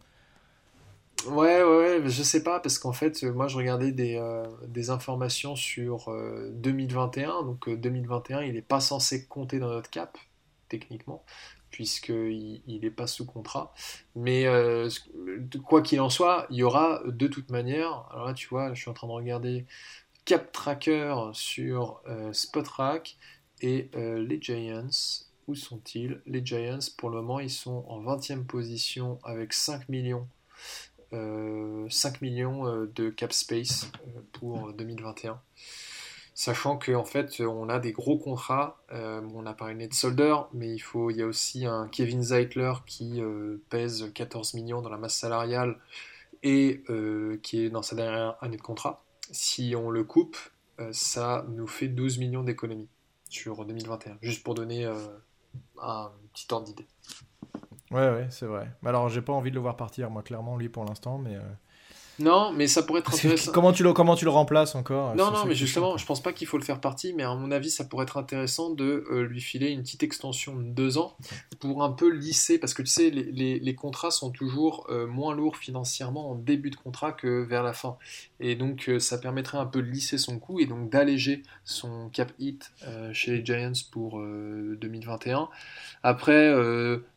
Ouais, 1.27 1.63
ouais, 1.63 1.77
ouais, 1.77 2.01
je 2.07 2.23
sais 2.23 2.41
pas, 2.41 2.59
parce 2.59 2.79
qu'en 2.79 2.91
fait, 2.91 3.21
moi 3.21 3.47
je 3.47 3.55
regardais 3.55 3.91
des, 3.91 4.19
des 4.67 4.89
informations 4.89 5.55
sur 5.55 6.11
2021, 6.53 7.43
donc 7.43 7.69
2021, 7.69 8.41
il 8.41 8.55
n'est 8.55 8.63
pas 8.63 8.79
censé 8.79 9.27
compter 9.27 9.59
dans 9.59 9.69
notre 9.69 9.91
cap, 9.91 10.17
techniquement 10.69 11.23
puisqu'il 11.73 12.61
n'est 12.67 12.91
pas 12.91 13.07
sous 13.07 13.25
contrat. 13.25 13.73
Mais 14.15 14.45
euh, 14.45 14.89
quoi 15.65 15.81
qu'il 15.81 15.99
en 15.99 16.09
soit, 16.09 16.45
il 16.51 16.57
y 16.57 16.63
aura 16.63 17.01
de 17.05 17.27
toute 17.27 17.49
manière, 17.49 18.05
alors 18.11 18.27
là 18.27 18.33
tu 18.33 18.47
vois, 18.47 18.73
je 18.75 18.79
suis 18.79 18.89
en 18.89 18.93
train 18.93 19.07
de 19.07 19.11
regarder 19.11 19.65
Cap 20.23 20.51
Tracker 20.51 21.15
sur 21.33 22.01
euh, 22.07 22.31
Spotrack 22.31 23.17
et 23.61 23.89
euh, 23.95 24.23
les 24.23 24.39
Giants. 24.39 24.87
Où 25.47 25.55
sont-ils? 25.55 26.21
Les 26.25 26.45
Giants, 26.45 26.79
pour 26.97 27.09
le 27.09 27.17
moment, 27.17 27.39
ils 27.39 27.49
sont 27.49 27.83
en 27.89 28.01
20e 28.01 28.45
position 28.45 29.19
avec 29.23 29.51
5 29.51 29.89
millions. 29.89 30.27
5 31.11 32.21
millions 32.21 32.87
de 32.95 33.09
cap 33.11 33.31
space 33.31 33.91
pour 34.31 34.73
2021 34.73 35.39
sachant 36.33 36.77
qu'en 36.77 37.05
fait 37.05 37.41
on 37.41 37.69
a 37.69 37.79
des 37.79 37.91
gros 37.91 38.17
contrats. 38.17 38.77
Euh, 38.91 39.21
on 39.33 39.45
a 39.45 39.53
parlé 39.53 39.87
de 39.87 39.93
Solder, 39.93 40.35
mais 40.53 40.73
il, 40.73 40.79
faut, 40.79 41.09
il 41.09 41.17
y 41.17 41.21
a 41.21 41.27
aussi 41.27 41.65
un 41.65 41.87
Kevin 41.87 42.23
Zeitler 42.23 42.73
qui 42.85 43.21
euh, 43.21 43.57
pèse 43.69 44.11
14 44.13 44.53
millions 44.55 44.81
dans 44.81 44.89
la 44.89 44.97
masse 44.97 45.15
salariale 45.15 45.77
et 46.41 46.83
euh, 46.89 47.39
qui 47.43 47.63
est 47.63 47.69
dans 47.69 47.81
sa 47.81 47.95
dernière 47.95 48.35
année 48.41 48.57
de 48.57 48.61
contrat. 48.61 49.03
Si 49.31 49.75
on 49.77 49.89
le 49.89 50.03
coupe, 50.03 50.37
ça 50.91 51.45
nous 51.49 51.67
fait 51.67 51.87
12 51.87 52.17
millions 52.17 52.43
d'économies 52.43 52.89
sur 53.29 53.63
2021, 53.63 54.17
juste 54.21 54.43
pour 54.43 54.53
donner 54.53 54.85
un 54.85 56.11
petit 56.33 56.47
ordre 56.51 56.65
d'idée. 56.65 56.87
Ouais, 57.91 58.09
ouais, 58.09 58.27
c'est 58.31 58.47
vrai. 58.47 58.69
Alors, 58.83 59.07
j'ai 59.07 59.21
pas 59.21 59.33
envie 59.33 59.49
de 59.49 59.55
le 59.55 59.61
voir 59.61 59.77
partir, 59.77 60.09
moi, 60.09 60.23
clairement, 60.23 60.57
lui, 60.57 60.67
pour 60.67 60.83
l'instant, 60.83 61.17
mais 61.19 61.37
Non, 62.19 62.51
mais 62.51 62.67
ça 62.67 62.83
pourrait 62.83 62.99
être 62.99 63.13
intéressant. 63.13 63.51
comment, 63.51 63.73
tu 63.73 63.83
le, 63.83 63.91
comment 63.91 64.15
tu 64.15 64.25
le 64.25 64.31
remplaces 64.31 64.75
encore 64.75 65.15
Non, 65.15 65.31
non, 65.31 65.45
mais 65.45 65.55
justement, 65.55 65.97
je 65.97 66.05
pense 66.05 66.21
pas 66.21 66.31
qu'il 66.31 66.47
faut 66.47 66.57
le 66.57 66.63
faire 66.63 66.79
partie, 66.79 67.13
mais 67.13 67.23
à 67.23 67.33
mon 67.33 67.49
avis, 67.51 67.71
ça 67.71 67.85
pourrait 67.85 68.03
être 68.03 68.17
intéressant 68.17 68.69
de 68.69 69.05
euh, 69.11 69.23
lui 69.23 69.41
filer 69.41 69.69
une 69.69 69.81
petite 69.81 70.03
extension 70.03 70.55
de 70.55 70.63
deux 70.63 70.97
ans 70.97 71.17
pour 71.59 71.83
un 71.83 71.91
peu 71.91 72.11
lisser, 72.11 72.59
parce 72.59 72.73
que 72.73 72.83
tu 72.83 72.89
sais, 72.89 73.09
les, 73.09 73.59
les, 73.59 73.75
contrats 73.75 74.11
sont 74.11 74.29
toujours 74.29 74.85
euh, 74.89 75.07
moins 75.07 75.35
lourds 75.35 75.57
financièrement 75.57 76.31
en 76.31 76.35
début 76.35 76.69
de 76.69 76.75
contrat 76.75 77.11
que 77.13 77.41
vers 77.41 77.63
la 77.63 77.73
fin. 77.73 77.97
Et 78.39 78.55
donc, 78.55 78.89
euh, 78.89 78.99
ça 78.99 79.17
permettrait 79.17 79.57
un 79.57 79.65
peu 79.65 79.81
de 79.81 79.89
lisser 79.89 80.19
son 80.19 80.37
coût 80.37 80.59
et 80.59 80.67
donc 80.67 80.91
d'alléger 80.91 81.41
son 81.65 82.09
cap 82.09 82.31
hit 82.37 82.71
chez 83.11 83.31
les 83.31 83.45
Giants 83.45 83.71
pour 83.91 84.21
2021. 84.21 85.49
Après, 86.03 86.53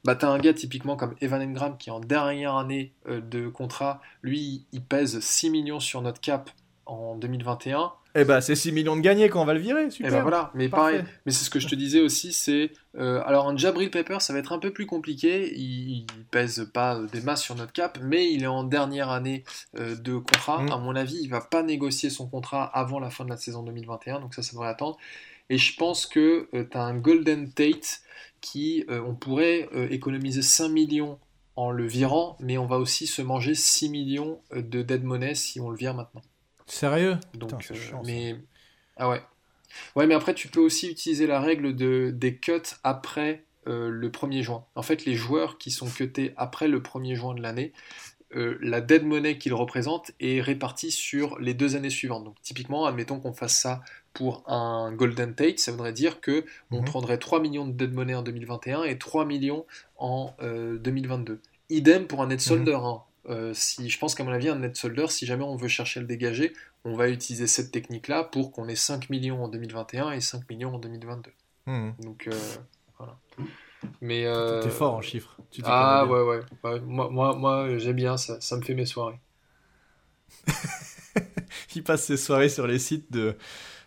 bah, 0.04 0.14
tu 0.14 0.24
as 0.24 0.28
un 0.28 0.38
gars 0.38 0.54
typiquement 0.54 0.96
comme 0.96 1.14
Evan 1.20 1.42
Engram 1.42 1.76
qui, 1.76 1.90
en 1.90 2.00
dernière 2.00 2.56
année 2.56 2.92
de 3.08 3.48
contrat, 3.48 4.00
lui, 4.22 4.64
il 4.72 4.82
pèse 4.96 5.20
6 5.20 5.50
millions 5.50 5.80
sur 5.80 6.00
notre 6.00 6.20
cap 6.20 6.50
en 6.86 7.16
2021. 7.16 7.92
Eh 8.18 8.24
ben, 8.24 8.40
c'est 8.40 8.54
6 8.54 8.72
millions 8.72 8.96
de 8.96 9.02
gagnés 9.02 9.28
quand 9.28 9.42
on 9.42 9.44
va 9.44 9.52
le 9.52 9.60
virer, 9.60 9.90
super. 9.90 10.10
Eh 10.10 10.14
ben 10.14 10.22
voilà, 10.22 10.50
mais 10.54 10.70
pareil, 10.70 11.04
mais 11.26 11.32
c'est 11.32 11.44
ce 11.44 11.50
que 11.50 11.60
je 11.60 11.68
te 11.68 11.74
disais 11.74 12.00
aussi, 12.00 12.32
c'est 12.32 12.72
euh, 12.96 13.20
alors 13.26 13.46
un 13.46 13.56
Jabril 13.58 13.90
Pepper, 13.90 14.16
ça 14.20 14.32
va 14.32 14.38
être 14.38 14.52
un 14.52 14.58
peu 14.58 14.72
plus 14.72 14.86
compliqué. 14.86 15.52
Il, 15.54 16.06
pèse 16.30 16.70
pas 16.72 16.98
des 17.12 17.20
masses 17.20 17.42
sur 17.42 17.54
notre 17.56 17.72
cap, 17.72 17.98
mais 18.02 18.32
il 18.32 18.42
est 18.42 18.46
en 18.46 18.64
dernière 18.64 19.10
année 19.10 19.44
euh, 19.78 19.96
de 19.96 20.16
contrat. 20.16 20.62
Mm. 20.62 20.72
À 20.72 20.78
mon 20.78 20.96
avis, 20.96 21.18
il 21.20 21.28
va 21.28 21.42
pas 21.42 21.62
négocier 21.62 22.08
son 22.08 22.26
contrat 22.26 22.64
avant 22.64 22.98
la 22.98 23.10
fin 23.10 23.26
de 23.26 23.30
la 23.30 23.36
saison 23.36 23.62
2021, 23.62 24.20
donc 24.20 24.32
ça, 24.32 24.40
ça 24.40 24.52
devrait 24.52 24.68
attendre. 24.68 24.96
Et 25.50 25.58
je 25.58 25.76
pense 25.76 26.06
que 26.06 26.48
euh, 26.54 26.64
tu 26.70 26.78
as 26.78 26.82
un 26.82 26.96
Golden 26.96 27.52
Tate 27.52 28.00
qui, 28.40 28.86
on 28.88 29.14
pourrait 29.14 29.68
économiser 29.90 30.40
5 30.40 30.68
millions 30.68 31.18
en 31.56 31.70
le 31.70 31.86
virant, 31.86 32.36
mais 32.40 32.58
on 32.58 32.66
va 32.66 32.78
aussi 32.78 33.06
se 33.06 33.22
manger 33.22 33.54
6 33.54 33.88
millions 33.88 34.40
de 34.54 34.82
dead 34.82 35.02
money 35.02 35.34
si 35.34 35.58
on 35.60 35.70
le 35.70 35.76
vire 35.76 35.94
maintenant. 35.94 36.22
Sérieux? 36.66 37.18
Donc, 37.34 37.52
euh, 37.70 37.74
mais 38.04 38.36
ah 38.96 39.08
ouais. 39.08 39.22
Ouais, 39.94 40.06
mais 40.06 40.14
après 40.14 40.34
tu 40.34 40.48
peux 40.48 40.60
aussi 40.60 40.88
utiliser 40.88 41.26
la 41.26 41.40
règle 41.40 41.74
de 41.74 42.10
des 42.14 42.36
cuts 42.36 42.60
après 42.84 43.44
euh, 43.66 43.88
le 43.88 44.10
1er 44.10 44.42
juin. 44.42 44.64
En 44.74 44.82
fait, 44.82 45.04
les 45.04 45.14
joueurs 45.14 45.58
qui 45.58 45.70
sont 45.70 45.88
cutés 45.88 46.34
après 46.36 46.68
le 46.68 46.80
1er 46.80 47.14
juin 47.14 47.34
de 47.34 47.42
l'année, 47.42 47.72
euh, 48.34 48.58
la 48.60 48.80
dead 48.80 49.04
money 49.04 49.38
qu'ils 49.38 49.54
représentent 49.54 50.10
est 50.20 50.40
répartie 50.40 50.90
sur 50.90 51.38
les 51.38 51.54
deux 51.54 51.76
années 51.76 51.90
suivantes. 51.90 52.24
Donc 52.24 52.36
typiquement, 52.42 52.86
admettons 52.86 53.20
qu'on 53.20 53.32
fasse 53.32 53.56
ça 53.56 53.82
pour 54.14 54.42
un 54.50 54.92
Golden 54.92 55.34
Tate, 55.34 55.58
ça 55.58 55.70
voudrait 55.70 55.92
dire 55.92 56.20
que 56.20 56.44
on 56.70 56.80
mhm. 56.80 56.84
prendrait 56.84 57.18
3 57.18 57.40
millions 57.40 57.66
de 57.66 57.72
dead 57.72 57.92
money 57.92 58.14
en 58.14 58.22
2021 58.22 58.84
et 58.84 58.98
3 58.98 59.24
millions 59.24 59.66
en 59.98 60.34
2022. 60.40 61.40
Idem 61.68 62.06
pour 62.06 62.22
un 62.22 62.28
net 62.28 62.40
solder. 62.40 62.72
Mhm. 62.72 62.84
Hein. 62.84 63.02
Euh, 63.28 63.52
si, 63.54 63.88
je 63.90 63.98
pense 63.98 64.14
qu'à 64.14 64.24
mon 64.24 64.32
avis, 64.32 64.48
un 64.48 64.58
net 64.58 64.76
solder, 64.76 65.06
si 65.08 65.26
jamais 65.26 65.44
on 65.44 65.56
veut 65.56 65.68
chercher 65.68 66.00
à 66.00 66.02
le 66.02 66.06
dégager, 66.06 66.52
on 66.84 66.94
va 66.94 67.08
utiliser 67.08 67.46
cette 67.46 67.72
technique-là 67.72 68.24
pour 68.24 68.52
qu'on 68.52 68.68
ait 68.68 68.76
5 68.76 69.10
millions 69.10 69.44
en 69.44 69.48
2021 69.48 70.12
et 70.12 70.20
5 70.20 70.48
millions 70.48 70.74
en 70.74 70.78
2022. 70.78 71.30
Mhm. 71.66 71.94
Donc, 72.00 72.28
euh, 72.28 72.38
voilà. 72.98 73.18
Mais. 74.00 74.26
Euh... 74.26 74.62
T'es 74.62 74.70
fort 74.70 74.94
en 74.94 75.02
chiffres. 75.02 75.36
ah 75.64 76.06
ouais, 76.06 76.22
ouais, 76.22 76.80
Moi, 76.80 77.08
moi, 77.10 77.36
moi 77.36 77.78
j'aime 77.78 77.96
bien, 77.96 78.16
ça, 78.16 78.40
ça 78.40 78.56
me 78.56 78.62
fait 78.62 78.74
mes 78.74 78.86
soirées. 78.86 79.20
Il 81.74 81.82
passe 81.82 82.04
ses 82.04 82.16
soirées 82.16 82.48
sur 82.48 82.66
les 82.66 82.78
sites 82.78 83.12
de, 83.12 83.36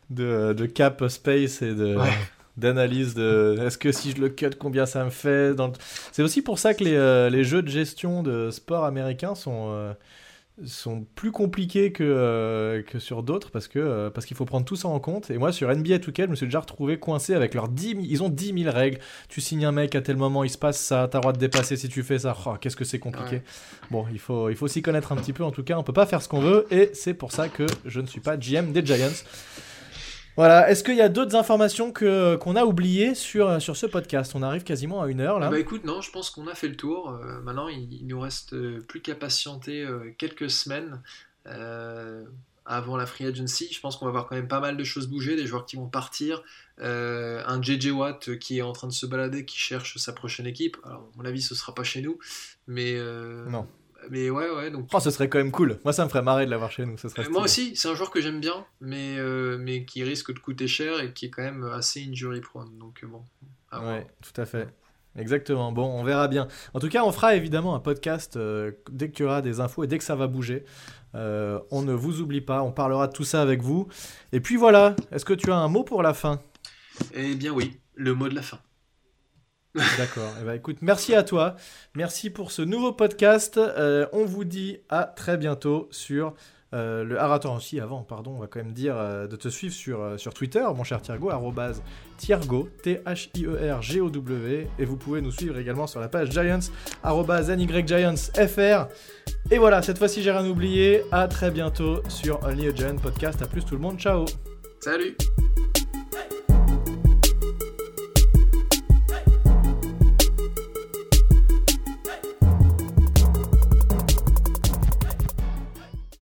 de, 0.09 0.53
de 0.53 0.65
Cap 0.65 1.07
Space 1.07 1.61
et 1.61 1.73
de 1.73 1.97
d'analyse 2.59 3.15
de 3.15 3.57
est-ce 3.65 3.77
que 3.77 3.91
si 3.91 4.11
je 4.11 4.21
le 4.21 4.29
cut, 4.29 4.49
combien 4.59 4.85
ça 4.85 5.03
me 5.05 5.09
fait. 5.09 5.55
Dans 5.55 5.71
C'est 6.11 6.23
aussi 6.23 6.41
pour 6.41 6.59
ça 6.59 6.73
que 6.73 6.83
les, 6.83 6.95
euh, 6.95 7.29
les, 7.29 7.43
jeux 7.43 7.61
de 7.61 7.69
gestion 7.69 8.21
de 8.21 8.51
sport 8.51 8.83
américains 8.85 9.33
sont, 9.33 9.69
euh, 9.71 9.93
sont 10.65 11.05
plus 11.15 11.31
compliqués 11.31 11.91
que, 11.91 12.03
euh, 12.03 12.81
que 12.83 12.99
sur 12.99 13.23
d'autres 13.23 13.51
parce 13.51 13.67
que 13.67 14.09
parce 14.09 14.25
qu'il 14.25 14.35
faut 14.37 14.45
prendre 14.45 14.65
tout 14.65 14.75
ça 14.75 14.87
en 14.87 14.99
compte. 14.99 15.31
Et 15.31 15.37
moi, 15.37 15.51
sur 15.51 15.69
NBA 15.69 15.97
2K, 15.97 16.25
je 16.25 16.27
me 16.27 16.35
suis 16.35 16.47
déjà 16.47 16.59
retrouvé 16.59 16.99
coincé 16.99 17.33
avec 17.33 17.53
leurs 17.53 17.69
10 17.69 17.97
Ils 18.01 18.23
ont 18.23 18.29
10 18.29 18.63
000 18.63 18.75
règles. 18.75 18.99
Tu 19.27 19.41
signes 19.41 19.65
un 19.65 19.71
mec, 19.71 19.95
à 19.95 20.01
tel 20.01 20.17
moment 20.17 20.43
il 20.43 20.49
se 20.49 20.57
passe 20.57 20.79
ça, 20.79 21.07
t'as 21.09 21.19
le 21.19 21.21
droit 21.21 21.33
de 21.33 21.39
dépasser 21.39 21.75
si 21.75 21.89
tu 21.89 22.03
fais 22.03 22.19
ça. 22.19 22.35
Oh, 22.45 22.55
Qu'est-ce 22.59 22.75
que 22.75 22.85
c'est 22.85 22.99
compliqué. 22.99 23.41
Bon, 23.91 24.05
il 24.11 24.19
faut, 24.19 24.49
il 24.49 24.55
faut 24.55 24.67
s'y 24.67 24.81
connaître 24.81 25.11
un 25.11 25.15
petit 25.15 25.33
peu 25.33 25.43
en 25.43 25.51
tout 25.51 25.63
cas. 25.63 25.77
On 25.77 25.83
peut 25.83 25.93
pas 25.93 26.05
faire 26.05 26.21
ce 26.21 26.27
qu'on 26.29 26.41
veut 26.41 26.67
et 26.71 26.91
c'est 26.93 27.13
pour 27.13 27.31
ça 27.31 27.49
que 27.49 27.65
je 27.85 28.01
ne 28.01 28.07
suis 28.07 28.21
pas 28.21 28.37
GM 28.37 28.71
des 28.71 28.85
Giants. 28.85 29.23
Voilà. 30.35 30.69
Est-ce 30.69 30.83
qu'il 30.83 30.95
y 30.95 31.01
a 31.01 31.09
d'autres 31.09 31.35
informations 31.35 31.91
que 31.91 32.35
qu'on 32.37 32.55
a 32.55 32.63
oubliées 32.63 33.15
sur, 33.15 33.61
sur 33.61 33.75
ce 33.75 33.85
podcast? 33.85 34.33
On 34.35 34.43
arrive 34.43 34.63
quasiment 34.63 35.01
à 35.01 35.07
une 35.07 35.21
heure 35.21 35.39
là. 35.39 35.49
Bah 35.49 35.59
écoute, 35.59 35.83
non, 35.83 36.01
je 36.01 36.11
pense 36.11 36.29
qu'on 36.29 36.47
a 36.47 36.55
fait 36.55 36.67
le 36.67 36.75
tour. 36.75 37.09
Euh, 37.09 37.41
maintenant, 37.41 37.67
il, 37.67 38.05
nous 38.07 38.19
reste 38.19 38.53
euh, 38.53 38.79
plus 38.87 39.01
qu'à 39.01 39.15
patienter 39.15 39.83
euh, 39.83 40.13
quelques 40.17 40.49
semaines 40.49 41.01
avant 42.65 42.97
la 42.97 43.07
free 43.07 43.25
agency. 43.25 43.67
Je 43.71 43.79
pense 43.79 43.97
qu'on 43.97 44.05
va 44.05 44.11
voir 44.11 44.27
quand 44.27 44.35
même 44.35 44.47
pas 44.47 44.59
mal 44.59 44.77
de 44.77 44.83
choses 44.83 45.07
bouger, 45.07 45.35
des 45.35 45.47
joueurs 45.47 45.65
qui 45.65 45.77
vont 45.77 45.87
partir, 45.87 46.43
un 46.77 47.61
JJ 47.61 47.87
Watt 47.87 48.37
qui 48.37 48.59
est 48.59 48.61
en 48.61 48.71
train 48.71 48.87
de 48.87 48.93
se 48.93 49.07
balader, 49.07 49.45
qui 49.45 49.57
cherche 49.57 49.97
sa 49.97 50.13
prochaine 50.13 50.45
équipe. 50.45 50.77
Alors, 50.85 51.09
à 51.15 51.17
mon 51.17 51.25
avis, 51.25 51.41
ce 51.41 51.55
sera 51.55 51.73
pas 51.73 51.83
chez 51.83 52.01
nous, 52.01 52.19
mais 52.67 52.99
non 53.47 53.67
mais 54.09 54.29
ouais, 54.29 54.49
ouais. 54.49 54.71
Donc... 54.71 54.89
Oh, 54.93 54.99
ce 54.99 55.11
serait 55.11 55.29
quand 55.29 55.37
même 55.37 55.51
cool. 55.51 55.79
Moi, 55.83 55.93
ça 55.93 56.03
me 56.03 56.09
ferait 56.09 56.21
marrer 56.21 56.45
de 56.45 56.51
l'avoir 56.51 56.71
chez 56.71 56.85
nous. 56.85 56.97
Ce 56.97 57.09
serait 57.09 57.27
moi 57.29 57.43
aussi, 57.43 57.75
c'est 57.75 57.87
un 57.87 57.95
joueur 57.95 58.11
que 58.11 58.21
j'aime 58.21 58.39
bien, 58.39 58.65
mais, 58.81 59.17
euh, 59.17 59.57
mais 59.59 59.85
qui 59.85 60.03
risque 60.03 60.33
de 60.33 60.39
coûter 60.39 60.67
cher 60.67 60.99
et 61.01 61.13
qui 61.13 61.25
est 61.25 61.29
quand 61.29 61.43
même 61.43 61.63
assez 61.63 62.05
injury 62.09 62.41
prone. 62.41 62.77
Donc, 62.77 63.03
euh, 63.03 63.07
bon. 63.07 63.23
Ouais, 63.71 64.07
tout 64.21 64.39
à 64.39 64.45
fait. 64.45 64.67
Exactement. 65.17 65.71
Bon, 65.71 65.85
on 65.85 66.03
verra 66.03 66.27
bien. 66.27 66.47
En 66.73 66.79
tout 66.79 66.89
cas, 66.89 67.03
on 67.03 67.11
fera 67.11 67.35
évidemment 67.35 67.75
un 67.75 67.79
podcast 67.79 68.37
euh, 68.37 68.71
dès 68.91 69.11
qu'il 69.11 69.25
y 69.25 69.27
aura 69.27 69.41
des 69.41 69.59
infos 69.59 69.83
et 69.83 69.87
dès 69.87 69.97
que 69.97 70.03
ça 70.03 70.15
va 70.15 70.27
bouger. 70.27 70.63
on 71.13 71.81
ne 71.81 71.93
vous 71.93 72.21
oublie 72.21 72.41
pas. 72.41 72.61
On 72.61 72.71
parlera 72.71 73.07
de 73.07 73.13
tout 73.13 73.25
ça 73.25 73.41
avec 73.41 73.61
vous. 73.61 73.87
Et 74.31 74.39
puis 74.39 74.55
voilà. 74.55 74.95
Est-ce 75.11 75.25
que 75.25 75.33
tu 75.33 75.51
as 75.51 75.57
un 75.57 75.67
mot 75.67 75.83
pour 75.83 76.03
la 76.03 76.13
fin? 76.13 76.41
Eh 77.13 77.35
bien, 77.35 77.51
oui. 77.51 77.79
Le 77.95 78.13
mot 78.13 78.29
de 78.29 78.35
la 78.35 78.41
fin. 78.41 78.59
D'accord. 79.75 80.33
Eh 80.41 80.45
ben, 80.45 80.53
écoute, 80.53 80.77
merci 80.81 81.13
à 81.13 81.23
toi. 81.23 81.55
Merci 81.95 82.29
pour 82.29 82.51
ce 82.51 82.61
nouveau 82.61 82.91
podcast. 82.91 83.57
Euh, 83.57 84.07
on 84.13 84.25
vous 84.25 84.43
dit 84.43 84.79
à 84.89 85.03
très 85.03 85.37
bientôt 85.37 85.87
sur 85.91 86.33
euh, 86.73 87.03
le. 87.03 87.19
Ah, 87.19 87.39
aussi, 87.55 87.79
avant, 87.79 88.01
pardon, 88.01 88.31
on 88.31 88.39
va 88.39 88.47
quand 88.47 88.59
même 88.59 88.73
dire 88.73 88.95
euh, 88.97 89.27
de 89.27 89.35
te 89.35 89.47
suivre 89.47 89.73
sur, 90.17 90.33
Twitter, 90.33 90.65
mon 90.75 90.83
cher 90.83 91.01
Thiergo, 91.01 91.29
arrobase 91.29 91.83
Thiergo, 92.17 92.69
T-H-I-E-R-G-O-W. 92.83 94.67
Et 94.79 94.85
vous 94.85 94.97
pouvez 94.97 95.21
nous 95.21 95.31
suivre 95.31 95.57
également 95.57 95.87
sur 95.87 95.99
la 95.99 96.09
page 96.09 96.31
Giants, 96.31 96.71
arrobase 97.03 97.51
FR. 97.51 98.87
Et 99.51 99.57
voilà, 99.59 99.81
cette 99.81 99.99
fois-ci, 99.99 100.23
j'ai 100.23 100.31
rien 100.31 100.47
oublié. 100.47 101.03
À 101.11 101.27
très 101.27 101.51
bientôt 101.51 102.01
sur 102.07 102.43
Only 102.43 102.67
a 102.67 102.75
Giant 102.75 102.97
Podcast. 102.97 103.41
À 103.41 103.45
plus 103.45 103.63
tout 103.63 103.75
le 103.75 103.81
monde. 103.81 103.99
Ciao. 103.99 104.25
Salut. 104.79 105.15